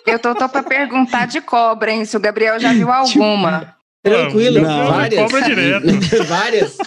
eu 0.07 0.19
tô, 0.19 0.35
tô 0.35 0.49
para 0.49 0.63
perguntar 0.63 1.27
de 1.27 1.41
cobra, 1.41 1.91
hein? 1.93 2.05
Se 2.05 2.17
o 2.17 2.21
Gabriel 2.21 2.59
já 2.59 2.73
viu 2.73 2.91
alguma. 2.93 3.75
Tranquilo, 4.03 4.63
Não, 4.63 4.87
várias. 4.87 5.21
cobra 5.31 5.43
direto. 5.47 5.87
várias. 6.27 6.79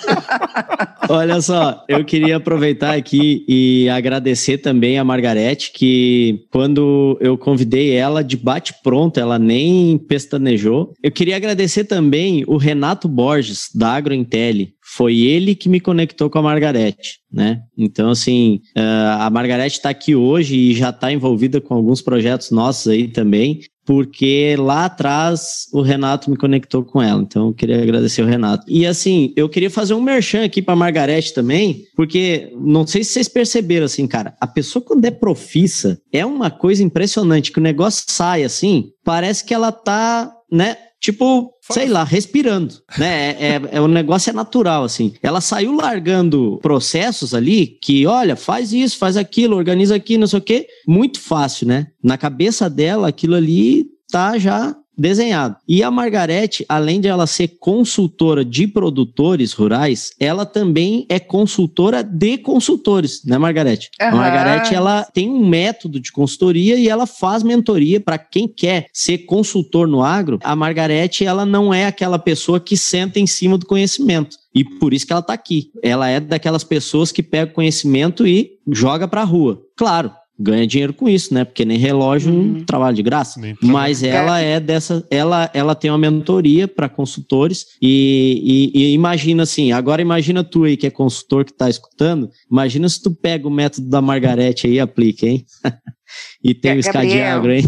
Olha 1.08 1.40
só, 1.42 1.84
eu 1.88 2.04
queria 2.04 2.38
aproveitar 2.38 2.96
aqui 2.96 3.46
e 3.48 3.88
agradecer 3.90 4.58
também 4.58 4.98
a 4.98 5.04
Margarete, 5.04 5.72
que 5.74 6.46
quando 6.52 7.18
eu 7.22 7.38
convidei 7.38 7.92
ela 7.92 8.24
de 8.24 8.36
bate-pronto, 8.36 9.20
ela 9.20 9.38
nem 9.38 9.98
pestanejou. 9.98 10.94
Eu 11.04 11.12
queria 11.12 11.36
agradecer 11.36 11.84
também 11.84 12.44
o 12.48 12.58
Renato 12.58 13.08
Borges, 13.08 13.70
da 13.76 13.92
AgroIntel. 13.94 14.68
Foi 14.82 15.18
ele 15.18 15.56
que 15.56 15.70
me 15.70 15.80
conectou 15.80 16.30
com 16.30 16.40
a 16.40 16.42
Margarete, 16.42 17.20
né? 17.32 17.62
Então, 17.78 18.10
assim, 18.10 18.60
ah, 18.76 19.26
a 19.26 19.30
Margarete 19.30 19.78
está 19.78 19.90
aqui 19.90 20.16
hoje 20.16 20.56
e 20.56 20.74
já 20.74 20.90
está 20.90 21.12
envolvida 21.12 21.62
com 21.62 21.74
alguns 21.74 22.02
projetos 22.02 22.52
nossos 22.52 22.88
aí 22.88 23.08
também, 23.08 23.62
porque 23.86 24.56
lá 24.58 24.86
atrás 24.86 25.68
o 25.74 25.82
Renato 25.82 26.30
me 26.30 26.38
conectou 26.38 26.84
com 26.84 27.02
ela. 27.02 27.22
Então, 27.22 27.48
eu 27.48 27.54
queria 27.54 27.82
agradecer 27.82 28.22
o 28.22 28.28
Renato. 28.28 28.66
E 28.68 28.86
assim, 28.86 29.34
eu 29.36 29.50
queria 29.50 29.70
fazer 29.70 29.94
um 29.94 30.02
merchan 30.02 30.44
aqui 30.44 30.62
para 30.62 30.76
Margarete 30.76 31.34
também, 31.34 31.86
porque 31.96 32.52
não 32.60 32.86
sei 32.88 33.04
se 33.04 33.12
vocês 33.12 33.28
perceberam 33.28 33.86
assim, 33.86 34.08
cara, 34.08 34.36
a 34.40 34.48
pessoa 34.48 34.84
quando 34.84 35.06
é 35.06 35.12
profissa 35.12 36.00
é 36.12 36.26
uma 36.26 36.50
coisa 36.50 36.84
impressionante 36.84 37.52
que 37.52 37.60
o 37.60 37.64
negócio 37.64 38.06
sai 38.08 38.44
assim, 38.44 38.92
parece 39.04 39.44
que 39.44 39.54
ela 39.54 39.72
tá, 39.72 40.32
né? 40.52 40.78
Tipo, 41.04 41.54
sei 41.70 41.90
lá, 41.90 42.06
respirando, 42.06 42.76
né? 42.98 43.32
É, 43.32 43.48
é, 43.48 43.62
é- 43.74 43.82
o 43.82 43.90
negócio 43.90 44.30
é 44.30 44.34
natural, 44.34 44.86
assim. 44.86 45.14
Ela 45.22 45.42
saiu 45.42 45.74
largando 45.76 46.60
processos 46.62 47.34
ali 47.34 47.78
que, 47.82 48.08
olha, 48.08 48.38
faz 48.38 48.72
isso, 48.72 48.98
faz 48.98 49.18
aquilo, 49.18 49.58
organiza 49.58 49.96
aqui, 49.96 50.18
não 50.18 50.28
sei 50.28 50.40
o 50.40 50.42
quê. 50.42 50.66
Muito 50.88 51.20
fácil, 51.20 51.68
né? 51.68 51.88
Na 52.02 52.18
cabeça 52.18 52.70
dela, 52.70 53.10
aquilo 53.10 53.36
ali 53.36 53.86
tá 54.10 54.38
já 54.38 54.74
desenhado. 54.98 55.56
E 55.68 55.84
a 55.84 55.92
Margarete, 55.92 56.66
além 56.68 57.02
de 57.02 57.08
ela 57.08 57.28
ser 57.28 57.50
consultora 57.60 58.46
de 58.46 58.68
produtores 58.68 59.54
rurais, 59.54 60.12
ela 60.20 60.46
também 60.46 61.06
é 61.10 61.20
consultora 61.20 62.04
de 62.04 62.38
consultores, 62.38 63.24
né, 63.26 63.38
Margarete? 63.38 63.90
Uhum. 64.02 64.08
A 64.08 64.16
Margarete, 64.16 64.76
ela 64.76 65.04
tem 65.14 65.30
um 65.30 65.48
método 65.48 66.00
de 66.00 66.12
consultoria 66.12 66.76
e 66.76 66.88
ela 66.88 67.06
faz 67.06 67.44
mentoria 67.44 68.00
para 68.00 68.18
quem 68.18 68.48
quer 68.48 68.88
ser 68.94 69.20
consultor 69.20 69.88
no 69.88 70.04
agro. 70.04 70.40
A 70.44 70.56
Margarete, 70.56 71.26
ela 71.26 71.46
não 71.46 71.74
é 71.74 71.86
aquela 71.86 72.20
pessoa 72.20 72.60
que 72.60 72.78
senta 72.78 73.20
em 73.20 73.28
cima 73.28 73.58
do 73.58 73.66
conhecimento. 73.66 74.38
E 74.54 74.64
por 74.64 74.94
isso 74.94 75.08
que 75.08 75.12
ela 75.12 75.20
está 75.20 75.34
aqui. 75.34 75.72
Ela 75.82 76.10
é 76.10 76.20
daquelas 76.20 76.64
pessoas 76.64 77.12
que 77.12 77.24
pega 77.24 77.52
conhecimento 77.52 78.28
e 78.28 78.52
joga 78.72 79.08
para 79.08 79.22
a 79.22 79.26
rua. 79.26 79.62
Claro, 79.76 80.12
ganha 80.40 80.66
dinheiro 80.66 80.94
com 80.94 81.08
isso, 81.08 81.34
né? 81.34 81.44
Porque 81.44 81.64
nem 81.64 81.78
relógio 81.78 82.34
uhum. 82.34 82.64
trabalha 82.66 82.96
de 82.96 83.04
graça. 83.04 83.40
Mas 83.62 84.02
ela 84.04 84.40
é 84.40 84.60
dessa, 84.60 85.06
ela, 85.10 85.50
ela 85.54 85.76
tem 85.76 85.92
uma 85.92 85.98
mentoria 85.98 86.68
para 86.68 86.90
consultores 86.90 87.66
e, 87.82 88.72
e, 88.74 88.82
e, 88.82 88.94
imagina 88.94 89.44
assim, 89.44 89.72
agora 89.72 90.02
imagina 90.02 90.44
tu 90.44 90.64
aí 90.64 90.76
que 90.76 90.88
é 90.88 90.92
consultor 90.92 91.46
que 91.46 91.52
está 91.52 91.70
escutando, 91.70 92.30
imagina 92.52 92.90
se 92.90 93.02
tu 93.02 93.12
pega 93.12 93.48
o 93.48 93.52
método 93.52 93.88
da 93.90 94.02
Margarete 94.02 94.68
aí 94.68 94.74
e 94.74 94.80
aplica, 94.80 95.28
hein? 95.28 95.46
e 96.44 96.54
tem 96.54 96.76
o 96.76 96.80
escadiagro, 96.80 97.54
hein? 97.54 97.64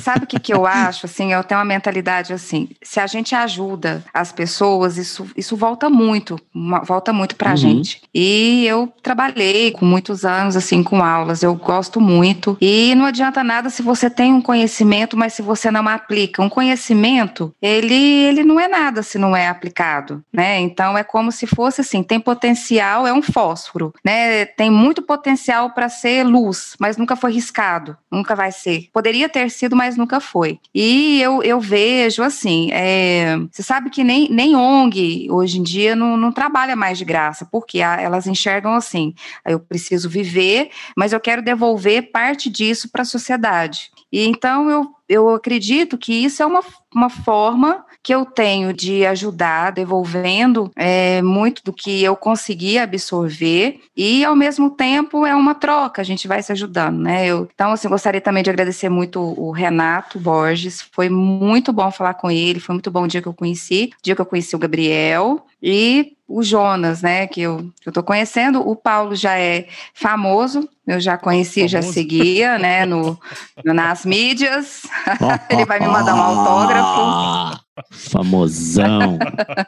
Sabe 0.00 0.24
o 0.24 0.26
que, 0.26 0.40
que 0.40 0.54
eu 0.54 0.64
acho? 0.64 1.04
Assim, 1.04 1.34
eu 1.34 1.44
tenho 1.44 1.58
uma 1.58 1.64
mentalidade 1.64 2.32
assim: 2.32 2.70
se 2.82 2.98
a 2.98 3.06
gente 3.06 3.34
ajuda 3.34 4.02
as 4.14 4.32
pessoas, 4.32 4.96
isso, 4.96 5.26
isso 5.36 5.54
volta 5.56 5.90
muito, 5.90 6.40
volta 6.84 7.12
muito 7.12 7.36
pra 7.36 7.50
uhum. 7.50 7.56
gente. 7.56 8.00
E 8.14 8.64
eu 8.66 8.90
trabalhei 9.02 9.72
com 9.72 9.84
muitos 9.84 10.24
anos, 10.24 10.56
assim, 10.56 10.82
com 10.82 11.04
aulas, 11.04 11.42
eu 11.42 11.54
gosto 11.54 12.00
muito. 12.00 12.56
E 12.62 12.94
não 12.94 13.04
adianta 13.04 13.44
nada 13.44 13.68
se 13.68 13.82
você 13.82 14.08
tem 14.08 14.32
um 14.32 14.40
conhecimento, 14.40 15.18
mas 15.18 15.34
se 15.34 15.42
você 15.42 15.70
não 15.70 15.86
aplica. 15.86 16.42
Um 16.42 16.48
conhecimento, 16.48 17.54
ele, 17.60 17.94
ele 17.94 18.42
não 18.42 18.58
é 18.58 18.68
nada 18.68 19.02
se 19.02 19.18
não 19.18 19.36
é 19.36 19.48
aplicado, 19.48 20.24
né? 20.32 20.60
Então 20.60 20.96
é 20.96 21.04
como 21.04 21.30
se 21.30 21.46
fosse 21.46 21.82
assim: 21.82 22.02
tem 22.02 22.18
potencial, 22.18 23.06
é 23.06 23.12
um 23.12 23.20
fósforo, 23.20 23.92
né? 24.02 24.46
Tem 24.46 24.70
muito 24.70 25.02
potencial 25.02 25.70
para 25.70 25.90
ser 25.90 26.24
luz, 26.24 26.74
mas 26.80 26.96
nunca 26.96 27.14
foi 27.16 27.30
riscado 27.32 27.83
nunca 28.10 28.34
vai 28.34 28.50
ser. 28.52 28.88
Poderia 28.92 29.28
ter 29.28 29.50
sido, 29.50 29.76
mas 29.76 29.96
nunca 29.96 30.20
foi. 30.20 30.58
E 30.74 31.20
eu, 31.20 31.42
eu 31.42 31.60
vejo 31.60 32.22
assim, 32.22 32.70
é, 32.72 33.36
você 33.50 33.62
sabe 33.62 33.90
que 33.90 34.04
nem, 34.04 34.28
nem 34.30 34.56
ONG 34.56 35.28
hoje 35.30 35.58
em 35.58 35.62
dia 35.62 35.94
não, 35.94 36.16
não 36.16 36.32
trabalha 36.32 36.76
mais 36.76 36.98
de 36.98 37.04
graça, 37.04 37.46
porque 37.50 37.78
elas 37.80 38.26
enxergam 38.26 38.74
assim, 38.74 39.14
eu 39.46 39.60
preciso 39.60 40.08
viver, 40.08 40.70
mas 40.96 41.12
eu 41.12 41.20
quero 41.20 41.42
devolver 41.42 42.10
parte 42.10 42.48
disso 42.50 42.88
para 42.90 43.02
a 43.02 43.06
sociedade. 43.06 43.90
E 44.12 44.24
então 44.24 44.70
eu, 44.70 44.94
eu 45.08 45.34
acredito 45.34 45.98
que 45.98 46.12
isso 46.12 46.42
é 46.42 46.46
uma, 46.46 46.62
uma 46.94 47.10
forma 47.10 47.84
que 48.04 48.14
eu 48.14 48.26
tenho 48.26 48.74
de 48.74 49.06
ajudar, 49.06 49.72
devolvendo 49.72 50.70
é, 50.76 51.22
muito 51.22 51.64
do 51.64 51.72
que 51.72 52.04
eu 52.04 52.14
consegui 52.14 52.78
absorver, 52.78 53.80
e 53.96 54.22
ao 54.22 54.36
mesmo 54.36 54.68
tempo 54.68 55.24
é 55.24 55.34
uma 55.34 55.54
troca, 55.54 56.02
a 56.02 56.04
gente 56.04 56.28
vai 56.28 56.42
se 56.42 56.52
ajudando, 56.52 56.98
né? 56.98 57.26
Eu, 57.26 57.48
então, 57.54 57.72
assim, 57.72 57.88
gostaria 57.88 58.20
também 58.20 58.42
de 58.42 58.50
agradecer 58.50 58.90
muito 58.90 59.20
o 59.20 59.50
Renato 59.50 60.20
Borges, 60.20 60.82
foi 60.92 61.08
muito 61.08 61.72
bom 61.72 61.90
falar 61.90 62.12
com 62.12 62.30
ele, 62.30 62.60
foi 62.60 62.74
muito 62.74 62.90
bom 62.90 63.04
o 63.04 63.08
dia 63.08 63.22
que 63.22 63.28
eu 63.28 63.32
conheci, 63.32 63.90
o 63.98 64.02
dia 64.02 64.14
que 64.14 64.20
eu 64.20 64.26
conheci 64.26 64.54
o 64.54 64.58
Gabriel, 64.58 65.46
e 65.66 66.12
o 66.28 66.42
Jonas, 66.42 67.00
né, 67.00 67.26
que 67.26 67.40
eu, 67.40 67.72
que 67.80 67.88
eu 67.88 67.92
tô 67.92 68.02
conhecendo, 68.02 68.60
o 68.60 68.76
Paulo 68.76 69.16
já 69.16 69.38
é 69.38 69.66
famoso, 69.94 70.68
eu 70.86 71.00
já 71.00 71.16
conhecia, 71.16 71.66
já 71.66 71.80
seguia, 71.80 72.58
né, 72.58 72.84
no, 72.84 73.18
nas 73.64 74.04
mídias. 74.04 74.82
Ele 75.48 75.64
vai 75.64 75.80
me 75.80 75.86
mandar 75.86 76.14
um 76.14 76.20
autógrafo. 76.20 77.64
Famosão. 77.90 79.18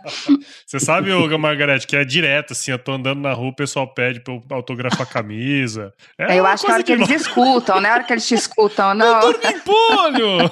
Você 0.67 0.79
sabe, 0.79 1.11
Olga 1.13 1.39
Margarete, 1.39 1.87
que 1.87 1.97
é 1.97 2.05
direto, 2.05 2.53
assim, 2.53 2.73
eu 2.73 2.79
tô 2.79 2.93
andando 2.93 3.23
na 3.23 3.33
rua, 3.33 3.49
o 3.49 3.57
pessoal 3.57 3.89
pede 3.89 4.21
pra 4.21 4.35
eu 4.35 4.43
autografar 4.51 5.01
a 5.01 5.07
camisa. 5.07 5.95
É 6.19 6.39
eu 6.39 6.45
acho 6.45 6.67
que 6.67 6.71
a 6.71 6.75
hora 6.75 6.83
que 6.83 6.93
eles 6.93 7.09
escutam, 7.09 7.81
né? 7.81 7.89
A 7.89 7.95
hora 7.95 8.05
que 8.05 8.13
eles 8.13 8.29
te 8.29 8.35
escutam, 8.35 8.93
não. 8.93 9.23
Eu 9.23 9.33
dormi 9.33 9.47
em 9.49 10.51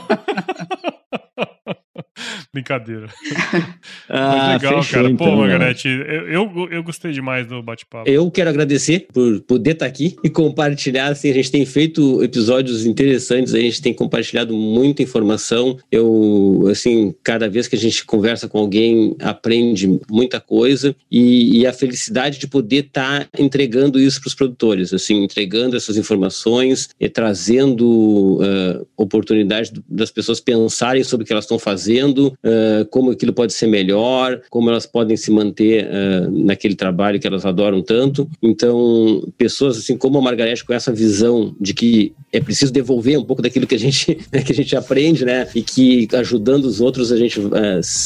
Brincadeira. 2.52 3.08
Ah, 4.06 4.54
legal, 4.54 4.82
fechou, 4.82 5.02
cara. 5.02 5.08
Pô, 5.16 5.24
então, 5.24 5.36
né? 5.36 5.36
Margarete, 5.36 5.88
eu, 5.88 6.26
eu, 6.28 6.68
eu, 6.70 6.82
gostei 6.82 7.10
demais 7.10 7.46
do 7.46 7.62
bate-papo. 7.62 8.08
Eu 8.08 8.30
quero 8.30 8.50
agradecer 8.50 9.06
por 9.12 9.40
poder 9.40 9.72
estar 9.72 9.86
aqui 9.86 10.14
e 10.22 10.28
compartilhar. 10.28 11.08
Assim, 11.08 11.30
a 11.30 11.34
gente 11.34 11.50
tem 11.50 11.64
feito 11.64 12.22
episódios 12.22 12.84
interessantes, 12.84 13.54
a 13.54 13.58
gente 13.58 13.80
tem 13.80 13.94
compartilhado 13.94 14.54
muita 14.54 15.02
informação. 15.02 15.78
Eu, 15.90 16.66
assim, 16.70 17.14
cada 17.22 17.48
vez 17.48 17.66
que 17.66 17.76
a 17.76 17.78
gente 17.78 18.04
conversa 18.04 18.48
com 18.48 18.58
alguém, 18.58 19.16
aprende 19.20 20.00
muita 20.10 20.38
coisa 20.38 20.94
e, 21.10 21.60
e 21.60 21.66
a 21.66 21.72
felicidade 21.72 22.38
de 22.38 22.46
poder 22.46 22.86
estar 22.86 23.26
entregando 23.38 23.98
isso 23.98 24.20
para 24.20 24.28
os 24.28 24.34
produtores, 24.34 24.92
assim, 24.92 25.22
entregando 25.22 25.76
essas 25.76 25.96
informações 25.96 26.90
e 27.00 27.08
trazendo 27.08 28.38
uh, 28.40 28.86
oportunidade 28.96 29.72
das 29.88 30.10
pessoas 30.10 30.40
pensarem 30.40 31.02
sobre 31.04 31.24
o 31.24 31.26
que 31.26 31.32
elas 31.32 31.44
estão 31.44 31.58
fazendo, 31.58 31.83
uh, 31.88 32.84
como 32.90 33.10
aquilo 33.10 33.32
pode 33.32 33.52
ser 33.52 33.66
melhor, 33.66 34.40
como 34.50 34.70
elas 34.70 34.86
podem 34.86 35.16
se 35.16 35.30
manter 35.30 35.86
uh, 35.86 36.30
naquele 36.30 36.74
trabalho 36.74 37.18
que 37.20 37.26
elas 37.26 37.44
adoram 37.44 37.82
tanto. 37.82 38.28
Então, 38.42 39.26
pessoas 39.36 39.78
assim 39.78 39.96
como 39.96 40.18
a 40.18 40.22
Margarete 40.22 40.64
com 40.64 40.72
essa 40.72 40.92
visão 40.92 41.54
de 41.60 41.74
que 41.74 42.12
é 42.32 42.40
preciso 42.40 42.72
devolver 42.72 43.18
um 43.18 43.24
pouco 43.24 43.42
daquilo 43.42 43.66
que 43.66 43.74
a 43.74 43.78
gente 43.78 44.14
que 44.44 44.52
a 44.52 44.54
gente 44.54 44.76
aprende, 44.76 45.24
né? 45.24 45.48
E 45.54 45.62
que 45.62 46.08
ajudando 46.14 46.64
os 46.64 46.80
outros 46.80 47.12
a 47.12 47.16
gente 47.16 47.40
uh, 47.40 47.52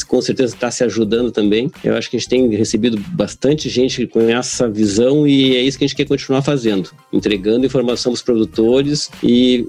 com 0.07 0.21
certeza 0.21 0.53
está 0.53 0.71
se 0.71 0.83
ajudando 0.83 1.31
também. 1.31 1.71
Eu 1.83 1.95
acho 1.95 2.09
que 2.09 2.17
a 2.17 2.19
gente 2.19 2.29
tem 2.29 2.49
recebido 2.49 2.97
bastante 3.13 3.69
gente 3.69 4.05
com 4.07 4.21
essa 4.21 4.69
visão 4.69 5.27
e 5.27 5.55
é 5.55 5.61
isso 5.61 5.77
que 5.77 5.83
a 5.83 5.87
gente 5.87 5.95
quer 5.95 6.05
continuar 6.05 6.41
fazendo, 6.41 6.89
entregando 7.11 7.65
informação 7.65 8.11
para 8.11 8.17
os 8.17 8.21
produtores 8.21 9.09
e 9.23 9.65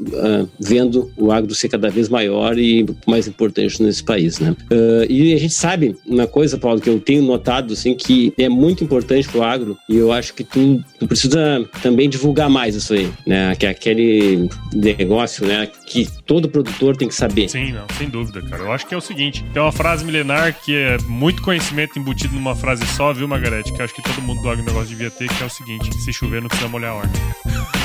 vendo 0.58 1.10
o 1.16 1.30
agro 1.30 1.54
ser 1.54 1.68
cada 1.68 1.90
vez 1.90 2.08
maior 2.08 2.58
e 2.58 2.86
mais 3.06 3.26
importante 3.26 3.82
nesse 3.82 3.99
país, 4.04 4.38
né? 4.38 4.54
Uh, 4.70 5.10
e 5.10 5.34
a 5.34 5.38
gente 5.38 5.54
sabe 5.54 5.96
uma 6.06 6.26
coisa, 6.26 6.58
Paulo, 6.58 6.80
que 6.80 6.88
eu 6.88 7.00
tenho 7.00 7.22
notado, 7.22 7.72
assim, 7.72 7.94
que 7.94 8.32
é 8.38 8.48
muito 8.48 8.84
importante 8.84 9.28
para 9.28 9.40
o 9.40 9.42
agro 9.42 9.78
e 9.88 9.96
eu 9.96 10.12
acho 10.12 10.34
que 10.34 10.44
tu, 10.44 10.82
tu 10.98 11.06
precisa 11.06 11.64
também 11.82 12.08
divulgar 12.08 12.48
mais 12.48 12.74
isso 12.74 12.94
aí, 12.94 13.10
né? 13.26 13.54
Que 13.56 13.66
é 13.66 13.70
aquele 13.70 14.48
negócio, 14.72 15.46
né? 15.46 15.68
Que 15.86 16.06
todo 16.24 16.48
produtor 16.48 16.96
tem 16.96 17.08
que 17.08 17.14
saber. 17.14 17.48
Sim, 17.48 17.72
não, 17.72 17.86
sem 17.96 18.08
dúvida, 18.08 18.42
cara. 18.42 18.62
Eu 18.62 18.72
acho 18.72 18.86
que 18.86 18.94
é 18.94 18.96
o 18.96 19.00
seguinte, 19.00 19.44
tem 19.52 19.62
uma 19.62 19.72
frase 19.72 20.04
milenar 20.04 20.56
que 20.60 20.74
é 20.74 20.98
muito 21.06 21.42
conhecimento 21.42 21.98
embutido 21.98 22.34
numa 22.34 22.54
frase 22.54 22.86
só, 22.86 23.12
viu, 23.12 23.26
Margarete? 23.26 23.72
Que 23.72 23.80
eu 23.80 23.84
acho 23.84 23.94
que 23.94 24.02
todo 24.02 24.20
mundo 24.22 24.42
do 24.42 24.50
agronegócio 24.50 24.88
devia 24.88 25.10
ter, 25.10 25.28
que 25.28 25.42
é 25.42 25.46
o 25.46 25.50
seguinte, 25.50 25.92
se 26.04 26.12
chover 26.12 26.40
não 26.40 26.48
precisa 26.48 26.68
molhar 26.68 26.92
a 26.92 26.94
horta. 26.96 27.79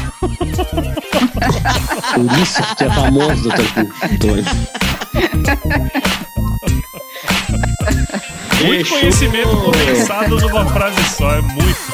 Por 0.55 2.39
isso 2.39 2.75
que 2.75 2.83
é 2.83 2.89
famoso, 2.89 3.43
doutor 3.43 3.65
Antônio. 4.03 4.45
Muito 8.63 8.89
conhecimento 8.89 9.57
condensado 9.57 10.39
numa 10.39 10.65
frase 10.67 11.03
só, 11.09 11.33
é 11.33 11.41
muito. 11.41 11.93